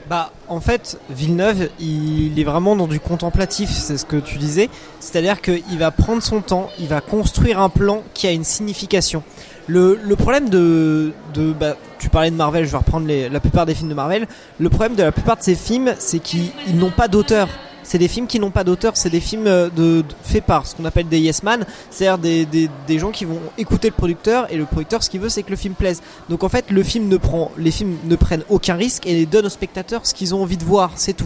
Bah, 0.09 0.33
en 0.49 0.61
fait, 0.61 0.99
Villeneuve, 1.11 1.69
il 1.79 2.41
est 2.41 2.45
vraiment 2.45 2.75
dans 2.75 2.87
du 2.89 2.99
contemplatif, 2.99 3.71
c'est 3.71 3.99
ce 3.99 4.07
que 4.07 4.17
tu 4.17 4.39
disais. 4.39 4.71
C'est-à-dire 5.01 5.43
qu'il 5.43 5.79
va 5.79 5.91
prendre 5.91 6.23
son 6.23 6.41
temps, 6.41 6.71
il 6.79 6.89
va 6.89 7.03
construire 7.03 7.61
un 7.61 7.69
plan 7.69 8.03
qui 8.15 8.27
a 8.27 8.33
une 8.33 8.45
signification. 8.45 9.23
Le, 9.69 10.15
problème 10.15 10.49
de, 10.49 11.13
bah, 11.61 11.77
tu 11.99 12.09
parlais 12.09 12.31
de 12.31 12.37
Marvel, 12.37 12.65
je 12.65 12.71
vais 12.71 12.79
reprendre 12.79 13.07
la 13.07 13.41
plupart 13.41 13.67
des 13.67 13.75
films 13.75 13.91
de 13.91 13.95
Marvel. 13.95 14.27
Le 14.59 14.69
problème 14.71 14.95
de 14.95 15.03
la 15.03 15.13
plupart 15.13 15.37
de 15.37 15.43
ces 15.43 15.55
films, 15.55 15.95
c'est 15.99 16.21
qu'ils 16.21 16.51
ils 16.67 16.77
n'ont 16.77 16.91
pas 16.91 17.07
d'auteur. 17.07 17.49
C'est 17.83 17.99
des 17.99 18.09
films 18.09 18.27
qui 18.27 18.39
n'ont 18.39 18.51
pas 18.51 18.65
d'auteur, 18.65 18.99
c'est 18.99 19.09
des 19.09 19.21
films 19.21 19.47
euh, 19.47 19.71
de, 19.75 20.05
faits 20.23 20.45
par 20.45 20.67
ce 20.67 20.75
qu'on 20.75 20.85
appelle 20.85 21.09
des 21.09 21.21
yes 21.21 21.43
man, 21.43 21.65
c'est-à-dire 21.91 22.19
des, 22.47 22.99
gens 22.99 23.11
qui 23.11 23.25
vont 23.25 23.41
écouter 23.57 23.89
le 23.89 23.95
producteur 23.95 24.53
et 24.53 24.59
le 24.59 24.67
producteur 24.67 25.03
ce 25.03 25.09
qu'il 25.09 25.21
veut 25.21 25.31
c'est 25.31 25.43
que 25.43 25.49
le 25.49 25.57
film 25.57 25.73
plaise. 25.73 26.03
Donc 26.29 26.45
en 26.45 26.51
fait 26.51 26.67
les 26.71 26.85
films 26.85 27.09
ne 27.09 28.17
prennent 28.17 28.45
aucun 28.51 28.75
risque 28.75 29.07
et 29.07 29.15
les 29.15 29.25
donnent 29.25 29.47
aux 29.47 29.51
spectateurs 29.51 30.05
ce 30.05 30.13
qu'ils 30.13 30.35
ont 30.35 30.43
envie 30.43 30.59
de 30.59 30.65
voir, 30.65 30.91
c'est 30.97 31.15
tout. 31.15 31.25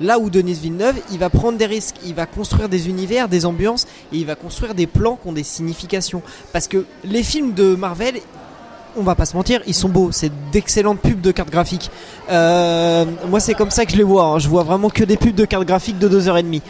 Là 0.00 0.18
où 0.18 0.30
Denis 0.30 0.54
Villeneuve, 0.54 0.96
il 1.12 1.18
va 1.18 1.30
prendre 1.30 1.58
des 1.58 1.66
risques, 1.66 1.96
il 2.04 2.14
va 2.14 2.26
construire 2.26 2.68
des 2.68 2.88
univers, 2.88 3.28
des 3.28 3.46
ambiances 3.46 3.86
et 4.12 4.16
il 4.16 4.26
va 4.26 4.34
construire 4.34 4.74
des 4.74 4.86
plans 4.86 5.18
qui 5.20 5.28
ont 5.28 5.32
des 5.32 5.44
significations. 5.44 6.22
Parce 6.52 6.66
que 6.68 6.86
les 7.04 7.22
films 7.22 7.52
de 7.52 7.74
Marvel, 7.74 8.14
on 8.96 9.02
va 9.02 9.14
pas 9.14 9.24
se 9.24 9.36
mentir, 9.36 9.62
ils 9.66 9.74
sont 9.74 9.88
beaux. 9.88 10.10
C'est 10.12 10.32
d'excellentes 10.50 11.00
pubs 11.00 11.20
de 11.20 11.30
cartes 11.30 11.50
graphiques. 11.50 11.90
Euh, 12.30 13.04
moi, 13.28 13.40
c'est 13.40 13.54
comme 13.54 13.70
ça 13.70 13.84
que 13.86 13.92
je 13.92 13.96
les 13.96 14.02
vois. 14.02 14.24
hein. 14.24 14.38
Je 14.38 14.48
vois 14.48 14.64
vraiment 14.64 14.90
que 14.90 15.04
des 15.04 15.16
pubs 15.16 15.34
de 15.34 15.44
cartes 15.44 15.64
graphiques 15.64 15.98
de 15.98 16.08
2h30. 16.08 16.60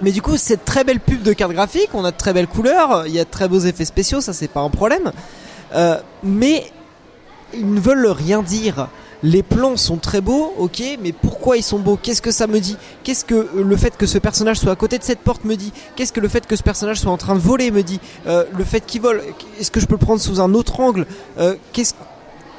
Mais 0.00 0.12
du 0.12 0.22
coup, 0.22 0.36
c'est 0.36 0.56
de 0.56 0.62
très 0.64 0.84
belles 0.84 1.00
pubs 1.00 1.22
de 1.22 1.32
cartes 1.32 1.52
graphiques. 1.52 1.90
On 1.92 2.04
a 2.04 2.12
de 2.12 2.16
très 2.16 2.32
belles 2.32 2.46
couleurs. 2.46 3.06
Il 3.06 3.12
y 3.12 3.20
a 3.20 3.24
de 3.24 3.30
très 3.30 3.48
beaux 3.48 3.58
effets 3.58 3.84
spéciaux. 3.84 4.20
Ça, 4.20 4.32
c'est 4.32 4.48
pas 4.48 4.60
un 4.60 4.70
problème. 4.70 5.12
Euh, 5.74 5.98
mais 6.22 6.64
ils 7.52 7.72
ne 7.72 7.80
veulent 7.80 8.06
rien 8.06 8.42
dire. 8.42 8.88
Les 9.22 9.42
plans 9.42 9.76
sont 9.76 9.96
très 9.96 10.20
beaux, 10.20 10.54
ok, 10.58 10.82
mais 11.02 11.12
pourquoi 11.12 11.56
ils 11.56 11.62
sont 11.62 11.80
beaux? 11.80 11.98
Qu'est-ce 12.00 12.22
que 12.22 12.30
ça 12.30 12.46
me 12.46 12.60
dit? 12.60 12.76
Qu'est-ce 13.02 13.24
que 13.24 13.34
euh, 13.34 13.64
le 13.64 13.76
fait 13.76 13.96
que 13.96 14.06
ce 14.06 14.18
personnage 14.18 14.58
soit 14.58 14.70
à 14.70 14.76
côté 14.76 14.96
de 14.96 15.02
cette 15.02 15.18
porte 15.20 15.44
me 15.44 15.56
dit? 15.56 15.72
Qu'est-ce 15.96 16.12
que 16.12 16.20
le 16.20 16.28
fait 16.28 16.46
que 16.46 16.54
ce 16.54 16.62
personnage 16.62 17.00
soit 17.00 17.10
en 17.10 17.16
train 17.16 17.34
de 17.34 17.40
voler 17.40 17.72
me 17.72 17.82
dit? 17.82 18.00
Euh, 18.28 18.44
Le 18.56 18.64
fait 18.64 18.80
qu'il 18.86 19.00
vole, 19.00 19.22
est-ce 19.58 19.72
que 19.72 19.80
je 19.80 19.86
peux 19.86 19.94
le 19.94 19.98
prendre 19.98 20.20
sous 20.20 20.40
un 20.40 20.54
autre 20.54 20.78
angle? 20.78 21.06
Euh, 21.38 21.56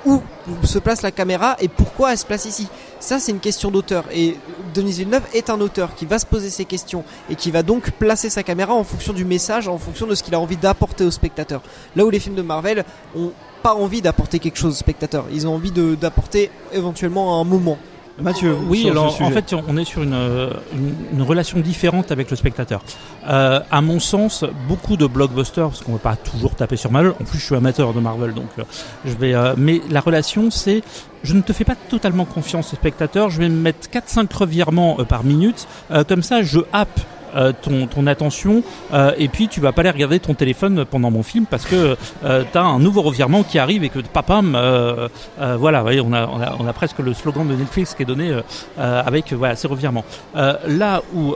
où 0.06 0.22
se 0.64 0.80
place 0.80 1.02
la 1.02 1.12
caméra 1.12 1.58
et 1.60 1.68
pourquoi 1.68 2.12
elle 2.12 2.18
se 2.18 2.26
place 2.26 2.46
ici? 2.46 2.68
Ça, 3.00 3.20
c'est 3.20 3.32
une 3.32 3.40
question 3.40 3.72
d'auteur. 3.72 4.06
Et 4.14 4.38
Denis 4.74 4.94
Villeneuve 4.94 5.24
est 5.34 5.50
un 5.50 5.60
auteur 5.62 5.96
qui 5.96 6.06
va 6.06 6.20
se 6.20 6.26
poser 6.26 6.50
ces 6.50 6.66
questions 6.66 7.04
et 7.30 7.36
qui 7.36 7.52
va 7.52 7.64
donc 7.64 7.92
placer 7.92 8.30
sa 8.30 8.44
caméra 8.44 8.74
en 8.74 8.84
fonction 8.84 9.14
du 9.14 9.26
message, 9.26 9.68
en 9.68 9.78
fonction 9.78 10.08
de 10.08 10.16
ce 10.16 10.24
qu'il 10.24 10.36
a 10.36 10.40
envie 10.40 10.58
d'apporter 10.58 11.04
au 11.06 11.12
spectateur. 11.12 11.62
Là 11.96 12.06
où 12.06 12.10
les 12.10 12.20
films 12.20 12.36
de 12.36 12.42
Marvel 12.42 12.84
ont 13.16 13.32
pas 13.62 13.74
envie 13.76 14.02
d'apporter 14.02 14.40
quelque 14.40 14.58
chose 14.58 14.74
au 14.74 14.78
spectateur, 14.78 15.26
ils 15.32 15.48
ont 15.48 15.54
envie 15.56 15.72
d'apporter 15.72 16.50
éventuellement 16.74 17.40
un 17.40 17.44
moment. 17.44 17.78
Mathieu, 18.22 18.54
Oui, 18.68 18.80
sur 18.80 18.88
ce 18.88 18.92
alors 18.92 19.22
en 19.22 19.32
fait, 19.32 19.56
on 19.70 19.78
est 19.78 19.86
sur 19.86 20.04
une, 20.04 20.14
euh, 20.14 20.50
une, 20.74 20.94
une 21.14 21.22
relation 21.22 21.58
différente 21.62 22.12
avec 22.12 22.30
le 22.30 22.36
spectateur. 22.36 22.82
Euh, 23.30 23.62
à 23.72 23.80
mon 23.82 24.02
sens, 24.02 24.44
beaucoup 24.68 24.98
de 24.98 25.06
blockbusters, 25.08 25.70
parce 25.70 25.82
qu'on 25.82 25.94
ne 25.94 25.98
va 25.98 26.04
pas 26.04 26.16
toujours 26.18 26.54
taper 26.54 26.76
sur 26.76 26.92
Marvel. 26.92 27.14
En 27.22 27.24
plus, 27.24 27.40
je 27.40 27.46
suis 27.46 27.56
amateur 27.56 27.94
de 27.94 28.02
Marvel, 28.02 28.34
donc 28.34 28.50
euh, 28.60 28.64
je 29.06 29.14
vais. 29.14 29.34
euh, 29.34 29.54
mais 29.58 29.80
la 29.90 30.02
relation, 30.02 30.52
c'est, 30.52 30.84
je 31.24 31.34
ne 31.34 31.40
te 31.42 31.54
fais 31.54 31.64
pas 31.64 31.76
totalement 31.76 32.26
confiance 32.26 32.74
au 32.74 32.76
spectateur. 32.76 33.30
Je 33.30 33.40
vais 33.40 33.48
me 33.48 33.56
mettre 33.62 33.88
4-5 33.90 34.28
revirements 34.36 34.98
euh, 35.00 35.06
par 35.06 35.24
minute. 35.24 35.66
Euh, 35.92 36.04
comme 36.04 36.22
ça, 36.24 36.42
je 36.42 36.60
happe. 36.74 37.00
Euh, 37.36 37.54
ton, 37.62 38.08
attention 38.08 38.64
euh, 38.94 39.12
et 39.18 39.28
puis 39.28 39.48
tu 39.48 39.60
vas 39.60 39.72
pas 39.72 39.82
aller 39.82 39.90
regarder 39.92 40.20
ton 40.20 40.34
téléphone 40.34 40.86
pendant 40.86 41.12
mon 41.12 41.22
film 41.24 41.46
parce 41.46 41.66
que 41.66 41.98
euh, 42.24 42.44
tu 42.50 42.58
as 42.58 42.64
un 42.64 42.80
nouveau 42.80 43.02
revirement 43.02 43.44
qui 43.44 43.60
arrive 43.60 43.84
et 43.84 43.90
que 43.90 44.00
papam 44.00 44.56
euh, 44.56 45.08
voilà 45.38 45.84
on, 45.84 46.14
a, 46.14 46.56
on, 46.60 46.68
a, 46.68 46.74
presque 46.74 47.00
le 47.00 47.14
slogan 47.14 47.48
de 47.48 47.56
Netflix 47.56 47.94
qui 47.94 48.04
est 48.04 48.06
donné 48.06 48.32
avec 48.78 49.34
voilà 49.34 49.56
ces 49.56 49.68
revirements. 49.68 50.06
Là 50.36 51.02
où 51.14 51.36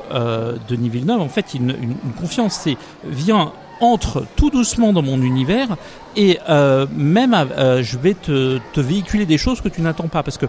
Denis 0.69 0.89
Villeneuve 0.89 1.21
en 1.21 1.29
fait 1.29 1.53
une, 1.53 1.69
une, 1.69 2.13
confiance 2.19 2.59
c'est 2.63 2.77
viens 3.03 3.51
entre 3.81 4.25
tout 4.35 4.49
doucement 4.49 4.93
dans 4.93 5.01
mon 5.01 5.21
univers 5.21 5.75
et 6.15 6.39
même 6.95 7.35
je 7.81 7.97
vais 7.97 8.13
te, 8.13 8.59
te 8.73 8.81
véhiculer 8.81 9.25
des 9.25 9.37
choses 9.37 9.61
que 9.61 9.69
tu 9.69 9.81
n'attends 9.81 10.07
pas 10.07 10.23
parce 10.23 10.37
que 10.37 10.45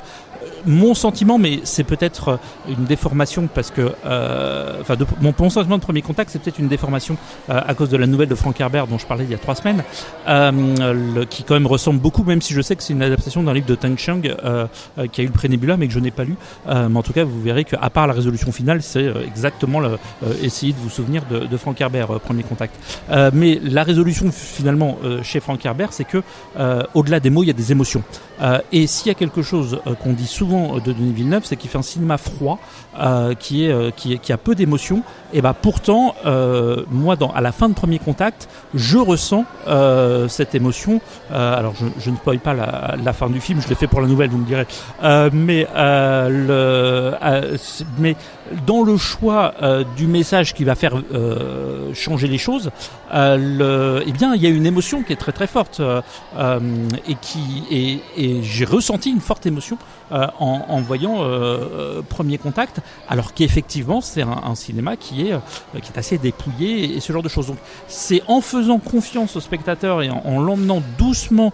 mon 0.66 0.94
sentiment, 0.94 1.38
mais 1.38 1.60
c'est 1.64 1.84
peut-être 1.84 2.28
euh, 2.28 2.36
une 2.68 2.84
déformation 2.84 3.48
parce 3.52 3.70
que, 3.70 3.92
euh, 4.06 4.80
enfin, 4.80 4.96
de, 4.96 5.06
mon, 5.20 5.34
mon 5.38 5.50
sentiment 5.50 5.78
de 5.78 5.82
premier 5.82 6.02
contact, 6.02 6.30
c'est 6.30 6.38
peut-être 6.40 6.58
une 6.58 6.68
déformation 6.68 7.16
euh, 7.50 7.60
à 7.66 7.74
cause 7.74 7.90
de 7.90 7.96
la 7.96 8.06
nouvelle 8.06 8.28
de 8.28 8.34
Frank 8.34 8.58
Herbert 8.60 8.86
dont 8.86 8.98
je 8.98 9.06
parlais 9.06 9.24
il 9.24 9.30
y 9.30 9.34
a 9.34 9.38
trois 9.38 9.54
semaines, 9.54 9.82
euh, 10.28 10.50
le, 11.14 11.24
qui 11.24 11.42
quand 11.44 11.54
même 11.54 11.66
ressemble 11.66 12.00
beaucoup, 12.00 12.24
même 12.24 12.40
si 12.40 12.54
je 12.54 12.60
sais 12.60 12.76
que 12.76 12.82
c'est 12.82 12.92
une 12.92 13.02
adaptation 13.02 13.42
d'un 13.42 13.52
livre 13.52 13.66
de 13.66 13.74
Tang 13.74 13.96
Chiang 13.96 14.22
euh, 14.24 14.66
qui 15.12 15.20
a 15.20 15.24
eu 15.24 15.28
le 15.28 15.32
Prénébula, 15.32 15.76
mais 15.76 15.86
que 15.86 15.92
je 15.92 15.98
n'ai 15.98 16.10
pas 16.10 16.24
lu. 16.24 16.36
Mais 16.66 16.96
en 16.96 17.02
tout 17.02 17.12
cas, 17.12 17.24
vous 17.24 17.40
verrez 17.40 17.64
qu'à 17.64 17.90
part 17.90 18.06
la 18.06 18.12
résolution 18.12 18.52
finale, 18.52 18.82
c'est 18.82 19.12
exactement 19.26 19.80
le, 19.80 19.98
essayer 20.42 20.72
de 20.72 20.78
vous 20.78 20.90
souvenir 20.90 21.22
de, 21.30 21.40
de 21.40 21.56
Frank 21.56 21.80
Herbert, 21.80 22.20
premier 22.20 22.42
contact. 22.42 22.74
Mais 23.32 23.60
la 23.62 23.82
résolution 23.82 24.30
finalement 24.32 24.98
chez 25.22 25.40
Frank 25.40 25.64
Herbert, 25.64 25.92
c'est 25.92 26.04
que 26.04 26.22
au-delà 26.94 27.20
des 27.20 27.30
mots, 27.30 27.42
il 27.42 27.46
y 27.46 27.50
a 27.50 27.54
des 27.54 27.72
émotions. 27.72 28.02
Euh, 28.42 28.58
et 28.72 28.86
s'il 28.86 29.08
y 29.08 29.10
a 29.10 29.14
quelque 29.14 29.42
chose 29.42 29.80
euh, 29.86 29.94
qu'on 29.94 30.12
dit 30.12 30.26
souvent 30.26 30.78
de 30.78 30.92
Denis 30.92 31.12
Villeneuve, 31.12 31.42
c'est 31.44 31.56
qu'il 31.56 31.70
fait 31.70 31.78
un 31.78 31.82
cinéma 31.82 32.18
froid, 32.18 32.58
euh, 32.98 33.34
qui 33.34 33.66
est 33.66 33.72
euh, 33.72 33.90
qui, 33.90 34.32
a 34.32 34.36
peu 34.36 34.54
d'émotions. 34.54 35.02
Et 35.32 35.42
bah 35.42 35.54
pourtant, 35.60 36.14
euh, 36.26 36.84
moi, 36.90 37.16
à 37.34 37.40
la 37.40 37.52
fin 37.52 37.68
de 37.68 37.74
Premier 37.74 37.98
Contact, 37.98 38.48
je 38.74 38.98
ressens 38.98 39.44
euh, 39.66 40.28
cette 40.28 40.54
émotion. 40.54 41.00
Euh, 41.32 41.58
alors, 41.58 41.74
je, 41.76 42.10
ne 42.10 42.16
spoil 42.16 42.38
pas 42.38 42.54
la, 42.54 43.12
fin 43.12 43.28
du 43.28 43.40
film, 43.40 43.60
je 43.60 43.68
l'ai 43.68 43.74
fait 43.74 43.86
pour 43.86 44.00
la 44.00 44.06
nouvelle, 44.06 44.30
vous 44.30 44.38
me 44.38 44.46
direz. 44.46 44.66
Euh, 45.02 45.30
euh, 45.74 47.12
euh, 47.22 47.56
mais 47.98 48.16
dans 48.66 48.82
le 48.82 48.96
choix 48.96 49.54
euh, 49.62 49.84
du 49.96 50.06
message 50.06 50.54
qui 50.54 50.64
va 50.64 50.74
faire 50.74 50.94
euh, 51.12 51.92
changer 51.94 52.28
les 52.28 52.38
choses, 52.38 52.70
euh, 53.12 54.02
eh 54.06 54.12
bien, 54.12 54.34
il 54.34 54.42
y 54.42 54.46
a 54.46 54.50
une 54.50 54.66
émotion 54.66 55.02
qui 55.02 55.12
est 55.12 55.16
très 55.16 55.32
très 55.32 55.46
forte 55.46 55.80
euh, 55.80 56.60
et 57.08 57.14
qui 57.20 58.00
et 58.16 58.42
j'ai 58.42 58.64
ressenti 58.64 59.10
une 59.10 59.20
forte 59.20 59.46
émotion 59.46 59.78
euh, 60.14 60.26
en, 60.38 60.62
en 60.68 60.80
voyant 60.80 61.16
euh, 61.22 61.24
euh, 61.28 62.02
Premier 62.08 62.38
Contact, 62.38 62.80
alors 63.08 63.34
qu'effectivement 63.34 64.00
c'est 64.00 64.22
un, 64.22 64.40
un 64.46 64.54
cinéma 64.54 64.96
qui 64.96 65.28
est 65.28 65.34
qui 65.82 65.90
est 65.92 65.98
assez 65.98 66.16
dépouillé 66.18 66.84
et, 66.84 66.96
et 66.96 67.00
ce 67.00 67.12
genre 67.12 67.22
de 67.22 67.28
choses. 67.28 67.48
Donc 67.48 67.58
c'est 67.88 68.22
en 68.28 68.40
faisant 68.40 68.78
confiance 68.78 69.36
au 69.36 69.40
spectateur 69.40 70.02
et 70.02 70.10
en, 70.10 70.22
en 70.24 70.40
l'emmenant 70.40 70.80
doucement 70.98 71.52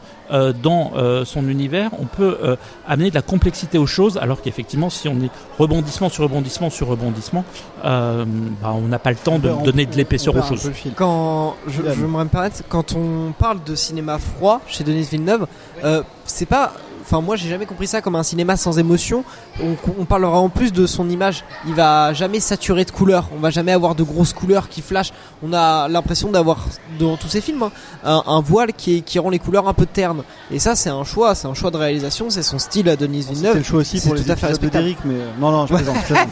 dans 0.62 0.92
son 1.24 1.48
univers, 1.48 1.90
on 1.98 2.04
peut 2.06 2.38
amener 2.86 3.10
de 3.10 3.16
la 3.16 3.22
complexité 3.22 3.78
aux 3.78 3.86
choses, 3.86 4.16
alors 4.16 4.42
qu'effectivement 4.42 4.88
si 4.90 5.08
on 5.08 5.16
est 5.22 5.30
rebondissement 5.58 6.08
sur 6.08 6.22
rebondissement 6.22 6.70
sur 6.70 6.86
rebondissement, 6.86 7.44
bah, 7.82 8.72
on 8.74 8.82
n'a 8.88 8.98
pas 9.00 9.10
le 9.10 9.16
temps 9.16 9.38
de 9.40 9.48
On- 9.48 9.62
donner 9.62 9.86
de 9.86 9.96
l'épaisseur 9.96 10.36
aux 10.36 10.42
choses. 10.42 10.70
Quand 10.94 11.56
je, 11.66 11.82
je 11.82 12.04
me 12.06 12.24
permettre, 12.26 12.62
quand 12.68 12.94
on 12.94 13.32
parle 13.32 13.62
de 13.64 13.74
cinéma 13.74 14.18
froid 14.18 14.60
chez 14.68 14.84
Denis 14.84 15.08
Villeneuve, 15.10 15.46
euh, 15.84 16.02
c'est 16.24 16.46
pas. 16.46 16.72
Enfin, 17.10 17.22
moi, 17.22 17.34
j'ai 17.34 17.48
jamais 17.48 17.66
compris 17.66 17.88
ça 17.88 18.00
comme 18.00 18.14
un 18.14 18.22
cinéma 18.22 18.56
sans 18.56 18.78
émotion. 18.78 19.24
On, 19.60 19.74
on 19.98 20.04
parlera 20.04 20.38
en 20.38 20.48
plus 20.48 20.72
de 20.72 20.86
son 20.86 21.10
image. 21.10 21.42
Il 21.66 21.74
va 21.74 22.12
jamais 22.12 22.38
saturer 22.38 22.84
de 22.84 22.92
couleurs. 22.92 23.28
On 23.36 23.40
va 23.40 23.50
jamais 23.50 23.72
avoir 23.72 23.96
de 23.96 24.04
grosses 24.04 24.32
couleurs 24.32 24.68
qui 24.68 24.80
flashent. 24.80 25.12
On 25.42 25.52
a 25.52 25.88
l'impression 25.88 26.30
d'avoir 26.30 26.68
dans 27.00 27.16
tous 27.16 27.26
ses 27.26 27.40
films 27.40 27.64
hein, 27.64 27.72
un, 28.04 28.22
un 28.28 28.40
voile 28.40 28.72
qui, 28.72 29.02
rend 29.18 29.30
les 29.30 29.40
couleurs 29.40 29.66
un 29.66 29.74
peu 29.74 29.86
ternes. 29.86 30.22
Et 30.52 30.60
ça, 30.60 30.76
c'est 30.76 30.88
un 30.88 31.02
choix. 31.02 31.34
C'est 31.34 31.48
un 31.48 31.54
choix 31.54 31.72
de 31.72 31.78
réalisation. 31.78 32.30
C'est 32.30 32.44
son 32.44 32.60
style 32.60 32.88
à 32.88 32.94
Denis 32.94 33.22
Villeneuve. 33.22 33.54
C'était 33.54 33.58
le 33.58 33.64
choix 33.64 33.80
aussi 33.80 33.98
C'est 33.98 34.06
pour 34.06 34.14
les 34.14 34.22
tout 34.22 34.30
à 34.30 34.36
fait 34.36 34.60
de. 34.60 34.68
Derrick, 34.68 34.98
mais 35.04 35.14
euh, 35.14 35.30
non, 35.40 35.50
non, 35.50 35.66
je 35.66 35.74
plaisante. 35.74 35.96
je 36.08 36.14
plaisante. 36.14 36.28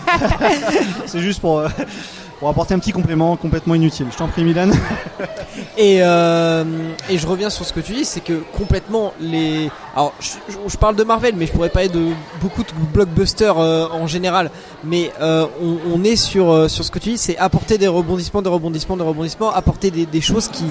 C'est 1.07 1.21
juste 1.21 1.41
pour, 1.41 1.59
euh, 1.59 1.69
pour 2.39 2.49
apporter 2.49 2.75
un 2.75 2.79
petit 2.79 2.93
complément 2.93 3.37
complètement 3.37 3.75
inutile. 3.75 4.07
Je 4.13 4.17
t'en 4.17 4.29
prie, 4.29 4.45
Milan. 4.45 4.71
Et, 5.77 5.99
euh, 6.03 6.65
et 7.09 7.19
je 7.19 7.27
reviens 7.27 7.51
sur 7.51 7.65
ce 7.65 7.73
que 7.73 7.81
tu 7.81 7.93
dis, 7.93 8.05
c'est 8.05 8.21
que 8.21 8.43
complètement 8.57 9.13
les. 9.21 9.71
Alors, 9.95 10.13
je, 10.21 10.77
parle 10.77 10.95
de 10.95 11.03
Marvel, 11.05 11.35
mais 11.37 11.47
je 11.47 11.53
pourrais 11.53 11.69
parler 11.69 11.89
de 11.89 12.01
beaucoup 12.41 12.63
de 12.63 12.69
blockbusters 12.93 13.59
euh, 13.59 13.87
en 13.93 14.07
général. 14.07 14.51
Mais 14.85 15.13
euh, 15.21 15.47
on, 15.93 16.03
est 16.05 16.17
sur 16.17 16.51
euh, 16.51 16.69
sur 16.69 16.85
ce 16.85 16.91
que 16.91 16.99
tu 16.99 17.11
dis, 17.11 17.19
c'est 17.19 17.37
apporter 17.39 17.77
des 17.79 17.89
rebondissements, 17.89 18.43
des 18.43 18.51
rebondissements, 18.51 18.97
des 18.97 19.03
rebondissements, 19.05 19.53
apporter 19.53 19.91
des, 19.91 20.07
des 20.07 20.21
choses 20.21 20.49
qui 20.49 20.65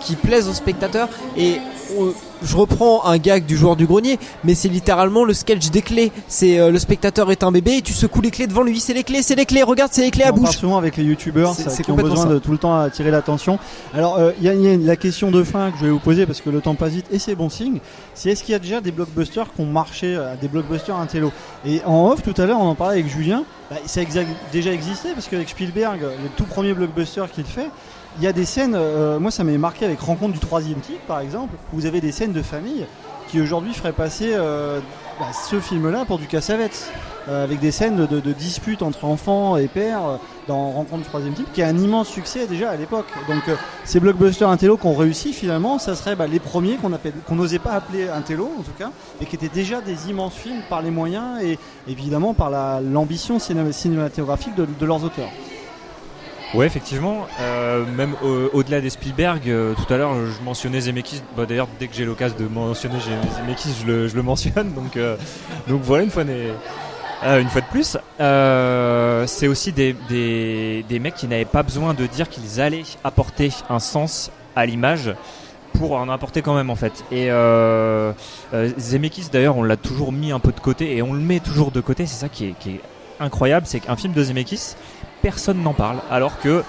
qui 0.00 0.14
plaisent 0.16 0.48
aux 0.48 0.54
spectateurs. 0.54 1.08
Et 1.36 1.58
on- 1.98 2.12
je 2.44 2.56
reprends 2.56 3.04
un 3.06 3.18
gag 3.18 3.46
du 3.46 3.56
joueur 3.56 3.76
du 3.76 3.86
grenier, 3.86 4.18
mais 4.44 4.54
c'est 4.54 4.68
littéralement 4.68 5.24
le 5.24 5.32
sketch 5.34 5.70
des 5.70 5.82
clés. 5.82 6.12
C'est 6.28 6.58
euh, 6.58 6.70
le 6.70 6.78
spectateur 6.78 7.30
est 7.30 7.42
un 7.42 7.50
bébé 7.52 7.78
et 7.78 7.82
tu 7.82 7.92
secoues 7.92 8.20
les 8.20 8.30
clés 8.30 8.46
devant 8.46 8.62
lui. 8.62 8.80
C'est 8.80 8.94
les 8.94 9.04
clés, 9.04 9.22
c'est 9.22 9.34
les 9.34 9.46
clés. 9.46 9.62
Regarde, 9.62 9.90
c'est 9.92 10.02
les 10.02 10.10
clés 10.10 10.24
à 10.24 10.28
On 10.28 10.34
parle 10.34 10.46
bouche. 10.46 10.56
souvent 10.56 10.78
avec 10.78 10.96
les 10.96 11.04
youtubeurs 11.04 11.54
qui 11.56 11.90
ont 11.90 11.94
besoin 11.96 12.24
ça. 12.24 12.28
de 12.28 12.38
tout 12.38 12.52
le 12.52 12.58
temps 12.58 12.78
attirer 12.78 13.10
l'attention. 13.10 13.58
Alors 13.92 14.18
euh, 14.18 14.32
il 14.38 14.44
y, 14.44 14.48
a- 14.48 14.54
il 14.54 14.62
y 14.62 14.68
a 14.72 14.76
la 14.76 14.96
question 14.96 15.30
de 15.30 15.42
fin 15.42 15.70
que 15.70 15.78
je 15.78 15.84
vais 15.86 15.90
vous 15.90 15.98
poser 15.98 16.26
parce 16.26 16.40
que 16.40 16.50
le 16.50 16.60
temps 16.60 16.74
passe 16.74 16.92
vite 16.92 17.06
et 17.10 17.18
c'est 17.18 17.34
bon 17.34 17.48
signe. 17.48 17.78
C'est 18.14 18.30
est-ce 18.30 18.42
qu'il 18.44 18.52
y 18.52 18.56
a 18.56 18.58
déjà 18.58 18.80
des 18.80 18.92
blockbusters 18.92 19.46
qui 19.54 19.60
ont 19.62 19.66
marché, 19.66 20.14
euh, 20.16 20.34
des 20.40 20.48
blockbusters 20.48 20.96
intello? 20.96 21.32
Et 21.66 21.80
en 21.84 22.08
off 22.10 22.22
tout 22.22 22.34
à 22.40 22.46
l'heure 22.46 22.58
on 22.60 22.68
en 22.68 22.74
parlait 22.74 23.00
avec 23.00 23.08
Julien, 23.10 23.44
bah, 23.70 23.76
ça 23.86 24.00
a 24.00 24.04
déjà 24.52 24.72
existé 24.72 25.08
parce 25.14 25.28
qu'avec 25.28 25.48
Spielberg, 25.48 26.00
le 26.02 26.28
tout 26.36 26.44
premier 26.44 26.74
blockbuster 26.74 27.22
qu'il 27.34 27.44
fait, 27.44 27.68
il 28.18 28.22
y 28.24 28.28
a 28.28 28.32
des 28.32 28.44
scènes, 28.44 28.74
euh, 28.76 29.18
moi 29.18 29.30
ça 29.32 29.42
m'est 29.42 29.58
marqué 29.58 29.84
avec 29.84 29.98
Rencontre 30.00 30.34
du 30.34 30.38
troisième 30.38 30.78
type 30.80 31.00
par 31.08 31.20
exemple, 31.20 31.54
où 31.72 31.76
vous 31.76 31.86
avez 31.86 32.00
des 32.00 32.12
scènes 32.12 32.32
de 32.34 32.42
famille 32.42 32.86
qui 33.28 33.40
aujourd'hui 33.40 33.72
feraient 33.72 33.92
passer 33.92 34.32
euh, 34.34 34.80
bah, 35.18 35.26
ce 35.48 35.58
film-là 35.60 36.04
pour 36.04 36.18
du 36.18 36.26
cassavette. 36.26 36.92
Euh, 37.26 37.42
avec 37.42 37.58
des 37.58 37.70
scènes 37.70 37.96
de, 38.04 38.32
disputes 38.34 38.82
entre 38.82 39.06
enfants 39.06 39.56
et 39.56 39.66
pères 39.66 40.04
euh, 40.04 40.16
dans 40.46 40.72
Rencontre 40.72 41.04
du 41.04 41.08
troisième 41.08 41.32
type, 41.32 41.50
qui 41.54 41.62
a 41.62 41.68
un 41.68 41.78
immense 41.78 42.06
succès 42.08 42.46
déjà 42.46 42.68
à 42.68 42.76
l'époque. 42.76 43.06
Donc 43.28 43.44
ces 43.84 43.98
blockbusters 43.98 44.50
intello 44.50 44.76
qu'on 44.76 44.92
réussit 44.94 45.34
finalement, 45.34 45.78
ça 45.78 45.96
serait 45.96 46.16
bah, 46.16 46.26
les 46.26 46.38
premiers 46.38 46.76
qu'on 47.26 47.34
n'osait 47.34 47.58
pas 47.58 47.72
appeler 47.72 48.10
intello 48.10 48.50
en 48.58 48.62
tout 48.62 48.72
cas, 48.78 48.90
et 49.22 49.24
qui 49.24 49.36
étaient 49.36 49.48
déjà 49.48 49.80
des 49.80 50.10
immenses 50.10 50.34
films 50.34 50.60
par 50.68 50.82
les 50.82 50.90
moyens 50.90 51.42
et 51.42 51.58
évidemment 51.88 52.34
par 52.34 52.50
la- 52.50 52.82
l'ambition 52.82 53.38
cinéma- 53.38 53.72
cinématographique 53.72 54.54
de 54.54 54.84
leurs 54.84 55.02
auteurs. 55.02 55.30
Ouais, 56.54 56.66
effectivement. 56.66 57.26
Euh, 57.40 57.84
même 57.96 58.14
au- 58.22 58.50
au-delà 58.56 58.80
des 58.80 58.90
Spielberg, 58.90 59.42
euh, 59.48 59.74
tout 59.74 59.92
à 59.92 59.96
l'heure, 59.96 60.14
je 60.14 60.44
mentionnais 60.44 60.80
Zemeckis. 60.80 61.20
Bah, 61.36 61.46
D'ailleurs, 61.46 61.66
dès 61.80 61.88
que 61.88 61.94
j'ai 61.96 62.04
l'occasion 62.04 62.36
de 62.38 62.46
mentionner 62.46 62.96
Zemeckis, 63.36 63.70
je 63.82 63.86
le, 63.86 64.08
je 64.08 64.14
le 64.14 64.22
mentionne. 64.22 64.72
Donc, 64.74 64.96
euh, 64.96 65.16
donc 65.68 65.82
voilà, 65.82 66.04
une 66.04 66.10
fois, 66.10 66.22
une 66.22 67.48
fois 67.48 67.60
de 67.60 67.66
plus. 67.66 67.96
C'est 69.26 69.48
aussi 69.48 69.72
des, 69.72 69.96
des, 70.08 70.84
des 70.88 70.98
mecs 71.00 71.14
qui 71.14 71.26
n'avaient 71.26 71.44
pas 71.44 71.62
besoin 71.64 71.92
de 71.94 72.06
dire 72.06 72.28
qu'ils 72.28 72.60
allaient 72.60 72.82
apporter 73.02 73.50
un 73.68 73.80
sens 73.80 74.30
à 74.54 74.64
l'image 74.66 75.12
pour 75.72 75.94
en 75.94 76.08
apporter 76.08 76.40
quand 76.42 76.54
même 76.54 76.70
en 76.70 76.76
fait. 76.76 77.04
Et 77.10 77.28
Zemeckis 78.78 79.28
d'ailleurs 79.32 79.56
on 79.56 79.64
l'a 79.64 79.76
toujours 79.76 80.12
mis 80.12 80.30
un 80.30 80.38
peu 80.38 80.52
de 80.52 80.60
côté 80.60 80.96
et 80.96 81.02
on 81.02 81.12
le 81.12 81.18
met 81.20 81.40
toujours 81.40 81.72
de 81.72 81.80
côté. 81.80 82.06
C'est 82.06 82.20
ça 82.20 82.28
qui 82.28 82.46
est, 82.46 82.54
qui 82.60 82.70
est 82.72 82.80
incroyable, 83.20 83.66
c'est 83.66 83.80
qu'un 83.80 83.96
film 83.96 84.12
de 84.12 84.22
Zemeckis, 84.22 84.74
personne 85.24 85.62
n'en 85.62 85.72
parle, 85.72 86.00
alors 86.10 86.38
que 86.38 86.62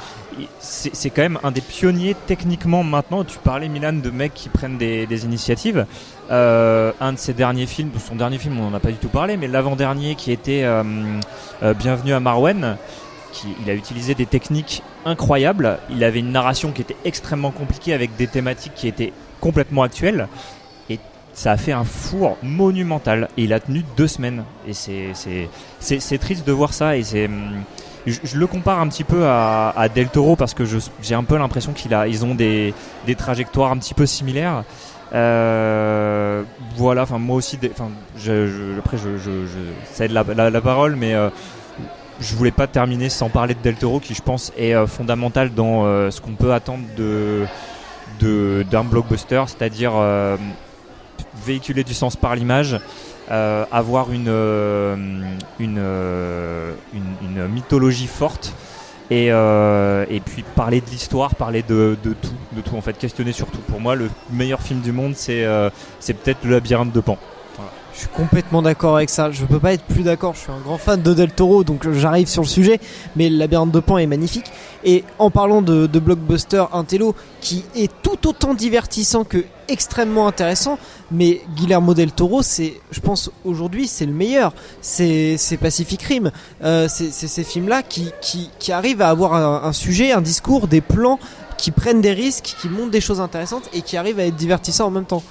c'est 0.60 1.10
quand 1.10 1.24
même 1.24 1.40
un 1.44 1.52
des 1.52 1.60
pionniers 1.60 2.16
techniquement 2.26 2.84
maintenant. 2.84 3.26
Tu 3.26 3.38
parlais 3.38 3.68
Milan 3.68 3.92
de 3.92 4.10
mecs 4.10 4.34
qui 4.34 4.48
prennent 4.48 4.78
des, 4.78 5.26
initiatives. 5.26 5.86
Euh, 6.32 6.94
un 7.02 7.12
de 7.12 7.18
ses 7.18 7.34
derniers 7.34 7.66
films, 7.66 7.92
son 8.00 8.16
dernier 8.16 8.38
film 8.38 8.58
on 8.58 8.70
n'en 8.70 8.78
a 8.78 8.80
pas 8.80 8.92
du 8.92 8.98
tout 8.98 9.10
parlé, 9.10 9.36
mais 9.36 9.50
l'avant-dernier 9.50 10.16
qui 10.16 10.32
était 10.32 10.64
euh, 10.64 10.84
euh, 11.64 11.74
Bienvenue 11.74 12.14
à 12.14 12.22
Marwen, 12.22 12.78
qui, 13.34 13.50
il 13.62 13.70
a 13.70 13.74
utilisé 13.74 14.16
des 14.16 14.26
techniques 14.26 14.84
incroyables. 15.04 15.78
Il 15.90 16.02
avait 16.06 16.20
une 16.20 16.32
narration 16.32 16.72
qui 16.72 16.82
était 16.82 16.96
extrêmement 17.04 17.52
compliquée 17.52 17.94
avec 17.94 18.16
des 18.16 18.28
thématiques 18.28 18.74
qui 18.74 18.88
étaient 18.88 19.12
complètement 19.42 19.84
actuelles. 19.84 20.30
Et 20.90 20.98
ça 21.34 21.52
a 21.52 21.58
fait 21.58 21.74
un 21.74 21.84
four 21.84 22.38
monumental. 22.42 23.28
Et 23.36 23.44
il 23.44 23.52
a 23.52 23.60
tenu 23.60 23.84
deux 23.98 24.08
semaines. 24.08 24.46
Et 24.66 24.74
c'est 24.74 26.18
triste 26.20 26.48
de 26.48 26.54
voir 26.54 26.74
ça. 26.74 26.96
Et 26.96 27.04
c'est, 27.04 27.26
hum, 27.26 27.64
je, 28.06 28.38
le 28.38 28.48
compare 28.48 28.80
un 28.80 28.88
petit 28.88 29.04
peu 29.04 29.26
à, 29.26 29.70
à 29.76 29.90
Del 29.90 30.10
Toro 30.10 30.36
parce 30.36 30.54
que 30.54 30.64
j'ai 31.02 31.16
un 31.16 31.24
peu 31.24 31.38
l'impression 31.38 31.74
qu'il 31.74 31.94
a, 31.94 32.08
ils 32.08 32.24
ont 32.26 32.36
des, 32.36 32.74
des 33.06 33.16
trajectoires 33.16 33.72
un 33.72 33.78
petit 33.78 33.94
peu 33.94 34.06
similaires. 34.06 34.64
Euh, 35.14 36.44
voilà, 36.76 37.04
enfin 37.04 37.20
moi 37.20 37.36
aussi, 37.38 37.58
enfin, 37.72 37.90
après 38.78 38.98
je, 38.98 39.18
je, 39.18 39.32
cède 39.94 40.12
la, 40.12 40.24
la, 40.50 40.62
parole, 40.62 40.96
mais 40.96 41.14
euh, 41.14 41.30
je 42.20 42.36
voulais 42.36 42.52
pas 42.52 42.68
terminer 42.68 43.10
sans 43.10 43.30
parler 43.30 43.54
de 43.54 43.60
Del 43.62 43.76
Toro, 43.76 44.00
qui 44.00 44.14
je 44.14 44.22
pense 44.22 44.52
est 44.58 44.74
euh, 44.74 44.88
fondamental 44.88 45.54
dans 45.54 45.86
euh, 45.86 46.12
ce 46.12 46.22
qu'on 46.22 46.34
peut 46.34 46.54
attendre 46.54 46.84
de- 46.98 47.46
d'un 48.20 48.84
blockbuster, 48.84 49.44
c'est-à-dire 49.48 49.92
euh, 49.96 50.38
véhiculer 51.46 51.84
du 51.84 51.94
sens 51.94 52.16
par 52.16 52.36
l'image, 52.36 52.80
euh, 53.32 53.66
avoir 53.72 54.12
une 54.12 54.28
euh, 54.28 54.96
euh, 55.62 56.74
une 56.94 57.48
mythologie 57.48 58.08
forte. 58.08 58.54
Et, 59.12 59.30
puis 60.26 60.44
parler 60.56 60.82
de 60.82 60.90
l'histoire, 60.90 61.36
parler 61.36 61.62
de, 61.62 61.96
de 62.04 62.14
tout, 62.14 62.34
de 62.54 62.62
tout 62.62 62.76
en 62.76 62.82
fait, 62.82 62.98
questionner 62.98 63.34
sur 63.34 63.48
tout. 63.48 63.60
Pour 63.60 63.80
moi, 63.80 63.96
le 63.96 64.10
meilleur 64.32 64.62
film 64.62 64.82
du 64.82 64.92
monde, 64.92 65.14
c'est 65.16 65.44
peut-être 66.08 66.44
le 66.44 66.52
labyrinthe 66.52 66.92
de 66.92 67.00
Pan. 67.00 67.18
Je 67.96 68.02
suis 68.02 68.10
complètement 68.10 68.62
d'accord 68.62 68.98
avec 68.98 69.10
ça. 69.10 69.32
Je 69.32 69.46
peux 69.46 69.60
pas 69.60 69.72
être 69.72 69.86
plus 69.86 70.04
d'accord. 70.04 70.34
Je 70.36 70.42
suis 70.42 70.52
un 70.52 70.60
grand 70.60 70.78
fan 70.78 71.02
de 71.02 71.14
Del 71.14 71.32
Toro, 71.32 71.64
donc 71.64 71.90
j'arrive 71.94 72.28
sur 72.28 72.42
le 72.42 72.48
sujet. 72.48 72.82
Mais 73.16 73.30
le 73.30 73.38
labyrinthe 73.38 73.72
de 73.72 73.80
Pan 73.80 73.98
est 73.98 74.06
magnifique. 74.06 74.52
Et 74.84 75.06
en 75.18 75.32
parlant 75.32 75.62
de, 75.62 75.88
de 75.88 76.00
blockbuster 76.00 76.66
Intello, 76.74 77.16
qui 77.40 77.64
est 77.74 77.90
tout 78.02 78.28
autant 78.28 78.54
divertissant 78.54 79.24
que 79.24 79.46
extrêmement 79.70 80.28
intéressant, 80.28 80.78
mais 81.10 81.42
Guillermo 81.56 81.94
del 81.94 82.12
Toro, 82.12 82.42
c'est, 82.44 82.74
je 82.92 83.00
pense 83.00 83.32
aujourd'hui, 83.46 83.88
c'est 83.88 84.06
le 84.06 84.14
meilleur. 84.14 84.54
C'est, 84.82 85.38
Pacific 85.62 86.02
Rim. 86.02 86.32
Euh, 86.66 86.88
c'est 86.90 87.12
ces 87.12 87.44
films-là 87.46 87.82
qui, 87.82 88.12
qui, 88.22 88.50
qui 88.60 88.74
arrivent 88.74 89.02
à 89.02 89.10
avoir 89.10 89.34
un, 89.36 89.68
un 89.68 89.74
sujet, 89.74 90.12
un 90.12 90.22
discours, 90.22 90.68
des 90.68 90.82
plans 90.82 91.18
qui 91.58 91.72
prennent 91.72 92.02
des 92.02 92.12
risques, 92.12 92.56
qui 92.60 92.68
montrent 92.68 92.92
des 92.92 93.00
choses 93.00 93.22
intéressantes 93.22 93.70
et 93.74 93.82
qui 93.82 93.96
arrivent 93.96 94.20
à 94.20 94.26
être 94.26 94.36
divertissants 94.36 94.88
en 94.88 94.92
même 94.92 95.06
temps. 95.06 95.24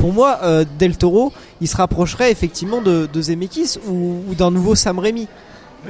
Pour 0.00 0.14
moi, 0.14 0.38
euh, 0.42 0.64
Del 0.78 0.96
Toro, 0.96 1.30
il 1.60 1.68
se 1.68 1.76
rapprocherait 1.76 2.32
effectivement 2.32 2.80
de, 2.80 3.06
de 3.12 3.20
Zemeckis 3.20 3.76
ou, 3.86 4.22
ou 4.30 4.34
d'un 4.34 4.50
nouveau 4.50 4.74
Sam 4.74 4.98
Raimi. 4.98 5.28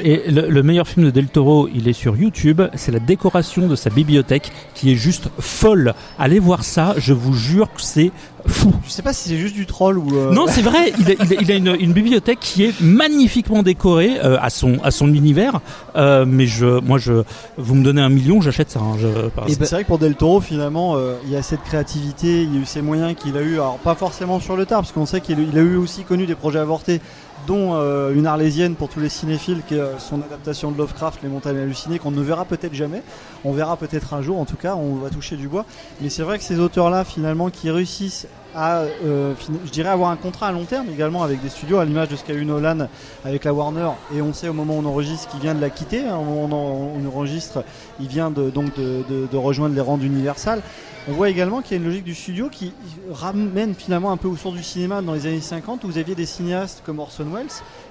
Et 0.02 0.30
le, 0.30 0.48
le 0.48 0.62
meilleur 0.62 0.86
film 0.86 1.04
de 1.06 1.10
Del 1.10 1.26
Toro, 1.26 1.68
il 1.74 1.88
est 1.88 1.92
sur 1.92 2.16
YouTube. 2.16 2.62
C'est 2.74 2.92
la 2.92 3.00
décoration 3.00 3.66
de 3.66 3.74
sa 3.76 3.90
bibliothèque 3.90 4.52
qui 4.74 4.92
est 4.92 4.94
juste 4.96 5.28
folle. 5.40 5.94
Allez 6.18 6.38
voir 6.38 6.62
ça, 6.64 6.94
je 6.96 7.12
vous 7.12 7.34
jure 7.34 7.72
que 7.74 7.82
c'est 7.82 8.12
fou. 8.46 8.72
Je 8.86 8.90
sais 8.90 9.02
pas 9.02 9.12
si 9.12 9.28
c'est 9.28 9.36
juste 9.36 9.54
du 9.56 9.66
troll 9.66 9.98
ou. 9.98 10.16
euh, 10.16 10.32
Non, 10.32 10.46
c'est 10.48 10.62
vrai. 10.62 10.92
Il 11.00 11.10
a, 11.10 11.14
il 11.24 11.32
a- 11.36 11.40
il 11.42 11.52
a 11.52 11.54
une, 11.56 11.76
une 11.80 11.92
bibliothèque 11.92 12.38
qui 12.40 12.64
est 12.64 12.80
magnifiquement 12.80 13.62
décorée 13.62 14.12
euh, 14.24 14.38
à 14.40 14.48
son 14.48 14.78
à 14.84 14.90
son 14.92 15.12
univers. 15.12 15.60
Euh, 15.96 16.24
mais 16.26 16.46
je, 16.46 16.80
moi, 16.80 16.98
je, 16.98 17.24
vous 17.58 17.74
me 17.74 17.82
donnez 17.82 18.00
un 18.00 18.08
million, 18.08 18.40
j'achète 18.40 18.70
ça. 18.70 18.80
hein, 18.80 18.96
je, 18.98 19.08
Et 19.50 19.54
c'est 19.54 19.70
vrai 19.72 19.82
que 19.82 19.88
pour 19.88 19.98
Del 19.98 20.14
Toro, 20.14 20.40
finalement, 20.40 20.96
euh, 20.96 21.14
il 21.26 21.32
y 21.32 21.36
a 21.36 21.42
cette 21.42 21.62
créativité, 21.64 22.42
il 22.44 22.54
y 22.54 22.58
a 22.58 22.60
eu 22.60 22.64
ces 22.64 22.80
moyens 22.80 23.14
qu'il 23.16 23.36
a 23.36 23.42
eu, 23.42 23.54
alors 23.54 23.78
pas 23.78 23.94
forcément 23.96 24.38
sur 24.40 24.56
le 24.56 24.66
tard, 24.66 24.80
parce 24.82 24.92
qu'on 24.92 25.06
sait 25.06 25.20
qu'il 25.20 25.38
il 25.40 25.58
a 25.58 25.62
eu 25.62 25.76
aussi 25.76 26.04
connu 26.04 26.26
des 26.26 26.34
projets 26.36 26.60
avortés, 26.60 27.00
dont 27.46 27.74
euh, 27.74 28.14
une 28.14 28.26
arlésienne 28.26 28.74
pour 28.74 28.88
tous 28.88 29.00
les 29.00 29.08
cinéphiles, 29.08 29.62
qui 29.66 29.74
est 29.74 29.80
euh, 29.80 29.98
son 29.98 30.22
adaptation 30.22 30.70
de 30.70 30.78
Lovecraft, 30.78 31.22
Les 31.22 31.28
Montagnes 31.28 31.58
Hallucinées, 31.58 31.98
qu'on 31.98 32.10
ne 32.10 32.22
verra 32.22 32.44
peut-être 32.44 32.74
jamais. 32.74 33.02
On 33.44 33.52
verra 33.52 33.76
peut-être 33.76 34.14
un 34.14 34.22
jour, 34.22 34.38
en 34.38 34.44
tout 34.44 34.56
cas, 34.56 34.74
on 34.76 34.96
va 34.96 35.10
toucher 35.10 35.36
du 35.36 35.48
bois. 35.48 35.64
Mais 36.00 36.08
c'est 36.08 36.22
vrai 36.22 36.38
que 36.38 36.44
ces 36.44 36.58
auteurs-là, 36.58 37.04
finalement, 37.04 37.50
qui 37.50 37.70
réussissent 37.70 38.26
à, 38.54 38.80
euh, 39.04 39.34
je 39.64 39.70
dirais, 39.70 39.88
avoir 39.88 40.10
un 40.10 40.16
contrat 40.16 40.48
à 40.48 40.52
long 40.52 40.64
terme 40.64 40.86
également 40.90 41.22
avec 41.22 41.42
des 41.42 41.48
studios, 41.48 41.78
à 41.78 41.84
l'image 41.84 42.08
de 42.08 42.16
ce 42.16 42.24
qu'a 42.24 42.34
eu 42.34 42.44
Nolan 42.44 42.88
avec 43.24 43.44
la 43.44 43.52
Warner, 43.52 43.90
et 44.14 44.22
on 44.22 44.32
sait 44.32 44.48
au 44.48 44.52
moment 44.52 44.76
où 44.76 44.82
on 44.82 44.86
enregistre 44.86 45.28
qu'il 45.28 45.40
vient 45.40 45.54
de 45.54 45.60
la 45.60 45.70
quitter, 45.70 46.00
hein, 46.00 46.16
au 46.16 46.24
moment 46.24 46.46
où 46.46 46.90
on, 46.96 47.08
enregistre, 47.08 47.64
il 48.00 48.08
vient 48.08 48.30
de, 48.30 48.50
donc 48.50 48.74
de, 48.76 49.36
rejoindre 49.36 49.74
les 49.74 49.80
rangs 49.80 49.98
d'Universal. 49.98 50.62
On 51.08 51.12
voit 51.12 51.30
également 51.30 51.62
qu'il 51.62 51.72
y 51.72 51.74
a 51.74 51.82
une 51.82 51.88
logique 51.88 52.04
du 52.04 52.14
studio 52.14 52.48
qui 52.50 52.72
ramène 53.10 53.74
finalement 53.74 54.12
un 54.12 54.18
peu 54.18 54.28
au 54.28 54.36
source 54.36 54.54
du 54.54 54.62
cinéma 54.62 55.00
dans 55.00 55.14
les 55.14 55.26
années 55.26 55.40
50 55.40 55.82
où 55.84 55.86
vous 55.86 55.98
aviez 55.98 56.14
des 56.14 56.26
cinéastes 56.26 56.82
comme 56.84 56.98
Orson 56.98 57.26
Welles 57.32 57.48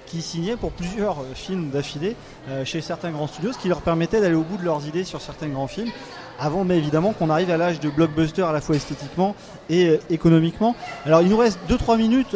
qui 0.10 0.22
signaient 0.22 0.58
pour 0.58 0.72
plusieurs 0.72 1.20
euh, 1.20 1.34
films 1.34 1.70
d'affilée 1.70 2.16
euh, 2.50 2.66
chez 2.66 2.82
certains 2.82 3.12
grands 3.12 3.28
studios, 3.28 3.54
ce 3.54 3.60
qui 3.60 3.70
leur 3.70 3.82
permettait 3.82 4.20
d'aller 4.20 4.36
au 4.36 4.44
bout 4.44 4.58
de 4.58 4.66
leurs 4.66 4.86
idées 4.86 5.04
sur 5.04 5.22
certains 5.22 5.48
grands 5.48 5.68
films. 5.68 5.92
Avant, 6.40 6.64
mais 6.64 6.78
évidemment, 6.78 7.14
qu'on 7.14 7.30
arrive 7.30 7.52
à 7.52 7.58
l'âge 7.58 7.80
de 7.80 7.90
blockbuster 7.90 8.42
à 8.44 8.52
la 8.52 8.62
fois 8.62 8.76
esthétiquement 8.76 9.36
et 9.70 9.90
euh, 9.90 9.98
économiquement. 10.10 10.76
Alors, 11.06 11.22
il 11.22 11.30
nous 11.30 11.38
reste 11.38 11.60
2-3 11.70 11.98
minutes 11.98 12.36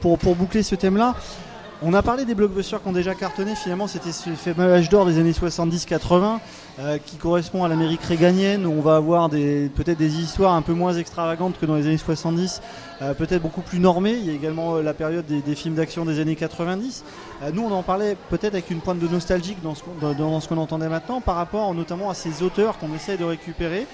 pour, 0.00 0.18
pour 0.18 0.34
boucler 0.34 0.62
ce 0.62 0.74
thème-là. 0.74 1.14
On 1.82 1.92
a 1.92 2.02
parlé 2.02 2.24
des 2.24 2.34
blockbusters 2.34 2.80
qui 2.80 2.88
ont 2.88 2.92
déjà 2.92 3.14
cartonné. 3.14 3.54
Finalement, 3.54 3.86
c'était 3.86 4.12
ce 4.12 4.30
fameux 4.30 4.72
âge 4.72 4.88
d'or 4.88 5.06
des 5.06 5.18
années 5.18 5.32
70-80 5.32 6.38
euh, 6.78 6.98
qui 7.04 7.16
correspond 7.16 7.64
à 7.64 7.68
l'Amérique 7.68 8.02
réganienne 8.02 8.64
où 8.64 8.72
on 8.72 8.80
va 8.80 8.96
avoir 8.96 9.28
peut-être 9.28 9.98
des 9.98 10.20
histoires 10.20 10.54
un 10.54 10.62
peu 10.62 10.72
moins 10.72 10.94
extravagantes 10.94 11.58
que 11.60 11.66
dans 11.66 11.74
les 11.74 11.86
années 11.86 11.98
70, 11.98 12.62
euh, 13.02 13.12
peut-être 13.12 13.42
beaucoup 13.42 13.60
plus 13.60 13.80
normées. 13.80 14.14
Il 14.14 14.26
y 14.26 14.30
a 14.30 14.32
également 14.32 14.76
euh, 14.76 14.82
la 14.82 14.94
période 14.94 15.26
des, 15.26 15.54
films 15.54 15.74
d'action 15.74 16.04
des 16.04 16.20
années 16.20 16.36
90. 16.36 17.04
Euh, 17.42 17.50
nous, 17.52 17.62
on 17.62 17.72
en 17.72 17.82
parlait 17.82 18.16
peut-être 18.30 18.54
avec 18.54 18.70
une 18.70 18.80
pointe 18.80 19.00
de 19.00 19.08
nostalgique 19.08 19.60
dans 19.62 19.74
ce 19.74 19.82
qu'on, 19.82 19.94
dans, 20.00 20.14
dans 20.14 20.40
ce 20.40 20.48
qu'on 20.48 20.58
entendait 20.58 20.88
maintenant 20.88 21.20
par 21.20 21.34
rapport 21.34 21.74
notamment 21.74 22.08
à 22.08 22.14
ces 22.14 22.42
auteurs 22.42 22.78
qu'on 22.78 22.94
essaie 22.94 23.16
de 23.16 23.24
récupérer 23.24 23.86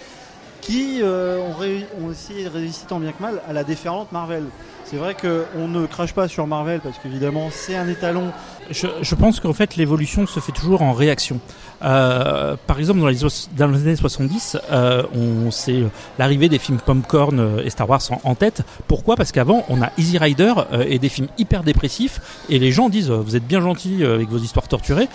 qui 0.61 1.01
euh, 1.03 1.39
ont, 1.39 1.53
réu- 1.61 1.87
ont 2.05 2.11
essayé 2.11 2.45
de 2.45 2.49
résister 2.51 2.87
tant 2.87 3.01
bien 3.01 3.13
que 3.13 3.23
mal 3.23 3.41
à 3.49 3.53
la 3.53 3.65
déferlante 3.65 4.13
Marvel. 4.13 4.45
C'est 4.85 4.97
vrai 4.97 5.15
qu'on 5.15 5.69
ne 5.69 5.87
crache 5.87 6.13
pas 6.15 6.27
sur 6.27 6.47
Marvel 6.47 6.81
parce 6.81 6.99
qu'évidemment 6.99 7.49
c'est 7.53 7.77
un 7.77 7.89
étalon. 7.89 8.33
Je, 8.71 8.89
je 9.01 9.15
pense 9.15 9.39
qu'en 9.41 9.53
fait 9.53 9.77
l'évolution 9.77 10.27
se 10.27 10.41
fait 10.41 10.53
toujours 10.53 10.83
en 10.83 10.93
réaction. 10.93 11.39
Euh, 11.83 12.57
par 12.67 12.79
exemple, 12.79 13.01
dans 13.01 13.09
les, 13.09 13.25
années 13.25 13.97
70, 13.97 14.59
euh, 14.71 15.03
on 15.15 15.51
c'est 15.51 15.83
l'arrivée 16.19 16.49
des 16.49 16.59
films 16.59 16.79
Popcorn 16.79 17.41
euh, 17.41 17.65
et 17.65 17.71
Star 17.71 17.89
Wars 17.89 18.03
en, 18.25 18.35
tête. 18.35 18.63
Pourquoi? 18.87 19.17
Parce 19.17 19.33
qu'avant, 19.33 19.65
on 19.69 19.83
a 19.83 19.91
Easy 19.99 20.19
Rider 20.19 20.53
euh, 20.73 20.85
et 20.87 20.99
des 20.99 21.09
films 21.09 21.29
hyper 21.39 21.63
dépressifs, 21.63 22.21
et 22.49 22.59
les 22.59 22.73
gens 22.73 22.89
disent 22.89 23.11
vous 23.11 23.37
êtes 23.37 23.47
bien 23.47 23.61
gentils 23.61 24.05
avec 24.05 24.29
vos 24.29 24.39
histoires 24.39 24.69
torturées, 24.69 25.09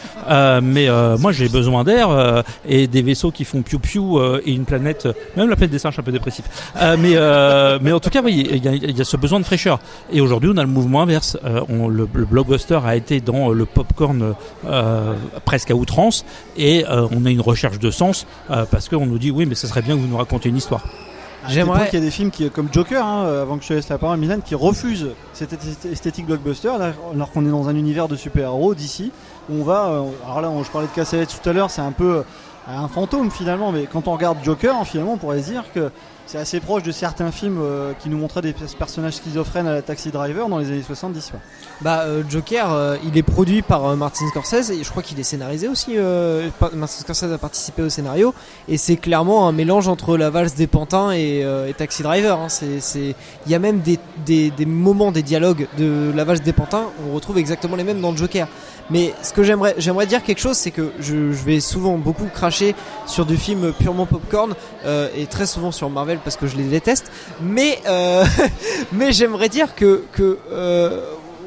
mais 0.62 0.88
moi 1.20 1.32
j'ai 1.32 1.50
besoin 1.50 1.84
d'air 1.84 2.44
et 2.68 2.88
des 2.88 3.02
vaisseaux 3.02 3.32
qui 3.32 3.46
font 3.46 3.62
piou 3.62 3.80
piou 3.80 4.20
et 4.46 4.52
une 4.52 4.66
planète, 4.66 5.08
même 5.36 5.50
la 5.50 5.56
planète 5.56 5.72
des 5.72 5.80
singes 5.80 6.00
un 6.00 6.04
peu 6.04 6.12
dépressif. 6.12 6.46
Mais 6.76 7.16
mais 7.82 7.92
en 7.92 8.00
tout 8.00 8.10
cas, 8.10 8.22
oui, 8.22 8.48
il 8.52 8.64
y 8.64 8.68
a, 8.68 8.76
y 8.76 9.02
a 9.02 9.04
ce 9.04 9.18
besoin 9.18 9.40
de 9.40 9.46
fraîcheur. 9.46 9.80
Et 10.12 10.22
aujourd'hui, 10.22 10.50
on 10.54 10.58
a 10.58 10.64
le 10.64 10.70
mouvement 10.70 11.02
inverse. 11.02 11.38
On, 11.70 11.88
le, 11.88 12.08
le 12.14 12.26
blockbuster 12.26 12.80
a 12.86 12.96
été 12.96 13.22
dans 13.22 13.50
le 13.50 13.66
popcorn 13.66 14.34
presque 15.46 15.72
à 15.72 15.76
outrance 15.76 16.26
et 16.58 16.86
euh, 16.88 17.08
on 17.12 17.26
a 17.26 17.30
une 17.30 17.42
recherche 17.42 17.80
de 17.80 17.92
sens 17.92 18.26
euh, 18.52 18.66
parce 18.70 18.90
qu'on 18.90 19.06
nous 19.06 19.18
dit 19.20 19.32
oui 19.32 19.46
mais 19.46 19.56
ce 19.56 19.68
serait 19.68 19.82
bien 19.82 19.96
que 19.96 20.02
vous 20.02 20.08
nous 20.08 20.18
racontiez 20.18 20.50
une 20.50 20.58
histoire. 20.58 20.82
Point 21.66 21.76
qu'il 21.92 22.00
y 22.00 22.02
a 22.02 22.06
des 22.06 22.12
films 22.12 22.32
qui, 22.32 22.50
comme 22.50 22.70
Joker, 22.72 23.06
hein, 23.06 23.24
euh, 23.26 23.44
avant 23.44 23.58
que 23.58 23.64
je 23.64 23.68
te 23.70 23.74
laisse 23.76 23.88
la 23.90 24.00
parole, 24.00 24.18
Milan, 24.18 24.40
qui 24.44 24.56
refusent 24.56 25.10
cette 25.34 25.54
esth- 25.54 25.92
esthétique 25.92 26.26
blockbuster, 26.26 26.72
là, 26.80 26.94
alors 27.14 27.32
qu'on 27.32 27.46
est 27.46 27.52
dans 27.52 27.70
un 27.70 27.76
univers 27.76 28.08
de 28.08 28.16
super-héros 28.16 28.74
d'ici, 28.74 29.12
où 29.52 29.62
on 29.62 29.64
va. 29.64 29.90
euh, 29.90 30.04
alors 30.26 30.42
là, 30.42 30.50
on- 30.50 30.64
je 30.64 30.72
parlais 30.72 30.88
de 30.88 30.92
Cassavetes 30.94 31.40
tout 31.40 31.48
à 31.48 31.54
l'heure, 31.54 31.70
c'est 31.70 31.82
un 31.84 31.92
peu 31.92 32.24
un 32.68 32.88
fantôme 32.88 33.30
finalement, 33.30 33.72
mais 33.72 33.86
quand 33.92 34.08
on 34.08 34.14
regarde 34.14 34.40
Joker, 34.44 34.88
finalement, 34.88 35.14
on 35.14 35.18
pourrait 35.18 35.44
se 35.44 35.52
dire 35.52 35.66
que 35.72 35.92
c'est 36.36 36.42
assez 36.42 36.60
proche 36.60 36.84
de 36.84 36.92
certains 36.92 37.32
films 37.32 37.60
euh, 37.62 37.94
qui 37.98 38.10
nous 38.10 38.18
montraient 38.18 38.42
des 38.42 38.54
personnages 38.78 39.14
schizophrènes 39.14 39.68
à 39.68 39.72
la 39.72 39.82
Taxi 39.82 40.12
Driver 40.12 40.50
dans 40.50 40.58
les 40.58 40.68
années 40.68 40.84
70. 40.86 41.30
quoi. 41.32 41.40
Bah 41.82 42.02
euh, 42.02 42.24
Joker, 42.30 42.74
euh, 42.74 42.98
il 43.06 43.18
est 43.18 43.24
produit 43.24 43.62
par 43.62 43.96
Martin 43.96 44.28
Scorsese 44.30 44.72
et 44.72 44.84
je 44.84 44.90
crois 44.90 45.02
qu'il 45.02 45.18
est 45.18 45.24
scénarisé 45.24 45.70
aussi. 45.70 45.96
Martin 46.74 46.88
Scorsese 46.88 47.32
a 47.32 47.38
participé 47.38 47.84
au 47.84 47.90
scénario 47.90 48.34
et 48.68 48.78
c'est 48.78 48.98
clairement 48.98 49.48
un 49.48 49.54
mélange 49.54 49.88
entre 49.88 50.18
la 50.18 50.30
valse 50.30 50.56
des 50.56 50.68
pantins 50.68 51.12
et, 51.12 51.46
Taxi 51.78 52.04
Driver. 52.04 52.38
hein. 52.38 52.48
Il 52.62 53.52
y 53.52 53.56
a 53.56 53.60
même 53.60 53.82
des, 53.82 54.66
moments, 54.66 55.12
des 55.14 55.24
dialogues 55.24 55.68
de 55.78 56.12
la 56.14 56.26
valse 56.26 56.42
des 56.42 56.54
pantins. 56.54 56.88
On 57.10 57.14
retrouve 57.14 57.38
exactement 57.38 57.78
les 57.78 57.84
mêmes 57.84 58.02
dans 58.02 58.16
Joker. 58.16 58.48
Mais 58.90 59.14
ce 59.24 59.34
que 59.34 59.42
j'aimerais, 59.44 60.06
dire 60.06 60.22
quelque 60.22 60.40
chose, 60.40 60.58
c'est 60.58 60.72
que 60.72 60.92
je, 61.00 61.32
je 61.32 61.44
vais 61.44 61.60
souvent 61.60 61.98
beaucoup 61.98 62.28
cracher 62.32 62.76
sur 63.08 63.26
du 63.26 63.38
film 63.38 63.74
purement 63.74 64.06
popcorn 64.06 64.54
et 65.16 65.26
très 65.28 65.46
souvent 65.46 65.72
sur 65.72 65.90
Marvel 65.90 66.20
parce 66.26 66.36
que 66.36 66.48
je 66.48 66.58
les 66.58 66.64
déteste. 66.64 67.10
Mais 67.42 67.80
euh, 67.88 68.26
mais 68.92 69.14
j'aimerais 69.14 69.48
dire 69.48 69.76
que 69.76 70.04
que 70.12 70.38
euh, 70.52 71.00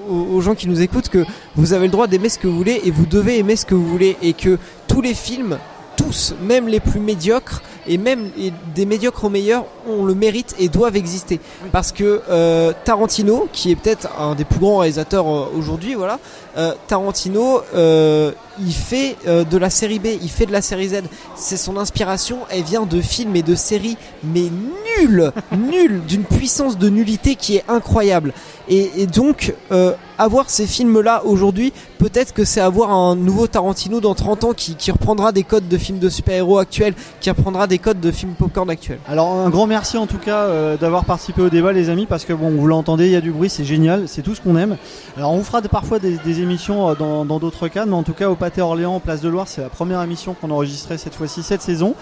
aux, 0.08 0.40
gens 0.40 0.54
qui 0.54 0.68
nous 0.68 0.80
écoutent 0.80 1.10
que 1.10 1.26
vous 1.56 1.74
avez 1.74 1.84
le 1.86 1.92
droit 1.92 2.06
d'aimer 2.06 2.30
ce 2.30 2.38
que 2.38 2.46
vous 2.46 2.56
voulez 2.56 2.80
et 2.84 2.90
vous 2.90 3.04
devez 3.04 3.38
aimer 3.38 3.56
ce 3.56 3.66
que 3.66 3.74
vous 3.74 3.86
voulez 3.86 4.16
et 4.22 4.32
que 4.32 4.58
tous 4.86 5.02
les 5.02 5.12
films 5.12 5.58
tous, 5.98 6.34
même 6.40 6.68
les 6.68 6.80
plus 6.80 7.00
médiocres 7.00 7.60
et 7.86 7.98
même 7.98 8.30
et 8.38 8.52
des 8.74 8.86
médiocres 8.86 9.24
aux 9.24 9.30
meilleurs, 9.30 9.64
ont 9.88 10.04
le 10.04 10.14
mérite 10.14 10.54
et 10.58 10.68
doivent 10.68 10.96
exister. 10.96 11.40
Parce 11.72 11.90
que 11.90 12.22
euh, 12.30 12.72
Tarantino, 12.84 13.48
qui 13.52 13.72
est 13.72 13.76
peut-être 13.76 14.08
un 14.18 14.34
des 14.34 14.44
plus 14.44 14.60
grands 14.60 14.78
réalisateurs 14.78 15.26
euh, 15.26 15.48
aujourd'hui, 15.56 15.94
voilà, 15.94 16.20
euh, 16.56 16.72
Tarantino, 16.86 17.62
il 18.60 18.72
fait 18.72 19.16
euh, 19.26 19.44
de 19.44 19.56
la 19.56 19.70
série 19.70 19.98
B, 19.98 20.06
il 20.20 20.28
fait 20.28 20.46
de 20.46 20.52
la 20.52 20.62
série 20.62 20.88
Z. 20.88 21.02
C'est 21.34 21.56
son 21.56 21.76
inspiration, 21.76 22.38
elle 22.50 22.62
vient 22.62 22.86
de 22.86 23.00
films 23.00 23.36
et 23.36 23.42
de 23.42 23.54
séries, 23.54 23.96
mais 24.22 24.50
nul, 25.00 25.32
nul, 25.56 26.02
d'une 26.06 26.24
puissance 26.24 26.78
de 26.78 26.88
nullité 26.88 27.36
qui 27.36 27.56
est 27.56 27.64
incroyable. 27.68 28.32
Et, 28.70 29.06
donc, 29.06 29.54
euh, 29.72 29.94
avoir 30.18 30.50
ces 30.50 30.66
films-là 30.66 31.24
aujourd'hui, 31.24 31.72
peut-être 31.98 32.34
que 32.34 32.44
c'est 32.44 32.60
avoir 32.60 32.90
un 32.90 33.16
nouveau 33.16 33.46
Tarantino 33.46 34.00
dans 34.00 34.14
30 34.14 34.44
ans 34.44 34.52
qui, 34.52 34.76
reprendra 34.90 35.32
des 35.32 35.42
codes 35.42 35.68
de 35.68 35.78
films 35.78 35.98
de 35.98 36.10
super-héros 36.10 36.58
actuels, 36.58 36.94
qui 37.20 37.30
reprendra 37.30 37.66
des 37.66 37.78
codes 37.78 38.00
de 38.00 38.10
films 38.10 38.34
popcorn 38.34 38.68
actuels. 38.68 38.98
Alors 39.08 39.32
un 39.32 39.48
grand 39.48 39.66
merci 39.66 39.96
en 39.96 40.06
tout 40.06 40.18
cas 40.18 40.44
euh, 40.44 40.76
d'avoir 40.76 41.04
participé 41.04 41.42
au 41.42 41.48
débat 41.50 41.72
les 41.72 41.88
amis 41.90 42.06
parce 42.06 42.24
que 42.24 42.32
bon 42.32 42.50
vous 42.50 42.66
l'entendez 42.66 43.06
il 43.06 43.12
y 43.12 43.16
a 43.16 43.20
du 43.20 43.30
bruit 43.30 43.50
c'est 43.50 43.64
génial 43.64 44.08
c'est 44.08 44.22
tout 44.22 44.34
ce 44.34 44.40
qu'on 44.40 44.56
aime. 44.56 44.76
Alors 45.16 45.32
on 45.32 45.42
fera 45.42 45.60
parfois 45.62 45.98
des, 45.98 46.16
des 46.24 46.40
émissions 46.40 46.94
dans 46.94 47.38
d'autres 47.38 47.68
cas 47.68 47.86
mais 47.86 47.94
en 47.94 48.02
tout 48.02 48.14
cas 48.14 48.30
au 48.30 48.34
Pâté 48.48 48.62
Orléans 48.62 48.98
Place 48.98 49.20
de 49.20 49.28
Loire 49.28 49.46
c'est 49.46 49.60
la 49.60 49.68
première 49.68 50.00
émission 50.00 50.32
qu'on 50.32 50.48
a 50.48 50.54
enregistrée 50.54 50.96
cette 50.96 51.14
fois-ci 51.14 51.42
cette 51.42 51.60
saison 51.60 51.94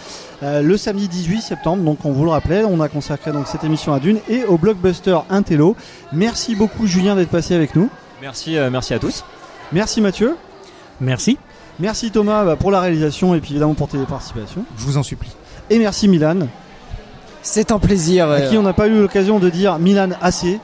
Euh, 0.45 0.63
le 0.63 0.77
samedi 0.77 1.09
18 1.09 1.41
septembre 1.41 1.83
donc 1.83 2.05
on 2.05 2.13
vous 2.13 2.23
le 2.23 2.31
rappelait 2.31 2.63
on 2.63 2.79
a 2.81 2.89
consacré 2.89 3.33
donc 3.33 3.49
cette 3.49 3.65
émission 3.65 3.93
à 3.93 3.99
Dune 3.99 4.21
et 4.29 4.45
au 4.45 4.57
blockbuster 4.57 5.19
Intello. 5.29 5.75
Merci 6.13 6.55
beaucoup 6.55 6.87
Julien 6.87 7.17
d'être 7.17 7.31
passé 7.31 7.57
avec 7.57 7.75
nous. 7.75 7.91
Merci, 8.23 8.57
euh, 8.57 8.71
merci 8.71 8.95
à 8.95 9.01
tous. 9.01 9.25
Merci 9.73 10.01
Mathieu. 10.01 10.37
Merci. 11.01 11.37
Merci 11.81 12.13
Thomas 12.13 12.45
bah, 12.45 12.55
pour 12.55 12.71
la 12.71 12.81
réalisation 12.81 13.35
et 13.35 13.41
puis 13.41 13.51
évidemment 13.51 13.75
pour 13.75 13.89
tes 13.89 13.99
participations. 13.99 14.65
Je 14.79 14.85
vous 14.85 14.99
en 14.99 15.03
supplie. 15.03 15.35
Et 15.69 15.81
merci 15.81 16.07
Milan. 16.07 16.47
C'est 17.43 17.73
un 17.73 17.81
plaisir. 17.81 18.27
À 18.27 18.35
euh, 18.35 18.49
qui 18.49 18.57
on 18.57 18.63
n'a 18.63 18.73
pas 18.73 18.87
eu 18.87 19.01
l'occasion 19.01 19.41
de 19.41 19.51
dire 19.51 19.81
Milan 19.81 20.11
assez, 20.23 20.61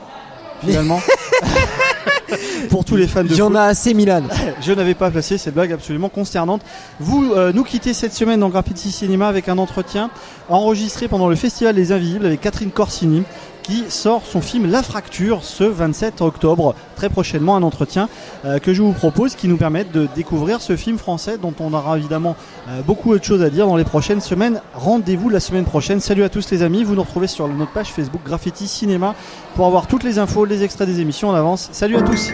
finalement. 0.61 1.01
Pour 2.69 2.85
tous 2.85 2.95
les 2.95 3.07
fans 3.07 3.23
de 3.23 3.29
Il 3.29 3.37
y 3.37 3.41
en 3.41 3.55
a 3.55 3.63
assez 3.63 3.93
Milan. 3.93 4.23
Je 4.61 4.71
n'avais 4.73 4.93
pas 4.93 5.11
placé 5.11 5.37
cette 5.37 5.53
blague 5.53 5.71
absolument 5.71 6.09
consternante. 6.09 6.61
Vous 6.99 7.33
euh, 7.33 7.51
nous 7.53 7.63
quittez 7.63 7.93
cette 7.93 8.13
semaine 8.13 8.39
dans 8.39 8.49
Graffiti 8.49 8.91
Cinéma 8.91 9.27
avec 9.27 9.49
un 9.49 9.57
entretien 9.57 10.09
enregistré 10.49 11.07
pendant 11.07 11.29
le 11.29 11.35
Festival 11.35 11.75
des 11.75 11.91
Invisibles 11.91 12.25
avec 12.25 12.41
Catherine 12.41 12.71
Corsini 12.71 13.23
qui 13.63 13.85
sort 13.89 14.23
son 14.25 14.41
film 14.41 14.69
La 14.69 14.83
Fracture 14.83 15.43
ce 15.43 15.63
27 15.63 16.21
octobre. 16.21 16.75
Très 16.95 17.09
prochainement 17.09 17.55
un 17.55 17.63
entretien 17.63 18.09
euh, 18.45 18.59
que 18.59 18.73
je 18.73 18.81
vous 18.81 18.91
propose 18.91 19.35
qui 19.35 19.47
nous 19.47 19.57
permette 19.57 19.91
de 19.91 20.07
découvrir 20.15 20.61
ce 20.61 20.75
film 20.75 20.97
français 20.97 21.37
dont 21.41 21.53
on 21.59 21.73
aura 21.73 21.97
évidemment 21.97 22.35
euh, 22.69 22.81
beaucoup 22.81 23.17
de 23.17 23.23
choses 23.23 23.41
à 23.41 23.49
dire 23.49 23.65
dans 23.65 23.77
les 23.77 23.83
prochaines 23.83 24.21
semaines. 24.21 24.61
Rendez-vous 24.75 25.29
la 25.29 25.39
semaine 25.39 25.65
prochaine. 25.65 25.99
Salut 25.99 26.23
à 26.23 26.29
tous 26.29 26.51
les 26.51 26.61
amis. 26.61 26.83
Vous 26.83 26.95
nous 26.95 27.03
retrouvez 27.03 27.27
sur 27.27 27.47
notre 27.47 27.71
page 27.71 27.91
Facebook 27.91 28.21
Graffiti 28.25 28.67
Cinéma 28.67 29.15
pour 29.55 29.65
avoir 29.65 29.87
toutes 29.87 30.03
les 30.03 30.19
infos, 30.19 30.45
les 30.45 30.63
extraits 30.63 30.87
des 30.87 30.99
émissions 30.99 31.29
en 31.29 31.33
avance. 31.33 31.69
Salut 31.71 31.97
à 31.97 32.01
tous. 32.01 32.29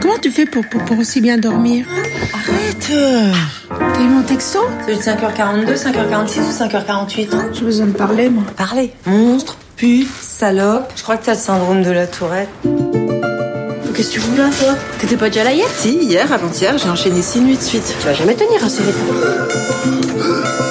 Comment 0.00 0.18
tu 0.20 0.30
fais 0.30 0.46
pour, 0.46 0.66
pour, 0.68 0.84
pour 0.84 0.98
aussi 0.98 1.20
bien 1.20 1.38
dormir? 1.38 1.86
Arrête 2.34 2.92
T'as 3.68 4.00
eu 4.00 4.08
mon 4.08 4.22
texto? 4.22 4.58
De 4.88 4.94
5h42, 4.94 5.76
5h46 5.76 6.40
ou 6.40 6.50
5h48 6.50 7.54
J'ai 7.54 7.64
besoin 7.64 7.86
de 7.86 7.92
parler, 7.92 8.28
moi. 8.28 8.42
Parlez. 8.56 8.92
Monstre, 9.06 9.56
pute, 9.82 10.08
salope. 10.20 10.92
Je 10.94 11.02
crois 11.02 11.16
que 11.16 11.24
t'as 11.24 11.32
le 11.34 11.38
syndrome 11.40 11.82
de 11.82 11.90
la 11.90 12.06
tourette. 12.06 12.48
Qu'est-ce 13.96 14.10
que 14.10 14.14
tu 14.14 14.20
fous 14.20 14.36
là, 14.36 14.48
toi? 14.60 14.74
T'étais 15.00 15.16
pas 15.16 15.26
déjà 15.28 15.42
là 15.42 15.52
hier? 15.52 15.66
Si, 15.76 15.96
hier, 16.04 16.32
avant-hier, 16.32 16.78
j'ai 16.78 16.88
enchaîné 16.88 17.20
6 17.20 17.40
nuits 17.40 17.56
de 17.56 17.62
suite. 17.62 17.92
Tu 18.00 18.06
vas 18.06 18.14
jamais 18.14 18.34
tenir 18.36 18.64
à 18.64 18.68
ce 18.68 18.80
rythme. 18.80 19.00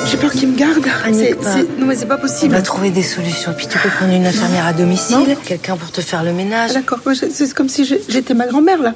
J'ai 0.05 0.16
peur 0.16 0.32
qu'il 0.32 0.47
me 0.47 0.57
garde. 0.57 0.78
Panique 1.03 1.20
C'est- 1.20 1.36
pas. 1.36 1.51
c'est- 1.53 1.78
Non, 1.78 1.88
mais 1.88 1.95
c'est 1.95 2.05
pas 2.05 2.16
On 2.18 2.22
possible. 2.22 2.53
va 2.55 2.62
trouver 2.62 2.89
des 2.89 3.03
solutions. 3.03 3.51
Puis 3.57 3.68
tu 3.68 3.78
peux 3.78 3.89
prendre 3.89 4.14
une 4.14 4.26
infirmière 4.26 4.66
à 4.66 4.72
domicile, 4.72 5.36
quelqu'un 5.45 5.76
pour 5.76 5.91
te 5.91 5.99
faire 5.99 6.24
le 6.24 6.32
ménage. 6.32 6.72
D'accord, 6.74 6.99
c'est 7.14 7.53
comme 7.53 7.68
si 7.68 7.84
j'étais 8.07 8.34
ma 8.34 8.47
grand-mère, 8.47 8.82
là. 8.82 8.93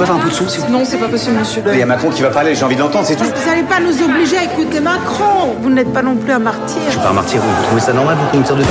Vous 0.00 0.10
un 0.10 0.16
de 0.16 0.22
vous 0.22 0.44
plaît 0.46 0.68
Non, 0.70 0.82
c'est 0.84 0.96
pas 0.96 1.08
possible, 1.08 1.36
monsieur. 1.38 1.62
Il 1.72 1.78
y 1.78 1.82
a 1.82 1.86
Macron 1.86 2.08
qui 2.10 2.22
va 2.22 2.30
parler, 2.30 2.54
j'ai 2.54 2.64
envie 2.64 2.74
de 2.74 2.80
l'entendre, 2.80 3.04
c'est 3.06 3.16
tout. 3.16 3.24
Vous 3.24 3.46
n'allez 3.50 3.64
pas 3.64 3.80
nous 3.80 4.02
obliger 4.02 4.38
à 4.38 4.44
écouter 4.44 4.80
Macron. 4.80 5.54
Vous 5.60 5.68
n'êtes 5.68 5.92
pas 5.92 6.00
non 6.02 6.16
plus 6.16 6.32
un 6.32 6.38
martyr. 6.38 6.80
Je 6.86 6.92
suis 6.92 7.00
pas 7.00 7.10
un 7.10 7.12
martyr, 7.12 7.38
vous 7.40 7.62
trouvez 7.64 7.80
ça 7.82 7.92
normal 7.92 8.16
pour 8.16 8.30
qu'on 8.30 8.38
me 8.38 8.44
tire 8.44 8.56
dessus? 8.56 8.68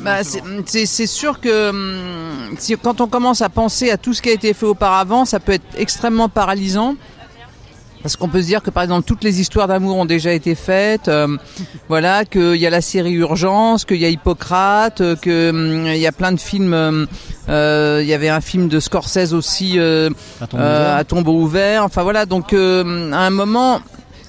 Bah, 0.00 0.16
c'est- 0.24 0.86
c'est 0.86 1.06
sûr 1.06 1.40
que 1.40 1.70
hum, 1.70 2.56
quand 2.82 3.00
on 3.00 3.06
commence 3.06 3.40
à 3.42 3.48
penser 3.48 3.90
à 3.90 3.96
tout 3.96 4.12
ce 4.14 4.22
qui 4.22 4.30
a 4.30 4.32
été 4.32 4.52
fait 4.52 4.66
auparavant, 4.66 5.24
ça 5.24 5.38
peut 5.40 5.52
être 5.52 5.64
extrêmement 5.76 6.28
paralysant. 6.28 6.94
Parce 8.02 8.16
qu'on 8.16 8.28
peut 8.28 8.42
se 8.42 8.46
dire 8.46 8.62
que 8.62 8.70
par 8.70 8.82
exemple 8.82 9.06
toutes 9.06 9.22
les 9.22 9.40
histoires 9.40 9.68
d'amour 9.68 9.96
ont 9.96 10.04
déjà 10.04 10.32
été 10.32 10.54
faites, 10.54 11.08
euh, 11.08 11.36
voilà, 11.88 12.24
qu'il 12.24 12.56
y 12.56 12.66
a 12.66 12.70
la 12.70 12.80
série 12.80 13.12
Urgence, 13.12 13.84
qu'il 13.84 13.98
y 13.98 14.04
a 14.04 14.08
Hippocrate, 14.08 15.00
euh, 15.00 15.16
que 15.16 15.50
hum, 15.50 15.86
y 15.86 16.06
a 16.06 16.12
plein 16.12 16.32
de 16.32 16.40
films. 16.40 16.72
hum, 16.74 17.06
euh, 17.48 18.00
Il 18.02 18.08
y 18.08 18.14
avait 18.14 18.28
un 18.28 18.40
film 18.40 18.68
de 18.68 18.80
Scorsese 18.80 19.32
aussi 19.34 19.78
euh, 19.78 20.10
À 20.40 20.46
tombeau 20.46 20.62
euh, 20.62 20.66
ouvert. 20.80 20.96
à 20.96 21.04
tombeau 21.04 21.32
ouvert. 21.40 21.84
Enfin 21.84 22.02
voilà, 22.02 22.26
donc 22.26 22.52
euh, 22.52 23.12
à 23.12 23.20
un 23.26 23.30
moment, 23.30 23.80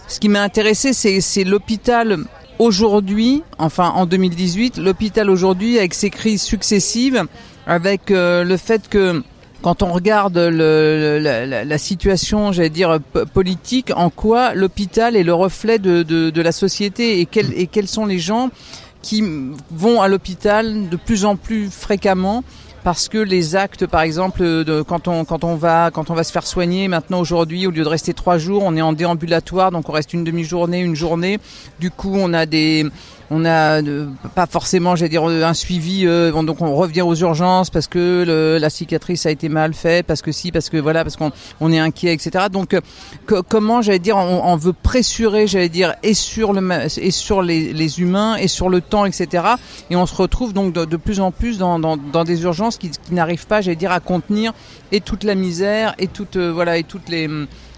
ce 0.08 0.20
qui 0.20 0.30
m'a 0.30 0.42
intéressé, 0.44 0.94
c'est 0.94 1.22
c'est 1.22 1.44
l'hôpital 1.44 2.18
aujourd'hui, 2.60 3.44
enfin 3.58 3.90
en 3.96 4.06
2018, 4.06 4.78
l'hôpital 4.78 5.30
aujourd'hui 5.30 5.80
avec 5.80 5.94
ses 5.96 6.10
crises 6.12 6.42
successives, 6.44 7.24
avec 7.66 8.02
le 8.10 8.58
fait 8.58 8.88
que 8.88 9.24
quand 9.64 9.82
on 9.82 9.94
regarde 9.94 10.38
le, 10.38 11.20
la, 11.66 11.78
situation, 11.78 12.52
j'allais 12.52 12.70
dire 12.70 13.00
politique, 13.34 13.92
en 13.96 14.10
quoi 14.10 14.54
l'hôpital 14.54 15.16
est 15.16 15.24
le 15.24 15.34
reflet 15.34 15.80
de, 15.80 16.04
de, 16.04 16.42
la 16.42 16.52
société 16.52 17.22
et, 17.22 17.26
quels 17.26 17.58
et 17.58 17.68
quels 17.68 17.88
sont 17.88 18.06
les 18.06 18.20
gens 18.20 18.50
qui 19.02 19.24
vont 19.72 20.02
à 20.02 20.10
l'hôpital 20.10 20.90
de 20.90 20.98
plus 20.98 21.24
en 21.26 21.38
plus 21.38 21.70
fréquemment 21.72 22.44
parce 22.84 23.08
que 23.08 23.18
les 23.18 23.56
actes, 23.56 23.88
par 23.88 24.02
exemple, 24.02 24.42
de, 24.42 24.82
quand 24.82 25.08
on 25.08 25.24
quand 25.24 25.46
on 25.46 25.56
va 25.56 25.90
quand 25.92 26.10
on 26.10 26.14
va 26.14 26.26
se 26.26 26.34
faire 26.34 26.46
soigner 26.46 26.90
maintenant 26.90 27.22
aujourd'hui, 27.22 27.66
au 27.66 27.72
lieu 27.72 27.84
de 27.84 27.88
rester 27.88 28.14
trois 28.14 28.38
jours, 28.38 28.62
on 28.66 28.76
est 28.76 28.82
en 28.82 28.92
déambulatoire, 28.92 29.72
donc 29.72 29.88
on 29.88 29.94
reste 29.94 30.14
une 30.14 30.26
demi-journée, 30.26 30.82
une 30.82 30.96
journée. 30.96 31.40
Du 31.80 31.90
coup, 31.90 32.14
on 32.14 32.34
a 32.34 32.46
des 32.46 32.86
on 33.30 33.46
a 33.46 33.82
euh, 33.82 34.08
pas 34.36 34.46
forcément, 34.46 34.96
j'allais 34.96 35.10
dire, 35.10 35.24
un 35.24 35.54
suivi. 35.54 36.06
euh, 36.06 36.32
donc 36.44 36.62
on 36.62 36.76
revient 36.76 37.02
aux 37.02 37.16
urgences 37.16 37.70
parce 37.70 37.88
que 37.88 38.58
la 38.60 38.70
cicatrice 38.70 39.26
a 39.26 39.32
été 39.32 39.50
mal 39.50 39.74
faite, 39.74 40.06
parce 40.06 40.22
que 40.22 40.32
si, 40.32 40.52
parce 40.52 40.70
que 40.70 40.78
voilà, 40.78 41.04
parce 41.04 41.16
qu'on 41.16 41.32
on 41.60 41.72
est 41.72 41.80
inquiet, 41.80 42.14
etc. 42.14 42.46
Donc 42.52 42.74
euh, 42.74 42.82
co- 43.26 43.44
comment, 43.44 43.82
j'allais 43.82 44.00
dire, 44.00 44.18
on, 44.18 44.42
on 44.44 44.56
veut 44.56 44.74
pressurer, 44.74 45.48
j'allais 45.48 45.70
dire, 45.70 45.96
et 46.04 46.14
sur 46.14 46.54
le 46.54 46.62
et 46.98 47.12
sur 47.12 47.42
les, 47.42 48.00
humains 48.00 48.36
et 48.36 48.48
sur 48.48 48.70
le 48.70 48.82
temps, 48.82 49.06
etc. 49.06 49.44
Et 49.90 49.96
on 49.96 50.06
se 50.06 50.16
retrouve 50.16 50.54
donc 50.54 50.74
de, 50.74 50.98
plus 50.98 51.20
en 51.20 51.32
plus 51.32 51.58
dans, 51.58 51.80
dans, 51.80 52.24
des 52.24 52.44
urgences 52.44 52.78
qui, 52.78 52.90
qui 52.90 53.14
n'arrivent 53.14 53.48
pas, 53.48 53.62
j'allais 53.62 53.76
dire, 53.76 53.92
à 53.92 54.00
contenir 54.00 54.54
et 54.92 55.02
toute 55.02 55.24
la 55.24 55.36
misère 55.36 55.96
et 56.00 56.08
toute 56.08 56.36
euh, 56.38 56.52
voilà 56.52 56.78
et 56.78 56.84
toutes 56.84 57.10
les 57.10 57.28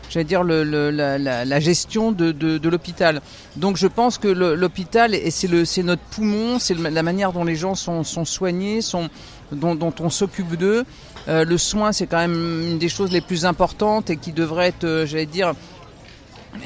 j'allais 0.10 0.24
dire 0.26 0.44
le, 0.44 0.64
le- 0.64 0.92
la, 0.92 1.18
la, 1.18 1.46
la 1.46 1.60
gestion 1.60 2.12
de, 2.12 2.32
de, 2.32 2.58
de 2.58 2.70
l'hôpital. 2.70 3.22
Donc 3.56 3.78
je 3.78 3.88
pense 3.88 4.18
que 4.18 4.28
l'hôpital 4.28 5.16
c'est 5.32 5.48
le 5.48 5.66
c'est 5.66 5.84
notre 5.84 6.02
poumon, 6.04 6.60
c'est 6.60 6.76
la 6.78 7.04
manière 7.04 7.32
dont 7.34 7.44
les 7.44 7.56
gens 7.56 7.76
sont, 7.76 8.04
sont 8.04 8.26
soignés, 8.26 8.82
sont 8.82 9.10
dont, 9.52 9.76
dont 9.76 9.94
on 10.00 10.10
s'occupe 10.10 10.56
d'eux. 10.56 10.84
Euh, 11.28 11.44
le 11.44 11.58
soin 11.58 11.92
c'est 11.92 12.06
quand 12.08 12.18
même 12.20 12.34
une 12.72 12.78
des 12.78 12.90
choses 12.90 13.12
les 13.12 13.22
plus 13.22 13.46
importantes 13.46 14.10
et 14.12 14.18
qui 14.18 14.32
devrait 14.32 14.68
être, 14.68 14.84
euh, 14.84 15.06
j'allais 15.08 15.26
dire 15.26 15.54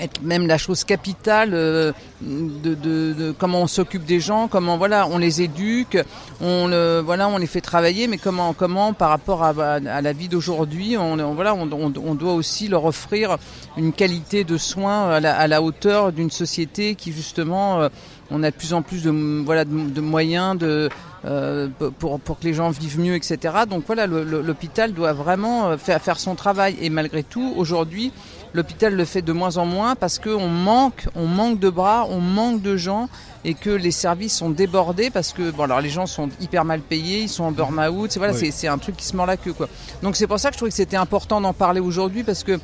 être 0.02 0.22
même 0.22 0.48
la 0.48 0.58
chose 0.58 0.84
capitale 0.84 1.52
euh, 1.54 1.92
de, 2.22 2.74
de, 2.76 3.14
de 3.14 3.32
comment 3.32 3.62
on 3.62 3.68
s'occupe 3.68 4.06
des 4.06 4.20
gens, 4.20 4.48
comment 4.48 4.78
voilà 4.78 5.08
on 5.08 5.18
les 5.18 5.42
éduque, 5.42 5.98
on 6.42 6.68
le, 6.68 7.02
voilà 7.04 7.28
on 7.30 7.38
les 7.38 7.48
fait 7.48 7.62
travailler, 7.62 8.08
mais 8.08 8.18
comment 8.18 8.54
comment 8.54 8.94
par 8.94 9.10
rapport 9.10 9.44
à, 9.44 9.50
à- 9.50 10.02
la 10.02 10.14
vie 10.14 10.28
d'aujourd'hui, 10.28 10.98
on, 10.98 11.34
voilà 11.34 11.54
on, 11.56 11.70
on- 11.72 12.16
doit 12.16 12.34
aussi 12.34 12.68
leur 12.68 12.86
offrir 12.86 13.38
une 13.78 13.94
qualité 13.94 14.44
de 14.44 14.58
soins 14.58 15.10
à 15.10 15.20
la, 15.20 15.36
à 15.38 15.48
la 15.48 15.62
hauteur 15.62 16.12
d'une 16.12 16.32
société 16.32 16.96
qui 16.96 17.12
justement 17.12 17.82
euh, 17.82 17.90
on 18.32 18.44
a 18.44 18.52
de 18.52 18.56
plus 18.56 18.74
en 18.74 18.82
plus 18.82 19.04
de 19.04 19.12
voilà 19.46 19.66
de, 19.66 19.90
de 19.90 20.02
moyens 20.02 20.58
de 20.58 20.90
euh, 21.26 21.68
pour, 22.00 22.20
pour 22.22 22.40
que 22.40 22.46
les 22.46 22.54
gens 22.54 22.70
vivent 22.70 22.98
mieux, 23.00 23.16
etc. 23.16 23.38
Donc 23.70 23.84
voilà, 23.88 24.08
l'hôpital 24.08 24.94
doit 24.94 25.12
vraiment 25.12 25.68
euh, 25.72 25.78
faire, 25.78 26.02
faire 26.02 26.18
son 26.18 26.34
travail. 26.36 26.78
Et 26.82 26.90
malgré 26.90 27.24
tout, 27.24 27.54
aujourd'hui, 27.58 28.14
l'hôpital 28.54 28.96
le 28.96 29.06
fait 29.06 29.22
de 29.22 29.32
moins 29.34 29.58
en 29.58 29.66
moins 29.66 29.96
parce 29.96 30.20
qu'on 30.20 30.48
manque, 30.48 31.08
on 31.16 31.28
manque 31.28 31.60
de 31.60 31.70
bras, 31.70 32.06
on 32.10 32.20
manque 32.20 32.62
de 32.62 32.78
gens 32.78 33.10
et 33.46 33.54
que 33.54 33.70
les 33.70 33.92
services 33.92 34.36
sont 34.38 34.50
débordés 34.50 35.10
parce 35.10 35.34
que 35.34 35.52
bon 35.52 35.64
alors 35.64 35.82
les 35.82 35.90
gens 35.90 36.06
sont 36.06 36.30
hyper 36.42 36.66
mal 36.66 36.82
payés, 36.82 37.22
ils 37.22 37.30
sont 37.30 37.44
en 37.44 37.52
burn-out, 37.52 38.12
c'est 38.12 38.20
voilà, 38.20 38.34
Oui. 38.34 38.40
c'est 38.40 38.52
c'est 38.52 38.68
un 38.68 38.78
truc 38.78 38.98
qui 38.98 39.06
se 39.06 39.16
mord 39.16 39.26
la 39.26 39.38
queue 39.38 39.54
quoi. 39.54 39.70
Donc 40.02 40.16
c'est 40.16 40.28
pour 40.28 40.40
ça 40.40 40.50
que 40.50 40.54
je 40.56 40.58
trouvais 40.58 40.72
que 40.72 40.78
c'était 40.78 40.98
important 40.98 41.40
d'en 41.42 41.54
parler 41.54 41.80
aujourd'hui 41.80 42.24
parce 42.24 42.44
que 42.44 42.60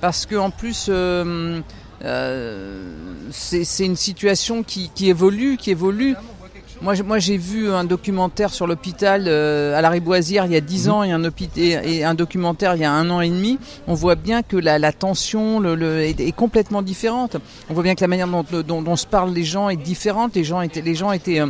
parce 0.00 0.26
que 0.26 0.36
en 0.36 0.50
plus 0.50 0.86
euh, 0.88 1.60
euh, 2.04 2.82
c'est 3.30 3.64
c'est 3.64 3.84
une 3.84 3.96
situation 3.96 4.62
qui, 4.62 4.90
qui 4.94 5.08
évolue, 5.08 5.56
qui 5.56 5.70
évolue. 5.70 6.14
Moi, 6.80 6.94
j'ai- 6.94 7.02
moi, 7.02 7.18
j'ai 7.18 7.36
vu 7.36 7.70
un 7.70 7.82
documentaire 7.82 8.50
sur 8.54 8.68
l'hôpital 8.68 9.24
euh, 9.26 9.76
à 9.76 9.80
la 9.82 9.90
Riboisière 9.90 10.46
il 10.46 10.52
y 10.52 10.56
a 10.56 10.60
10 10.60 10.88
ans 10.88 11.02
et 11.02 11.10
un, 11.10 11.20
et, 11.56 12.04
un 12.04 12.14
documentaire 12.14 12.76
il 12.76 12.82
y 12.82 12.84
a 12.84 12.92
un 12.92 13.10
an 13.10 13.20
et 13.20 13.28
demi. 13.28 13.58
On 13.88 13.94
voit 13.94 14.14
bien 14.14 14.42
que 14.42 14.56
la, 14.56 14.78
la 14.78 14.92
tension 14.92 15.58
le, 15.58 15.74
le- 15.74 16.02
est, 16.02 16.20
est 16.20 16.30
complètement 16.32 16.82
différente. 16.82 17.36
On 17.68 17.74
voit 17.74 17.82
bien 17.82 17.96
que 17.96 18.00
la 18.00 18.06
manière 18.06 18.28
dont, 18.28 18.44
dont, 18.62 18.82
dont 18.82 18.96
se 18.96 19.06
parlent 19.06 19.32
les 19.32 19.42
gens 19.42 19.68
est 19.70 19.76
différente. 19.76 20.36
Les 20.36 20.44
gens 20.44 20.60
étaient, 20.60 20.80
les 20.80 20.94
gens 20.94 21.10
étaient 21.10 21.40
euh, 21.40 21.46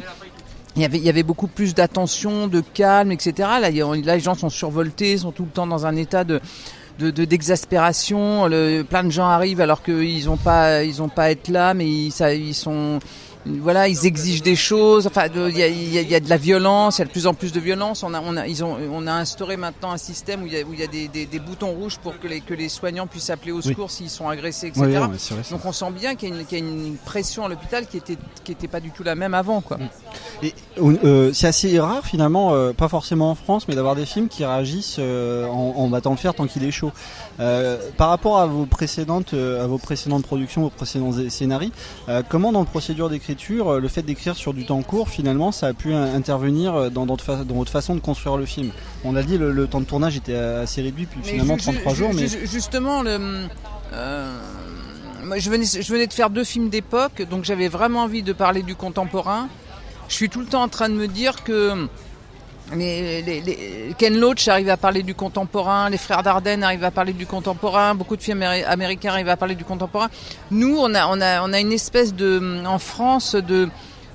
il 0.76 0.82
y, 0.82 0.84
avait, 0.86 0.98
il 0.98 1.04
y 1.04 1.10
avait 1.10 1.22
beaucoup 1.24 1.48
plus 1.48 1.74
d'attention, 1.74 2.46
de 2.46 2.60
calme, 2.60 3.12
etc. 3.12 3.32
Là, 3.60 3.68
il 3.68 4.04
là, 4.04 4.14
les 4.14 4.20
gens 4.20 4.34
sont 4.34 4.48
survoltés, 4.48 5.18
sont 5.18 5.32
tout 5.32 5.42
le 5.44 5.50
temps 5.50 5.66
dans 5.66 5.84
un 5.84 5.94
état 5.96 6.24
de 6.24 6.40
de 7.00 7.10
de- 7.10 7.24
d'exaspération. 7.26 8.46
Le- 8.46 8.82
plein 8.82 9.04
de 9.04 9.10
gens 9.10 9.26
arrivent 9.26 9.60
alors 9.60 9.82
qu'ils 9.82 10.24
n'ont 10.26 10.36
pas 10.38 10.82
ils 10.84 11.02
ont 11.02 11.08
pas 11.08 11.24
à 11.24 11.30
être 11.30 11.48
là, 11.48 11.74
mais 11.74 11.86
ils, 11.86 12.10
ça, 12.12 12.32
ils 12.32 12.54
sont 12.54 12.98
voilà, 13.46 13.88
ils 13.88 14.04
exigent 14.06 14.42
des 14.42 14.56
choses. 14.56 15.06
Enfin, 15.06 15.26
il 15.34 15.56
y 15.56 15.62
a, 15.62 15.68
y 15.68 15.96
y 16.14 16.20
de 16.20 16.28
la 16.28 16.36
violence, 16.36 16.98
il 16.98 17.00
y 17.00 17.02
a 17.02 17.06
de 17.06 17.10
plus 17.10 17.26
en 17.26 17.34
plus 17.34 17.52
de 17.52 17.60
violence. 17.60 18.02
On 18.02 18.12
a, 18.14 18.20
on 18.20 18.36
a, 18.36 18.46
ils 18.46 18.62
ont, 18.64 18.76
on 18.92 19.06
a 19.06 19.12
instauré 19.12 19.56
maintenant 19.56 19.90
un 19.92 19.96
système 19.98 20.42
où 20.42 20.46
il 20.46 20.52
y 20.52 20.60
a, 20.60 20.62
où 20.64 20.74
il 20.74 20.80
y 20.80 20.82
a 20.82 20.86
des, 20.86 21.08
des, 21.08 21.26
des 21.26 21.38
boutons 21.38 21.72
rouges 21.72 21.98
pour 21.98 22.18
que 22.18 22.26
les, 22.28 22.40
que 22.40 22.54
les 22.54 22.68
soignants 22.68 23.06
puissent 23.06 23.30
appeler 23.30 23.52
au 23.52 23.56
Oui. 23.56 23.62
secours 23.62 23.90
s'ils 23.90 24.10
sont 24.10 24.28
agressés, 24.28 24.68
etc. 24.68 24.82
Oui, 24.84 24.92
oui, 24.96 25.16
vrai. 25.30 25.42
Donc 25.50 25.64
on 25.64 25.72
sent 25.72 25.90
bien 25.92 26.14
qu'il 26.14 26.28
y, 26.28 26.32
a 26.32 26.36
une- 26.36 26.44
qu'il 26.44 26.58
y 26.58 26.62
a 26.62 26.64
une 26.64 26.96
pression 26.96 27.44
à 27.44 27.48
l'hôpital 27.48 27.86
qui 27.86 27.96
était, 27.96 28.18
qui 28.44 28.52
était 28.52 28.68
pas 28.68 28.80
du 28.80 28.90
tout 28.90 29.02
la 29.02 29.14
même 29.14 29.34
avant, 29.34 29.60
quoi. 29.60 29.78
Et 30.42 30.52
euh, 30.80 31.32
c'est 31.32 31.46
assez 31.46 31.78
rare 31.80 32.04
finalement, 32.04 32.54
euh, 32.54 32.72
pas 32.72 32.88
forcément 32.88 33.30
en 33.30 33.34
France, 33.34 33.66
mais 33.68 33.74
d'avoir 33.74 33.94
des 33.96 34.06
films 34.06 34.28
qui 34.28 34.44
réagissent 34.44 34.96
euh, 34.98 35.46
en, 35.46 35.74
en 35.76 35.88
battant 35.88 36.10
le 36.10 36.16
fer 36.16 36.34
tant 36.34 36.46
qu'il 36.46 36.64
est 36.64 36.70
chaud. 36.70 36.92
Par 37.96 38.08
rapport 38.08 38.38
à 38.40 38.46
vos 38.46 38.66
précédentes, 38.66 39.32
à 39.34 39.66
vos 39.66 39.78
précédentes 39.78 40.24
productions, 40.24 40.62
vos 40.62 40.70
précédents 40.70 41.12
scénarios, 41.28 41.70
comment 42.28 42.52
dans 42.52 42.60
le 42.60 42.66
procédure 42.66 43.08
d'écriture, 43.08 43.27
euh, 43.50 43.80
le 43.80 43.88
fait 43.88 44.02
d'écrire 44.02 44.36
sur 44.36 44.54
du 44.54 44.64
temps 44.66 44.82
court, 44.82 45.08
finalement, 45.08 45.52
ça 45.52 45.66
a 45.68 45.72
pu 45.72 45.92
intervenir 45.94 46.74
euh, 46.74 46.88
dans, 46.90 47.06
dans, 47.06 47.16
dans 47.16 47.54
votre 47.54 47.72
façon 47.72 47.94
de 47.94 48.00
construire 48.00 48.36
le 48.36 48.46
film 48.46 48.70
On 49.04 49.16
a 49.16 49.22
dit 49.22 49.38
le, 49.38 49.52
le 49.52 49.66
temps 49.66 49.80
de 49.80 49.84
tournage 49.86 50.16
était 50.16 50.34
assez 50.34 50.82
réduit, 50.82 51.06
puis 51.06 51.20
Mais 51.24 51.30
finalement 51.32 51.56
ju- 51.58 51.64
33 51.64 51.92
ju- 51.92 51.98
jours, 51.98 52.10
mais 52.14 52.26
ju- 52.28 52.46
justement, 52.46 53.02
le, 53.02 53.18
euh, 53.92 54.34
je 55.36 55.50
venais, 55.50 55.64
je 55.66 55.92
venais 55.92 56.06
de 56.06 56.12
faire 56.12 56.30
deux 56.30 56.44
films 56.44 56.68
d'époque, 56.68 57.22
donc 57.30 57.44
j'avais 57.44 57.68
vraiment 57.68 58.02
envie 58.02 58.22
de 58.22 58.32
parler 58.32 58.62
du 58.62 58.74
contemporain. 58.74 59.48
Je 60.08 60.14
suis 60.14 60.28
tout 60.30 60.40
le 60.40 60.46
temps 60.46 60.62
en 60.62 60.68
train 60.68 60.88
de 60.88 60.94
me 60.94 61.06
dire 61.06 61.44
que 61.44 61.86
les, 62.76 63.94
Ken 63.96 64.18
Loach 64.18 64.48
arrive 64.48 64.68
à 64.68 64.76
parler 64.76 65.02
du 65.02 65.14
contemporain, 65.14 65.88
les 65.90 65.96
frères 65.98 66.22
Dardenne 66.22 66.62
arrivent 66.62 66.84
à 66.84 66.90
parler 66.90 67.12
du 67.12 67.26
contemporain, 67.26 67.94
beaucoup 67.94 68.16
de 68.16 68.22
films 68.22 68.40
améri- 68.42 68.64
américains 68.64 69.10
arrivent 69.12 69.28
à 69.28 69.36
parler 69.36 69.54
du 69.54 69.64
contemporain. 69.64 70.08
Nous, 70.50 70.76
on 70.78 70.94
a, 70.94 71.06
on 71.08 71.20
a, 71.20 71.42
on 71.42 71.52
a 71.52 71.60
une 71.60 71.72
espèce 71.72 72.14
de, 72.14 72.62
en 72.66 72.78
France, 72.78 73.34
de, 73.34 73.68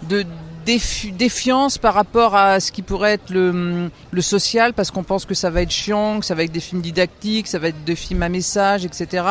de 0.04 0.26
défi- 0.66 1.12
défiance 1.12 1.78
par 1.78 1.93
rapport 1.95 2.36
à 2.36 2.60
ce 2.60 2.72
qui 2.72 2.82
pourrait 2.84 3.14
être 3.14 3.30
le, 3.32 3.89
le 4.12 4.22
social, 4.22 4.74
parce 4.74 4.91
qu'on 4.91 5.04
pense 5.04 5.26
que 5.26 5.34
ça 5.34 5.49
va 5.49 5.62
être 5.64 5.72
chiant, 5.72 6.20
que 6.20 6.26
ça 6.26 6.36
va 6.36 6.43
être 6.43 6.51
des 6.51 6.60
films 6.60 6.82
didactiques, 6.82 7.47
ça 7.47 7.60
va 7.60 7.70
être 7.70 7.84
des 7.84 7.95
films 7.95 8.24
à 8.24 8.30
message, 8.30 8.86
etc. 8.86 9.26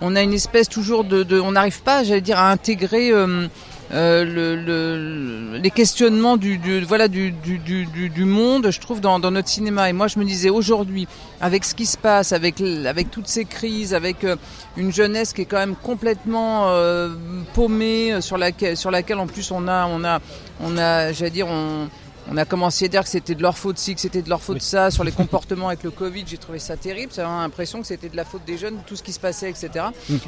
On 0.00 0.14
a 0.14 0.22
une 0.22 0.32
espèce 0.32 0.68
toujours 0.68 1.04
de, 1.04 1.22
de 1.22 1.40
on 1.40 1.52
n'arrive 1.52 1.82
pas, 1.82 2.04
j'allais 2.04 2.20
dire, 2.20 2.38
à 2.38 2.50
intégrer 2.50 3.10
euh, 3.10 3.48
euh, 3.92 4.24
le, 4.24 4.56
le- 4.56 5.58
les 5.58 5.70
questionnements 5.70 6.36
du, 6.36 6.58
du 6.58 6.80
voilà 6.84 7.08
du, 7.08 7.32
du, 7.32 7.58
du, 7.58 8.24
monde, 8.24 8.70
je 8.70 8.80
trouve, 8.80 9.00
dans, 9.00 9.18
dans 9.18 9.30
notre 9.30 9.48
cinéma. 9.48 9.88
Et 9.88 9.92
moi, 9.92 10.08
je 10.08 10.18
me 10.18 10.24
disais 10.24 10.50
aujourd'hui, 10.50 11.08
avec 11.40 11.64
ce 11.64 11.74
qui 11.74 11.86
se 11.86 11.96
passe, 11.96 12.32
avec 12.32 12.60
avec 12.60 13.10
toutes 13.10 13.28
ces 13.28 13.44
crises, 13.44 13.94
avec 13.94 14.24
euh, 14.24 14.36
une 14.76 14.92
jeunesse 14.92 15.32
qui 15.32 15.42
est 15.42 15.46
quand 15.46 15.58
même 15.58 15.76
complètement 15.76 16.68
euh, 16.68 17.10
paumée, 17.54 18.12
euh, 18.12 18.20
sur 18.20 18.36
laquelle 18.38 18.76
sur 18.76 18.90
laquelle 18.90 19.18
en 19.18 19.26
plus 19.26 19.50
on 19.50 19.66
a 19.68 19.86
on 19.86 20.04
a 20.04 20.20
on 20.60 20.76
a, 20.76 21.12
j'allais 21.12 21.30
dire, 21.30 21.46
on 21.48 21.88
on 22.30 22.36
a 22.36 22.44
commencé 22.44 22.84
à 22.84 22.88
dire 22.88 23.02
que 23.04 23.08
c'était 23.08 23.34
de 23.34 23.42
leur 23.42 23.56
faute 23.56 23.78
ci, 23.78 23.94
que 23.94 24.00
c'était 24.00 24.22
de 24.22 24.28
leur 24.28 24.42
faute 24.42 24.60
ça, 24.60 24.90
sur 24.90 25.02
les 25.04 25.12
comportements 25.12 25.68
avec 25.68 25.82
le 25.82 25.90
Covid, 25.90 26.24
j'ai 26.26 26.36
trouvé 26.38 26.58
ça 26.58 26.76
terrible. 26.76 27.10
J'avais 27.14 27.28
l'impression 27.28 27.80
que 27.80 27.86
c'était 27.86 28.08
de 28.08 28.16
la 28.16 28.24
faute 28.24 28.44
des 28.46 28.58
jeunes, 28.58 28.78
tout 28.86 28.96
ce 28.96 29.02
qui 29.02 29.12
se 29.12 29.20
passait, 29.20 29.48
etc. 29.48 29.86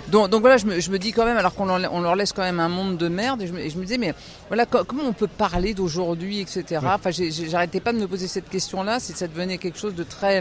Donc, 0.08 0.30
donc 0.30 0.40
voilà, 0.40 0.56
je 0.56 0.66
me, 0.66 0.80
je 0.80 0.90
me 0.90 0.98
dis 0.98 1.12
quand 1.12 1.24
même, 1.24 1.36
alors 1.36 1.54
qu'on 1.54 1.66
leur, 1.66 1.92
on 1.92 2.00
leur 2.00 2.16
laisse 2.16 2.32
quand 2.32 2.42
même 2.42 2.60
un 2.60 2.68
monde 2.70 2.96
de 2.96 3.08
merde, 3.08 3.42
et 3.42 3.46
je 3.46 3.52
me, 3.52 3.60
et 3.60 3.68
je 3.70 3.76
me 3.76 3.82
disais, 3.82 3.98
mais 3.98 4.14
voilà, 4.48 4.64
co- 4.66 4.84
comment 4.84 5.04
on 5.04 5.12
peut 5.12 5.26
parler 5.28 5.74
d'aujourd'hui, 5.74 6.40
etc. 6.40 6.80
Enfin, 6.84 7.10
j'arrêtais 7.10 7.80
pas 7.80 7.92
de 7.92 7.98
me 7.98 8.06
poser 8.08 8.28
cette 8.28 8.48
question-là, 8.48 8.98
c'est 9.00 9.16
ça 9.16 9.26
devenait 9.28 9.58
quelque 9.58 9.78
chose 9.78 9.94
de 9.94 10.02
très 10.04 10.40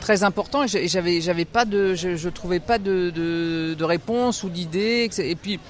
très 0.00 0.24
important 0.24 0.64
et 0.64 0.88
j'avais 0.88 1.20
j'avais 1.20 1.44
pas 1.44 1.66
de 1.66 1.94
je, 1.94 2.16
je 2.16 2.28
trouvais 2.30 2.58
pas 2.58 2.78
de, 2.78 3.10
de, 3.10 3.74
de 3.74 3.84
réponse 3.84 4.42
ou 4.42 4.48
d'idée 4.48 5.10
et 5.18 5.34
puis 5.36 5.60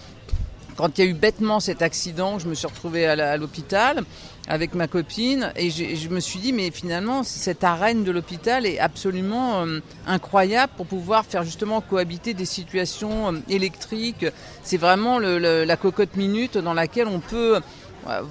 quand 0.80 0.96
il 0.98 1.04
y 1.04 1.06
a 1.06 1.10
eu 1.10 1.14
bêtement 1.14 1.60
cet 1.60 1.82
accident, 1.82 2.38
je 2.38 2.48
me 2.48 2.54
suis 2.54 2.66
retrouvée 2.66 3.06
à 3.06 3.36
l'hôpital 3.36 4.02
avec 4.48 4.74
ma 4.74 4.88
copine 4.88 5.52
et 5.54 5.68
je 5.70 6.08
me 6.08 6.20
suis 6.20 6.38
dit 6.38 6.52
mais 6.54 6.70
finalement 6.70 7.22
cette 7.22 7.62
arène 7.64 8.02
de 8.02 8.10
l'hôpital 8.10 8.64
est 8.64 8.78
absolument 8.78 9.60
euh, 9.66 9.80
incroyable 10.06 10.72
pour 10.78 10.86
pouvoir 10.86 11.26
faire 11.26 11.44
justement 11.44 11.82
cohabiter 11.82 12.32
des 12.32 12.46
situations 12.46 13.32
euh, 13.34 13.38
électriques. 13.50 14.24
C'est 14.62 14.78
vraiment 14.78 15.18
la 15.18 15.76
cocotte 15.76 16.16
minute 16.16 16.56
dans 16.56 16.74
laquelle 16.74 17.08
on 17.08 17.20
peut, 17.20 17.60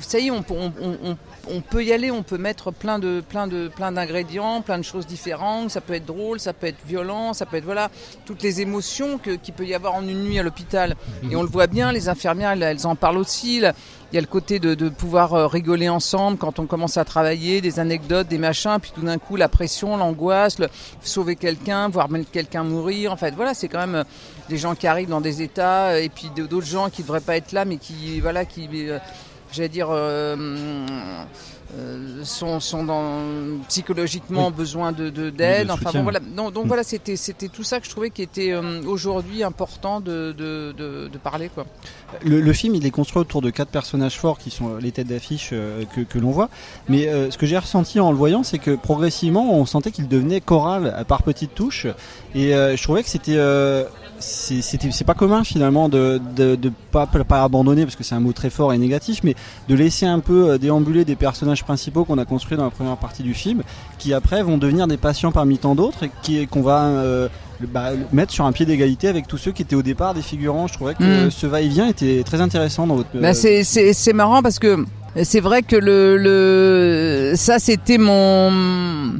ça 0.02 0.18
y 0.20 0.28
est, 0.28 0.32
on- 0.32 0.44
on- 1.48 1.62
peut 1.62 1.84
y 1.84 1.94
aller, 1.94 2.10
on 2.12 2.24
peut 2.24 2.38
mettre 2.38 2.72
plein 2.72 3.00
de 3.00 3.22
plein 3.28 3.48
de 3.48 3.68
plein 3.68 3.92
d'ingrédients, 3.92 4.62
plein 4.62 4.78
de 4.78 4.84
choses 4.84 5.06
différentes. 5.06 5.70
Ça 5.70 5.82
peut 5.82 5.94
être 5.94 6.06
drôle, 6.06 6.40
ça 6.40 6.54
peut 6.54 6.68
être 6.68 6.80
violent, 6.86 7.34
ça 7.34 7.46
peut 7.46 7.58
être 7.58 7.66
voilà 7.66 7.90
toutes 8.26 8.42
les 8.42 8.62
émotions 8.62 9.18
que 9.18 9.32
qu'il 9.32 9.54
peut 9.54 9.66
y 9.66 9.74
avoir 9.74 9.96
en 9.96 10.02
une 10.08 10.24
nuit 10.24 10.40
à 10.40 10.44
l'hôpital. 10.44 10.96
Et 11.30 11.36
on 11.36 11.44
le 11.44 11.50
voit 11.50 11.68
bien, 11.68 11.92
les 11.92 12.10
infirmières 12.10 12.52
elles, 12.52 12.88
en 12.88 12.96
parlent 12.96 13.18
aussi. 13.18 13.62
Il 14.12 14.16
y 14.16 14.18
a 14.18 14.22
le 14.22 14.28
côté 14.28 14.58
de, 14.58 14.90
pouvoir 14.90 15.34
euh, 15.36 15.46
rigoler 15.46 15.88
ensemble 15.88 16.40
quand 16.40 16.58
on 16.58 16.66
commence 16.66 16.98
à 16.98 17.06
travailler, 17.06 17.62
des 17.62 17.80
anecdotes, 17.80 18.28
des 18.28 18.40
machins, 18.40 18.78
puis 18.82 18.92
tout 18.94 19.02
d'un 19.02 19.20
coup 19.20 19.36
la 19.36 19.50
pression, 19.50 19.98
l'angoisse, 19.98 20.58
sauver 21.02 21.36
quelqu'un, 21.36 21.90
voir 21.90 22.10
même 22.10 22.26
quelqu'un 22.26 22.64
mourir. 22.64 23.14
En 23.14 23.18
fait, 23.18 23.36
voilà, 23.36 23.54
c'est 23.54 23.68
quand 23.68 23.80
même 23.80 23.96
euh, 23.96 24.04
des 24.50 24.58
gens 24.58 24.74
qui 24.74 24.88
arrivent 24.88 25.10
dans 25.10 25.22
des 25.22 25.44
états 25.44 25.90
euh, 25.90 26.02
et 26.02 26.10
puis 26.10 26.32
d'autres 26.36 26.66
gens 26.66 26.90
qui 26.90 27.04
devraient 27.04 27.22
pas 27.22 27.38
être 27.38 27.52
là, 27.52 27.66
mais 27.66 27.78
qui 27.78 28.20
voilà 28.20 28.46
qui 28.46 28.68
j'allais 29.52 29.70
dire, 29.70 29.88
euh, 29.92 30.36
euh, 31.78 32.24
sont, 32.24 32.60
sont 32.60 32.84
dans, 32.84 33.20
psychologiquement 33.68 34.48
Oui. 34.48 34.54
besoin 34.54 34.92
de 34.92 35.06
Oui, 35.16 35.32
d'aide. 35.32 35.68
de 35.68 35.72
enfin 35.72 35.92
bon, 35.94 36.02
voilà. 36.04 36.20
Donc, 36.20 36.52
donc 36.54 36.66
Mm. 36.66 36.68
voilà, 36.68 36.84
c'était 36.84 37.16
c'était 37.16 37.48
tout 37.48 37.64
ça 37.64 37.80
que 37.80 37.86
je 37.86 37.92
trouvais 37.92 38.10
qui 38.10 38.24
était 38.24 38.52
euh, 38.52 38.82
aujourd'hui 38.88 39.44
important 39.44 40.00
de, 40.02 40.34
de, 40.36 40.74
de, 40.76 41.08
de 41.10 41.18
parler 41.20 41.50
quoi. 41.54 41.66
Le, 42.24 42.42
le 42.42 42.54
film, 42.54 42.74
il 42.74 42.86
est 42.88 42.92
construit 42.92 43.22
autour 43.22 43.44
de 43.44 43.52
quatre 43.52 43.70
personnages 43.70 44.18
forts 44.18 44.40
qui 44.40 44.50
sont 44.50 44.78
les 44.78 44.92
têtes 44.92 45.08
d'affiche 45.08 45.50
euh, 45.54 45.84
que, 45.96 46.02
que 46.02 46.18
l'on 46.18 46.32
voit. 46.32 46.50
Mais 46.88 47.08
ce 47.30 47.38
que 47.38 47.46
j'ai 47.46 47.58
ressenti 47.58 48.00
en 48.00 48.10
le 48.12 48.18
voyant, 48.18 48.42
c'est 48.42 48.58
que 48.58 48.76
progressivement, 48.76 49.54
on 49.54 49.66
sentait 49.68 49.92
qu'il 49.92 50.08
devenait 50.08 50.42
choral 50.42 51.06
par 51.08 51.22
petites 51.22 51.54
touches. 51.54 51.86
Et 52.34 52.52
je 52.52 52.82
trouvais 52.84 53.04
que 53.04 53.10
c'était, 53.10 53.38
c'est- 54.20 55.04
pas 55.06 55.14
commun 55.14 55.44
finalement 55.44 55.90
de, 55.90 56.20
de, 56.36 56.56
de 56.56 56.72
pas, 56.92 57.06
pas 57.08 57.44
abandonner 57.44 57.84
parce 57.84 57.96
que 57.96 58.04
c'est 58.04 58.16
un 58.16 58.20
mot 58.20 58.34
très 58.34 58.50
fort 58.50 58.74
et 58.74 58.78
négatif, 58.78 59.22
mais 59.24 59.36
de 59.68 59.76
laisser 59.76 60.06
un 60.06 60.20
peu 60.20 60.50
euh, 60.52 60.58
déambuler 60.58 61.06
des 61.06 61.16
personnages 61.16 61.64
principaux 61.64 62.06
qu'on 62.06 62.18
a 62.18 62.26
construits 62.26 62.58
dans 62.58 62.66
la 62.66 62.70
première 62.70 62.98
partie 62.98 63.24
du 63.24 63.34
film, 63.34 63.64
qui 63.98 64.14
après 64.14 64.44
vont 64.44 64.58
devenir 64.58 64.88
des 64.88 64.98
patients 64.98 65.32
parmi 65.32 65.58
tant 65.58 65.76
d'autres 65.76 66.04
et 66.04 66.12
qui 66.22 66.46
qu'on 66.48 66.62
va 66.62 66.86
euh, 66.86 67.28
bah, 67.68 67.92
mettre 68.12 68.32
sur 68.32 68.46
un 68.46 68.52
pied 68.52 68.66
d'égalité 68.66 69.08
avec 69.08 69.28
tous 69.28 69.38
ceux 69.38 69.52
qui 69.52 69.62
étaient 69.62 69.76
au 69.76 69.82
départ 69.84 70.14
des 70.14 70.22
figurants. 70.22 70.68
Je 70.68 70.74
trouvais 70.74 70.96
que 70.96 71.28
Mm. 71.28 71.32
ce 71.32 71.48
va-et-vient 71.48 71.88
était 71.88 72.24
très 72.26 72.42
intéressant 72.42 72.88
dans 72.88 72.96
votre. 72.96 73.10
Bah, 73.16 73.34
c'est 73.34 74.14
marrant 74.14 74.42
parce 74.42 74.60
que 74.60 74.86
c'est 75.24 75.40
vrai 75.40 75.64
que 75.64 75.76
le 75.76 76.18
le 76.18 77.34
ça 77.36 77.58
c'était 77.60 77.98
mon 77.98 79.18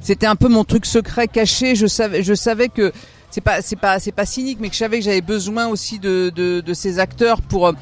c'était 0.00 0.26
un 0.26 0.36
peu 0.36 0.48
mon 0.48 0.64
truc 0.64 0.86
secret 0.86 1.28
caché. 1.28 1.74
Je 1.74 1.86
savais 1.86 2.22
je 2.22 2.34
savais 2.34 2.68
que 2.68 2.92
c'est 3.30 3.40
pas 3.40 3.62
c'est 3.62 3.76
pas 3.76 3.98
c'est 3.98 4.12
pas 4.12 4.26
cynique, 4.26 4.58
mais 4.60 4.68
que 4.68 4.74
je 4.74 4.78
savais 4.80 4.98
que 4.98 5.04
j'avais 5.04 5.20
besoin 5.20 5.68
aussi 5.68 5.98
de 5.98 6.30
de, 6.34 6.60
de 6.60 6.74
ces 6.74 6.98
acteurs 6.98 7.40
pour 7.42 7.68
euh, 7.68 7.72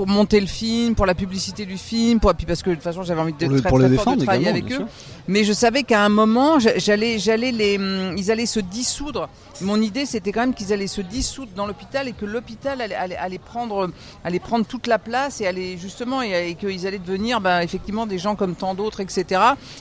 pour 0.00 0.06
monter 0.06 0.40
le 0.40 0.46
film, 0.46 0.94
pour 0.94 1.04
la 1.04 1.14
publicité 1.14 1.66
du 1.66 1.76
film, 1.76 2.20
pour 2.20 2.32
puis 2.34 2.46
parce 2.46 2.62
que 2.62 2.70
de 2.70 2.76
toute 2.76 2.84
façon 2.84 3.02
j'avais 3.02 3.20
envie 3.20 3.34
de 3.34 3.46
Pour 3.46 3.60
très, 3.60 3.68
pour 3.68 3.78
très 3.78 3.88
le 3.90 3.98
fort 3.98 4.16
de 4.16 4.24
travailler 4.24 4.48
avec 4.48 4.72
eux. 4.72 4.86
Mais 5.28 5.44
je 5.44 5.52
savais 5.52 5.82
qu'à 5.82 6.02
un 6.02 6.08
moment 6.08 6.58
j'a- 6.58 6.78
j'allais 6.78 7.18
j'allais 7.18 7.52
les 7.52 7.76
hum, 7.76 8.14
ils 8.16 8.30
allaient 8.30 8.46
se 8.46 8.60
dissoudre. 8.60 9.28
Mon 9.60 9.78
idée 9.82 10.06
c'était 10.06 10.32
quand 10.32 10.40
même 10.40 10.54
qu'ils 10.54 10.72
allaient 10.72 10.86
se 10.86 11.02
dissoudre 11.02 11.50
dans 11.54 11.66
l'hôpital 11.66 12.08
et 12.08 12.12
que 12.12 12.24
l'hôpital 12.24 12.80
allait, 12.80 12.94
allait, 12.94 13.16
allait 13.18 13.38
prendre 13.38 13.90
allait 14.24 14.38
prendre 14.38 14.64
toute 14.64 14.86
la 14.86 14.98
place 14.98 15.42
et 15.42 15.46
allait 15.46 15.76
justement 15.76 16.22
et, 16.22 16.48
et 16.48 16.54
qu'ils 16.54 16.86
allaient 16.86 16.98
devenir 16.98 17.42
bah, 17.42 17.62
effectivement 17.62 18.06
des 18.06 18.18
gens 18.18 18.36
comme 18.36 18.54
tant 18.54 18.74
d'autres 18.74 19.00
etc. 19.00 19.38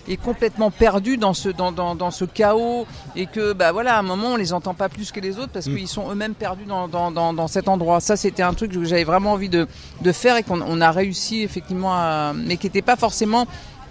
Et 0.09 0.17
complètement 0.17 0.69
perdus 0.69 1.15
dans 1.15 1.33
ce 1.33 1.47
dans, 1.47 1.71
dans, 1.71 1.95
dans 1.95 2.11
ce 2.11 2.25
chaos 2.25 2.85
et 3.15 3.25
que 3.25 3.53
bah 3.53 3.71
voilà 3.71 3.95
à 3.95 3.99
un 3.99 4.03
moment 4.03 4.33
on 4.33 4.35
les 4.35 4.51
entend 4.51 4.73
pas 4.73 4.89
plus 4.89 5.13
que 5.13 5.21
les 5.21 5.37
autres 5.39 5.53
parce 5.53 5.67
Mm. 5.69 5.75
qu'ils 5.77 5.87
sont 5.87 6.11
eux-mêmes 6.11 6.33
perdus 6.33 6.65
dans, 6.65 6.87
dans, 6.89 7.09
dans, 7.09 7.31
dans 7.33 7.47
cet 7.47 7.69
endroit. 7.69 8.01
Ça 8.01 8.17
c'était 8.17 8.43
un 8.43 8.53
truc 8.53 8.73
que 8.73 8.83
j'avais 8.83 9.03
vraiment 9.05 9.31
envie 9.33 9.49
de, 9.49 9.67
de 10.01 10.08
faire 10.11 10.37
et 10.37 10.43
qu'on 10.43 10.61
on 10.61 10.81
a 10.81 10.91
réussi 10.91 11.41
effectivement 11.41 11.93
à 11.93 12.33
mais 12.35 12.57
qui 12.57 12.67
n'était 12.67 12.81
pas 12.81 12.95
forcément 12.95 13.45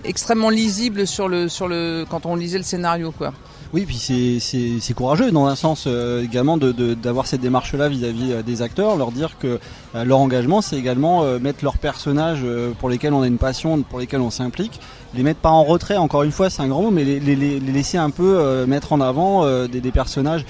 extrêmement 0.04 0.50
lisible 0.50 1.06
sur 1.06 1.28
le 1.28 1.48
sur 1.48 1.66
le 1.68 2.04
quand 2.08 2.26
on 2.26 2.36
lisait 2.36 2.58
le 2.58 2.64
scénario 2.64 3.12
quoi. 3.16 3.32
Oui, 3.74 3.84
puis 3.84 3.98
c'est- 3.98 4.94
courageux 4.94 5.30
dans 5.30 5.44
un 5.44 5.54
sens 5.54 5.84
euh, 5.86 6.24
également 6.24 6.56
de- 6.56 6.72
de- 6.72 6.94
d'avoir 6.94 7.26
cette 7.26 7.42
démarche-là 7.42 7.90
vis-à-vis 7.90 8.32
euh, 8.32 8.42
des 8.42 8.62
acteurs, 8.62 8.96
leur 8.96 9.12
dire 9.12 9.36
que 9.38 9.58
euh, 9.94 10.04
leur 10.04 10.20
engagement, 10.20 10.62
c'est 10.62 10.76
également 10.78 11.22
mettre 11.38 11.62
leurs 11.64 11.76
personnages 11.76 12.42
pour 12.78 12.88
lesquels 12.88 13.12
on 13.12 13.20
a 13.20 13.26
une 13.26 13.36
passion, 13.36 13.82
pour 13.82 13.98
lesquels 13.98 14.20
on 14.22 14.30
s'implique, 14.30 14.80
les 15.14 15.22
mettre 15.22 15.40
pas 15.40 15.50
en 15.50 15.64
retrait. 15.64 15.98
Encore 15.98 16.22
une 16.22 16.32
fois, 16.32 16.48
c'est 16.48 16.62
un 16.62 16.68
grand 16.68 16.80
mot, 16.82 16.90
mais 16.90 17.04
les, 17.04 17.20
laisser 17.60 17.98
un 17.98 18.10
peu 18.10 18.64
mettre 18.66 18.92
en 18.94 19.00
avant 19.02 19.46
des, 19.66 19.90
personnages 19.92 20.44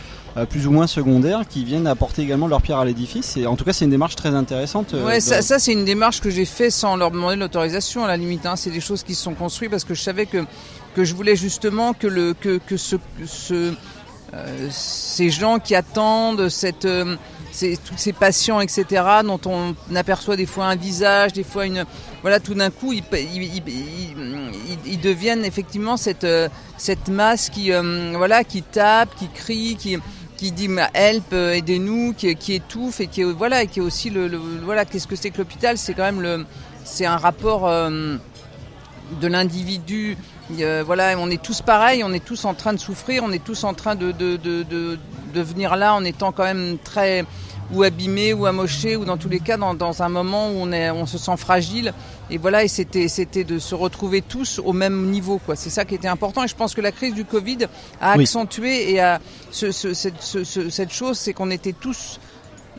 plus 0.46 0.66
ou 0.66 0.70
moins 0.70 0.86
secondaires 0.86 1.42
qui 1.48 1.64
viennent 1.64 1.86
apporter 1.86 2.22
également 2.22 2.46
leur 2.46 2.60
pierre 2.62 2.78
à 2.78 2.84
l'édifice. 2.84 3.36
Et 3.36 3.46
en 3.46 3.56
tout 3.56 3.64
cas, 3.64 3.72
c'est 3.72 3.84
une 3.84 3.90
démarche 3.90 4.16
très 4.16 4.30
intéressante. 4.34 4.94
euh, 4.94 5.04
Ouais, 5.06 5.20
ça, 5.20 5.58
c'est 5.58 5.72
une 5.72 5.84
démarche 5.84 6.20
que 6.20 6.30
j'ai 6.30 6.44
fait 6.44 6.70
sans 6.70 6.96
leur 6.96 7.10
demander 7.10 7.36
l'autorisation 7.36 8.04
à 8.04 8.08
la 8.08 8.16
limite. 8.16 8.46
Hein. 8.46 8.56
C'est 8.56 8.70
des 8.70 8.80
choses 8.80 9.02
qui 9.02 9.14
se 9.14 9.22
sont 9.22 9.34
construites 9.34 9.70
parce 9.70 9.84
que 9.84 9.94
je 9.94 10.02
savais 10.02 10.26
que 10.26 10.44
que 10.96 11.04
je 11.04 11.14
voulais 11.14 11.36
justement 11.36 11.92
que 11.92 12.06
le 12.06 12.34
que 12.34 12.58
que 12.66 12.76
ce, 12.76 12.96
ce 13.26 13.72
euh, 14.34 14.68
ces 14.70 15.30
gens 15.30 15.58
qui 15.58 15.74
attendent 15.74 16.48
cette 16.48 16.84
euh, 16.84 17.16
ces, 17.52 17.76
tous 17.76 17.94
ces 17.96 18.12
patients 18.12 18.60
etc 18.60 19.02
dont 19.24 19.40
on 19.46 19.74
aperçoit 19.94 20.36
des 20.36 20.44
fois 20.46 20.66
un 20.66 20.76
visage, 20.76 21.32
des 21.32 21.44
fois 21.44 21.66
une 21.66 21.84
voilà 22.22 22.40
tout 22.40 22.54
d'un 22.54 22.70
coup 22.70 22.92
ils, 22.92 23.02
ils, 23.12 23.42
ils, 23.42 23.62
ils- 23.68 24.92
ils 24.92 25.00
deviennent 25.00 25.44
effectivement 25.44 25.96
cette 25.96 26.24
euh, 26.24 26.48
cette 26.76 27.08
masse 27.08 27.48
qui 27.48 27.72
euh, 27.72 28.12
voilà 28.16 28.44
qui 28.44 28.62
tape, 28.62 29.14
qui 29.18 29.28
crie, 29.28 29.76
qui 29.78 29.96
qui 30.38 30.52
dit 30.52 30.70
help 30.94 31.32
euh, 31.32 31.52
aidez-nous 31.52 32.14
qui, 32.14 32.34
qui 32.36 32.54
étouffe 32.54 33.00
et 33.00 33.08
qui 33.08 33.24
voilà 33.24 33.66
qui 33.66 33.80
est 33.80 33.82
aussi 33.82 34.08
le, 34.08 34.30
voilà 34.64 34.86
qu'est-ce 34.86 35.06
que 35.06 35.16
c'est 35.16 35.30
que 35.30 35.38
l'hôpital? 35.38 35.76
C'est 35.76 35.92
quand 35.92 36.04
même 36.04 36.22
le 36.22 36.46
c'est 36.84 37.04
un 37.04 37.18
rapport 37.18 37.68
euh, 37.68 38.16
de 39.20 39.26
l'individu. 39.26 40.16
Euh, 40.60 40.82
voilà 40.86 41.16
on 41.18 41.28
est 41.28 41.42
tous 41.42 41.60
pareils 41.60 42.02
on 42.02 42.12
est 42.12 42.24
tous 42.24 42.46
en 42.46 42.54
train 42.54 42.72
de 42.72 42.78
souffrir 42.78 43.22
on 43.22 43.32
est 43.32 43.44
tous 43.44 43.64
en 43.64 43.74
train 43.74 43.96
de 43.96 44.12
de, 44.12 44.36
de, 44.36 44.98
venir 45.42 45.76
là 45.76 45.94
en 45.94 46.04
étant 46.04 46.32
quand 46.32 46.44
même 46.44 46.78
très 46.82 47.24
ou 47.70 47.82
abîmé 47.82 48.32
ou 48.32 48.46
amoché 48.46 48.96
ou 48.96 49.04
dans 49.04 49.18
tous 49.18 49.28
les 49.28 49.40
cas 49.40 49.58
dans, 49.58 49.74
dans 49.74 50.02
un 50.02 50.08
moment 50.08 50.48
où 50.48 50.54
on 50.54 50.72
est 50.72 50.90
on 50.90 51.04
se 51.04 51.18
sent 51.18 51.36
fragile 51.36 51.92
et 52.30 52.38
voilà 52.38 52.64
et 52.64 52.68
c'était 52.68 53.08
c'était 53.08 53.44
de 53.44 53.58
se 53.58 53.74
retrouver 53.74 54.20
tous 54.22 54.60
au 54.64 54.72
même 54.72 55.06
niveau 55.10 55.38
quoi 55.38 55.56
c'est 55.56 55.70
ça 55.70 55.84
qui 55.84 55.94
était 55.94 56.08
important 56.08 56.44
et 56.44 56.48
je 56.48 56.54
pense 56.54 56.74
que 56.74 56.80
la 56.80 56.92
crise 56.92 57.14
du 57.14 57.24
Covid 57.24 57.58
a 58.00 58.16
Oui. 58.16 58.24
accentué 58.24 58.92
et 58.92 59.00
a 59.00 59.20
ce, 59.50 59.72
ce- 59.72 59.94
cette, 59.94 60.20
ce- 60.20 60.44
ce- 60.44 60.68
cette 60.70 60.92
chose 60.92 61.18
c'est 61.18 61.32
qu'on 61.32 61.50
était 61.50 61.72
tous 61.72 62.20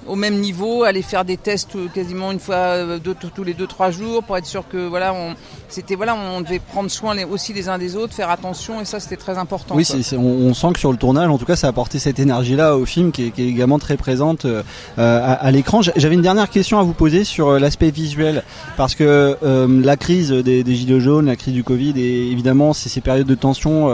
au 0.08 0.16
même 0.16 0.40
niveau, 0.40 0.84
aller 0.84 1.02
faire 1.02 1.26
des 1.26 1.38
tests 1.38 1.78
quasiment 1.94 2.32
une 2.32 2.40
fois 2.40 2.56
euh, 2.56 3.00
deux, 3.00 3.16
tous 3.16 3.44
les 3.44 3.54
deux 3.54 3.68
trois 3.68 3.92
jours 3.92 4.24
pour 4.24 4.38
être 4.38 4.46
sûr 4.46 4.64
que 4.68 4.88
voilà 4.88 5.14
on 5.14 5.36
c'était 5.68 5.96
voilà 5.96 6.16
on 6.16 6.42
devait 6.42 6.60
prendre 6.60 6.90
soin 6.90 7.14
les- 7.14 7.26
aussi 7.26 7.54
les 7.54 7.70
uns 7.70 7.78
des 7.78 7.96
autres, 7.96 8.14
faire 8.14 8.30
attention 8.30 8.82
et 8.82 8.86
ça 8.86 9.00
c'était 9.00 9.18
très 9.18 9.38
important. 9.38 9.76
Oui, 9.76 9.86
quoi. 9.86 9.96
c'est, 9.98 10.04
c'est- 10.04 10.18
on, 10.18 10.22
on 10.48 10.54
sent 10.54 10.70
que 10.74 10.80
sur 10.80 10.92
le 10.92 10.98
tournage, 10.98 11.30
en 11.30 11.38
tout 11.38 11.46
cas, 11.46 11.56
ça 11.56 11.68
a 11.68 11.70
apporté 11.70 12.00
cette 12.00 12.20
énergie-là 12.20 12.76
au 12.76 12.86
film 12.86 13.12
qui 13.12 13.28
est, 13.28 13.30
qui 13.32 13.44
est 13.44 13.48
également 13.48 13.78
très 13.80 13.98
présente 13.98 14.46
euh, 14.46 14.64
à, 14.98 15.34
à 15.34 15.52
l'écran. 15.52 15.82
J'a- 15.82 15.92
J'avais 15.96 16.16
une 16.16 16.22
dernière 16.22 16.50
question 16.50 16.80
à 16.80 16.84
vous 16.84 16.94
poser 16.94 17.24
sur 17.24 17.50
euh, 17.50 17.60
l'aspect 17.60 17.92
visuel, 17.92 18.44
parce 18.78 18.96
que 18.96 19.38
euh, 19.44 19.82
la 19.84 19.98
crise 19.98 20.32
des, 20.32 20.64
des 20.64 20.76
gilets 20.76 21.00
jaunes, 21.00 21.28
la 21.28 21.36
crise 21.36 21.54
du 21.54 21.64
Covid, 21.64 21.94
et 21.98 22.32
évidemment, 22.32 22.74
c'est 22.74 22.90
ces 22.90 23.02
périodes 23.02 23.28
de 23.28 23.36
tension 23.36 23.90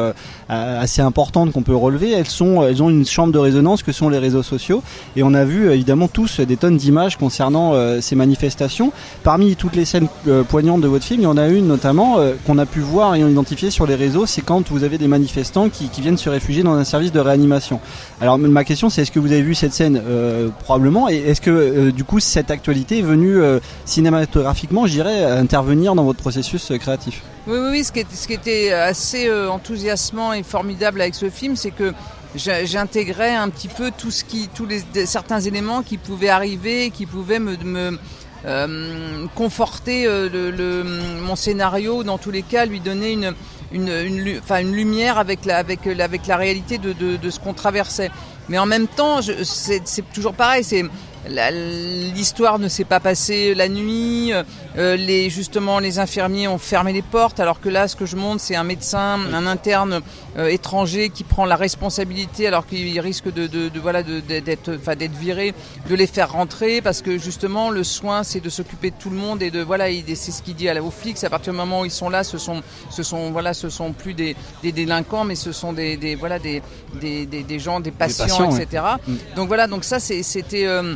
assez 0.50 1.02
importantes 1.02 1.52
qu'on 1.52 1.64
peut 1.64 1.76
relever. 1.76 2.12
Elles 2.12 2.28
sont, 2.28 2.64
elles 2.64 2.82
ont 2.84 2.90
une 2.90 3.06
chambre 3.06 3.34
de 3.34 3.40
résonance 3.40 3.84
que 3.84 3.92
sont 3.92 4.10
les 4.10 4.20
réseaux 4.20 4.44
sociaux, 4.44 4.84
et 5.16 5.24
on 5.24 5.34
a 5.34 5.46
vu 5.46 5.68
euh, 5.68 5.74
évidemment 5.74 6.08
tous 6.08 6.40
des 6.40 6.58
tonnes 6.58 6.78
d'images 6.78 7.18
concernant 7.18 7.74
euh, 7.74 8.02
ces 8.02 8.16
manifestations. 8.16 8.92
Parmi 9.24 9.56
toutes 9.56 9.76
les 9.76 9.86
scènes 9.86 10.08
euh, 10.28 10.44
poignantes 10.44 10.82
de 10.82 10.88
votre 10.88 11.06
film, 11.06 11.22
il 11.22 11.24
y 11.24 11.28
en 11.28 11.38
a 11.38 11.48
une 11.48 11.68
notamment 11.68 12.20
euh, 12.20 12.34
qu'on 12.46 12.58
a 12.58 12.66
pu 12.66 12.80
voir 12.80 13.16
et 13.16 13.22
identifier 13.22 13.72
sur 13.72 13.88
les 13.88 13.96
réseaux, 13.96 14.26
c'est 14.26 14.42
quand 14.42 14.70
vous 14.72 14.84
avez 14.84 14.98
des 14.98 15.08
manifestants 15.08 15.70
qui, 15.70 15.88
qui 15.90 16.02
viennent 16.02 16.18
se 16.18 16.30
réfugier 16.30 16.64
dans 16.64 16.74
un 16.74 16.84
service 16.84 17.12
de 17.12 17.20
réanimation. 17.20 17.80
Alors 18.22 18.38
ma 18.38 18.64
question 18.64 18.90
c'est 18.90 19.02
est-ce 19.02 19.12
que 19.12 19.20
vous 19.20 19.32
avez 19.32 19.42
vu 19.42 19.56
cette 19.56 19.74
scène? 19.74 20.02
Euh, 20.06 20.50
probablement 20.64 21.10
et 21.10 21.18
est-ce 21.18 21.42
que 21.42 21.52
euh, 21.52 21.92
du 21.92 22.04
coup 22.04 22.20
cette 22.20 22.52
actualité 22.52 23.00
est 23.00 23.02
venue 23.02 23.38
euh, 23.38 23.60
cinématographiquement, 23.86 24.86
je 24.88 24.92
dirais, 24.94 25.24
intervenir 25.26 25.96
dans 25.96 26.04
votre 26.04 26.20
processus 26.20 26.72
euh, 26.72 26.78
créatif? 26.78 27.22
Oui, 27.48 27.58
oui, 27.60 27.68
oui. 27.72 27.84
Ce 27.84 27.92
qui, 27.92 28.34
était 28.34 28.72
assez 28.72 29.28
euh, 29.28 29.50
enthousiasmant 29.50 30.34
et 30.34 30.42
formidable 30.44 31.02
avec 31.02 31.14
ce 31.16 31.30
film, 31.30 31.56
c'est 31.56 31.72
que 31.72 31.94
j'intégrais 32.36 33.36
un 33.36 33.50
petit 33.50 33.68
peu 33.68 33.92
tout 33.96 34.12
ce 34.12 34.24
qui, 34.24 34.50
tous 34.54 34.66
les 34.66 34.84
certains 35.06 35.40
éléments 35.40 35.84
qui 35.84 35.98
pouvaient 35.98 36.30
arriver, 36.30 36.90
qui 36.90 37.06
pouvaient 37.06 37.40
me, 37.40 38.00
euh, 38.46 39.26
conforter 39.36 40.06
euh, 40.08 40.84
mon 41.22 41.36
scénario, 41.36 42.04
dans 42.04 42.18
tous 42.18 42.32
les 42.32 42.42
cas, 42.42 42.66
lui 42.66 42.80
donner 42.80 43.18
une 43.72 44.72
lumière 44.72 45.18
avec 45.18 45.46
la, 45.46 45.58
avec, 45.58 45.86
la- 45.86 46.36
réalité 46.38 46.78
de, 46.78 47.30
ce 47.30 47.40
qu'on 47.40 47.54
traversait. 47.54 48.12
Mais 48.50 48.58
en 48.58 48.66
même 48.66 48.88
temps, 48.88 49.20
c'est 49.44 49.84
toujours 50.14 50.34
pareil. 50.34 50.64
L'histoire 51.30 52.60
ne 52.60 52.68
s'est 52.68 52.84
pas 52.84 53.00
passée 53.00 53.54
la 53.56 53.68
nuit. 53.70 54.32
euh, 54.78 54.96
les 54.98 55.30
justement, 55.30 55.80
les 55.80 56.00
infirmiers 56.00 56.48
ont 56.48 56.58
fermé 56.58 56.92
les 56.94 57.02
portes, 57.02 57.40
alors 57.40 57.62
que 57.62 57.70
là, 57.70 57.88
ce 57.88 57.96
que 57.96 58.06
je 58.06 58.16
montre, 58.16 58.42
c'est 58.42 58.56
un 58.56 58.64
médecin, 58.64 59.20
un 59.34 59.48
interne 59.48 60.02
euh, 60.38 60.48
étranger 60.48 61.10
qui 61.10 61.24
prend 61.24 61.46
la 61.46 61.56
responsabilité, 61.56 62.48
alors 62.48 62.66
qu'il 62.68 63.00
risque 63.00 63.32
de, 63.34 63.48
de, 63.48 63.70
de- 63.70 63.80
voilà 63.80 64.04
de- 64.04 64.20
de- 64.20 64.40
d'être, 64.40 64.76
enfin 64.78 64.96
d'être 64.96 65.16
viré, 65.16 65.54
de 65.90 65.96
les 65.96 66.08
faire 66.08 66.32
rentrer, 66.34 66.82
parce 66.82 67.02
que 67.02 67.18
justement, 67.18 67.70
le 67.70 67.84
soin, 67.84 68.24
c'est 68.24 68.42
de 68.42 68.50
s'occuper 68.50 68.92
de 68.92 68.96
tout 69.00 69.10
le 69.10 69.16
monde 69.16 69.42
et 69.42 69.50
de 69.52 69.62
voilà, 69.62 69.90
il- 69.90 70.04
c'est 70.18 70.32
ce 70.32 70.42
qu'il 70.44 70.56
dit 70.56 70.68
à 70.68 70.74
la- 70.74 70.84
aux 70.84 70.92
flics. 70.92 71.24
À 71.24 71.30
partir 71.30 71.54
du 71.54 71.58
moment 71.58 71.82
où 71.82 71.86
ils 71.86 71.92
sont 71.92 72.10
là, 72.10 72.24
ce 72.24 72.38
sont, 72.38 72.62
ce 72.90 73.02
sont 73.04 73.32
voilà, 73.32 73.54
ce 73.54 73.70
sont 73.70 73.94
plus 73.94 74.14
des, 74.14 74.36
des 74.62 74.72
délinquants, 74.74 75.24
mais 75.24 75.36
ce 75.36 75.52
sont 75.54 75.72
des, 75.74 75.96
des 75.98 76.16
voilà 76.16 76.38
des, 76.40 76.62
des, 77.00 77.26
des, 77.26 77.60
gens, 77.60 77.80
des 77.80 77.92
patients, 77.92 78.26
etc. 78.60 78.84
Mm. 79.08 79.14
Donc 79.38 79.48
voilà, 79.48 79.68
donc 79.68 79.84
ça 79.86 80.00
c'est- 80.00 80.24
c'était 80.24 80.66
euh, 80.66 80.96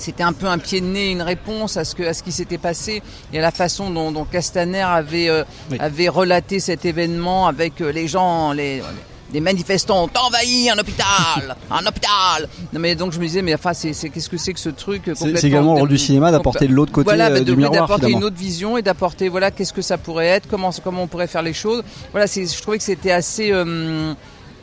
c'était 0.00 0.22
un 0.22 0.32
peu 0.32 0.46
un 0.46 0.58
pied 0.58 0.80
de 0.80 0.86
nez, 0.86 1.10
une 1.10 1.22
réponse 1.22 1.76
à 1.76 1.84
ce 1.84 1.94
que 1.94 2.02
à 2.02 2.14
ce 2.14 2.22
qui 2.22 2.32
s'était 2.32 2.58
passé 2.58 3.02
et 3.32 3.38
à 3.38 3.42
la 3.42 3.50
façon 3.50 3.90
dont, 3.90 4.10
dont 4.12 4.24
Castaner 4.24 4.80
avait 4.82 5.28
euh, 5.28 5.44
Oui. 5.70 5.76
avait 5.80 6.08
relaté 6.08 6.60
cet 6.60 6.84
événement 6.84 7.46
avec 7.46 7.80
euh, 7.80 7.90
les 7.92 8.08
gens, 8.08 8.52
les 8.52 8.82
des 9.32 9.40
manifestants 9.40 10.02
ont 10.06 10.10
envahi 10.26 10.68
un 10.70 10.76
hôpital, 10.76 11.54
un 11.70 11.86
hôpital. 11.86 12.48
Non 12.72 12.80
mais 12.80 12.96
donc 12.96 13.12
je 13.12 13.20
me 13.20 13.24
disais 13.26 13.42
mais 13.42 13.54
enfin 13.54 13.72
c'est 13.74 13.92
qu'est-ce 14.08 14.28
que 14.28 14.36
c'est 14.36 14.52
que 14.52 14.58
ce 14.58 14.70
truc 14.70 15.06
euh, 15.06 15.14
C'est- 15.14 15.44
également 15.44 15.74
le 15.74 15.80
rôle 15.82 15.88
du 15.88 15.98
cinéma 15.98 16.32
d'apporter 16.32 16.66
de 16.66 16.72
l'autre 16.72 16.90
côté, 16.90 17.04
Voilà, 17.04 17.30
euh, 17.30 17.40
du 17.44 17.54
miroir, 17.54 17.82
d'apporter 17.82 18.10
une 18.10 18.24
autre 18.24 18.36
vision 18.36 18.76
et 18.76 18.82
d'apporter 18.82 19.28
voilà 19.28 19.52
qu'est-ce 19.52 19.72
que 19.72 19.82
ça 19.82 19.98
pourrait 19.98 20.26
être, 20.26 20.48
comment 20.48 20.70
comment 20.82 21.04
on 21.04 21.06
pourrait 21.06 21.28
faire 21.28 21.42
les 21.42 21.52
choses. 21.52 21.84
Voilà, 22.10 22.26
c'est 22.26 22.44
je 22.44 22.60
trouvais 22.60 22.78
que 22.78 22.82
c'était 22.84 23.12
assez 23.12 23.52
euh, 23.52 24.14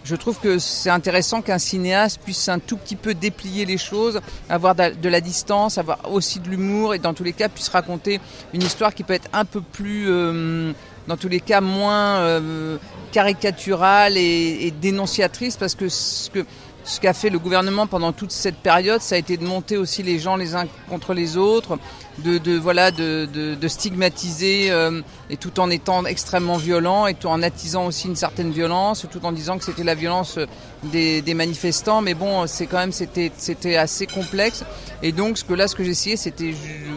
je 0.07 0.15
trouve 0.15 0.39
que 0.39 0.57
c'est 0.57 0.89
intéressant 0.89 1.41
qu'un 1.41 1.57
cinéaste 1.57 2.21
puisse 2.23 2.47
un 2.47 2.59
tout 2.59 2.77
petit 2.77 2.95
peu 2.95 3.13
déplier 3.13 3.65
les 3.65 3.77
choses, 3.77 4.21
avoir 4.47 4.73
de 4.73 5.09
la 5.09 5.19
distance, 5.19 5.77
avoir 5.77 6.11
aussi 6.11 6.39
de 6.39 6.47
l'humour 6.47 6.95
et 6.95 6.99
dans 6.99 7.13
tous 7.13 7.25
les 7.25 7.33
cas 7.33 7.49
puisse 7.49 7.67
raconter 7.67 8.21
une 8.53 8.63
histoire 8.63 8.93
qui 8.93 9.03
peut 9.03 9.13
être 9.13 9.27
un 9.33 9.43
peu 9.43 9.59
plus, 9.59 10.05
euh, 10.07 10.71
dans 11.07 11.17
tous 11.17 11.27
les 11.27 11.41
cas, 11.41 11.59
moins 11.59 12.19
euh, 12.19 12.77
caricaturale 13.11 14.15
et, 14.15 14.67
et 14.67 14.71
dénonciatrice 14.71 15.57
parce 15.57 15.75
que 15.75 15.89
ce 15.89 16.29
que 16.29 16.45
ce 16.87 17.01
qu'a 17.01 17.13
fait 17.13 17.29
le 17.29 17.37
gouvernement 17.37 17.85
pendant 17.85 18.13
toute 18.13 18.31
cette 18.31 18.55
période, 18.55 19.01
ça 19.01 19.15
a 19.15 19.17
été 19.17 19.35
de 19.35 19.43
monter 19.43 19.75
aussi 19.75 20.03
les 20.03 20.19
gens 20.19 20.37
les 20.37 20.55
uns 20.55 20.65
contre 20.89 21.13
les 21.13 21.35
autres, 21.35 21.77
de, 22.19 22.37
de 22.37 22.57
voilà, 22.57 22.91
de, 22.91 23.27
de, 23.31 23.55
de 23.55 23.67
stigmatiser 23.67 24.71
euh, 24.71 25.01
et 25.29 25.35
tout 25.35 25.59
en 25.59 25.69
étant 25.69 26.05
extrêmement 26.05 26.55
violent 26.55 27.05
et 27.05 27.13
tout 27.13 27.27
en 27.27 27.43
attisant 27.43 27.85
aussi 27.85 28.07
une 28.07 28.15
certaine 28.15 28.51
violence, 28.51 29.05
tout 29.11 29.25
en 29.25 29.33
disant 29.33 29.57
que 29.57 29.65
c'était 29.65 29.83
la 29.83 29.95
violence 29.95 30.39
des, 30.83 31.21
des 31.21 31.33
manifestants. 31.33 32.01
Mais 32.01 32.13
bon, 32.13 32.47
c'est 32.47 32.67
quand 32.67 32.77
même 32.79 32.93
c'était 32.93 33.31
c'était 33.37 33.75
assez 33.75 34.07
complexe. 34.07 34.63
Et 35.03 35.11
donc 35.11 35.37
ce 35.37 35.43
que 35.43 35.53
là, 35.53 35.67
ce 35.67 35.75
que 35.75 35.83
j'ai 35.83 35.91
essayé, 35.91 36.15
c'était 36.15 36.53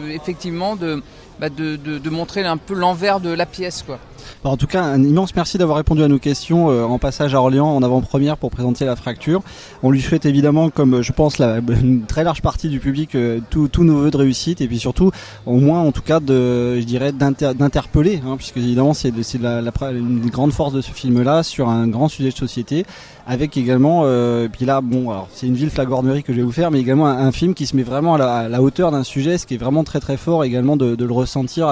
effectivement 0.09 0.77
de, 0.77 1.03
bah, 1.39 1.49
de, 1.49 1.75
de 1.75 2.09
montrer 2.09 2.43
un 2.45 2.57
peu 2.57 2.73
l'envers 2.73 3.19
de 3.19 3.29
la 3.29 3.45
pièce, 3.45 3.83
quoi. 3.83 3.99
En 4.43 4.57
tout 4.57 4.67
cas, 4.67 4.83
un 4.83 5.03
immense 5.03 5.35
merci 5.35 5.57
d'avoir 5.57 5.77
répondu 5.77 6.03
à 6.03 6.07
nos 6.07 6.19
questions 6.19 6.69
euh, 6.69 6.83
en 6.83 6.99
passage 6.99 7.35
à 7.35 7.39
Orléans 7.39 7.67
en 7.67 7.83
avant-première 7.83 8.37
pour 8.37 8.49
présenter 8.49 8.85
la 8.85 8.95
fracture. 8.95 9.41
On 9.83 9.91
lui 9.91 10.01
souhaite 10.01 10.25
évidemment, 10.25 10.69
comme 10.69 10.95
euh, 10.95 11.01
je 11.01 11.11
pense 11.11 11.39
une 11.39 12.05
très 12.07 12.23
large 12.23 12.41
partie 12.41 12.69
du 12.69 12.79
public, 12.79 13.15
euh, 13.15 13.39
tous 13.49 13.83
nos 13.83 13.97
voeux 13.99 14.11
de 14.11 14.17
réussite 14.17 14.61
et 14.61 14.67
puis 14.67 14.79
surtout, 14.79 15.11
au 15.45 15.57
moins 15.57 15.81
en 15.81 15.91
tout 15.91 16.01
cas, 16.01 16.19
je 16.27 16.83
dirais, 16.83 17.11
d'inter- 17.11 17.53
d'interpeller, 17.53 18.21
hein, 18.25 18.35
puisque 18.37 18.57
évidemment 18.57 18.93
c'est 18.93 19.11
la, 19.39 19.61
une 19.91 20.21
des 20.21 20.29
grandes 20.29 20.53
forces 20.53 20.73
de 20.73 20.81
ce 20.81 20.91
film-là 20.91 21.43
sur 21.43 21.69
un 21.69 21.87
grand 21.87 22.09
sujet 22.09 22.29
de 22.29 22.35
société, 22.35 22.85
avec 23.27 23.55
également, 23.55 24.05
puis 24.51 24.65
là, 24.65 24.81
bon, 24.81 25.13
c'est 25.31 25.47
une 25.47 25.53
ville 25.53 25.69
flagornerie 25.69 26.23
que 26.23 26.33
je 26.33 26.37
vais 26.37 26.43
vous 26.43 26.51
faire, 26.51 26.71
mais 26.71 26.79
également 26.79 27.07
un, 27.07 27.31
film 27.31 27.53
qui 27.53 27.65
se 27.65 27.75
met 27.75 27.83
vraiment 27.83 28.15
à 28.15 28.49
la, 28.49 28.61
hauteur 28.61 28.91
d'un 28.91 29.03
sujet, 29.03 29.37
ce 29.37 29.45
qui 29.45 29.53
est 29.53 29.57
vraiment 29.57 29.83
très 29.83 29.99
très 29.99 30.17
fort 30.17 30.43
également 30.43 30.75
de, 30.75 30.95
le 30.95 31.13
ressentir 31.13 31.67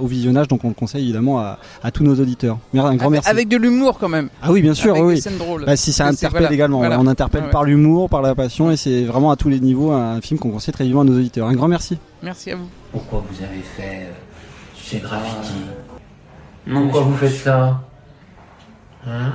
au 0.00 0.06
visionnage, 0.06 0.48
donc 0.48 0.64
on 0.64 0.68
le 0.68 0.74
conseille 0.74 1.04
évidemment 1.04 1.38
à 1.38 1.87
tous 1.90 2.04
nos 2.04 2.14
auditeurs. 2.14 2.58
Un 2.74 2.96
grand 2.96 3.10
merci. 3.10 3.28
Avec 3.28 3.48
de 3.48 3.56
l'humour 3.56 3.98
quand 3.98 4.08
même. 4.08 4.28
Ah 4.42 4.50
oui, 4.52 4.62
bien 4.62 4.74
sûr, 4.74 4.92
Avec 4.92 5.02
oui. 5.04 5.08
des 5.10 5.14
oui. 5.16 5.20
scènes 5.22 5.38
drôles. 5.38 5.64
Bah, 5.64 5.76
si 5.76 5.92
ça 5.92 6.06
interpelle 6.06 6.40
voilà, 6.42 6.54
également, 6.54 6.78
voilà. 6.78 6.98
on 7.00 7.06
interpelle 7.06 7.44
ouais. 7.44 7.50
par 7.50 7.64
l'humour, 7.64 8.08
par 8.08 8.22
la 8.22 8.34
passion, 8.34 8.70
et 8.70 8.76
c'est 8.76 9.04
vraiment 9.04 9.30
à 9.30 9.36
tous 9.36 9.48
les 9.48 9.60
niveaux 9.60 9.92
un 9.92 10.20
film 10.20 10.38
qu'on 10.38 10.50
conseille 10.50 10.74
très 10.74 10.84
vivement 10.84 11.00
à 11.02 11.04
nos 11.04 11.16
auditeurs. 11.16 11.46
Un 11.48 11.54
grand 11.54 11.68
merci. 11.68 11.98
Merci 12.22 12.50
à 12.52 12.56
vous. 12.56 12.68
Pourquoi 12.92 13.24
vous 13.30 13.42
avez 13.42 13.62
fait 13.76 14.06
euh, 14.06 14.12
ces 14.82 14.98
graffitis 14.98 15.52
Non, 16.66 16.82
Pourquoi 16.84 17.02
vous 17.02 17.16
faites 17.16 17.34
ça? 17.34 17.80
Hein? 19.06 19.32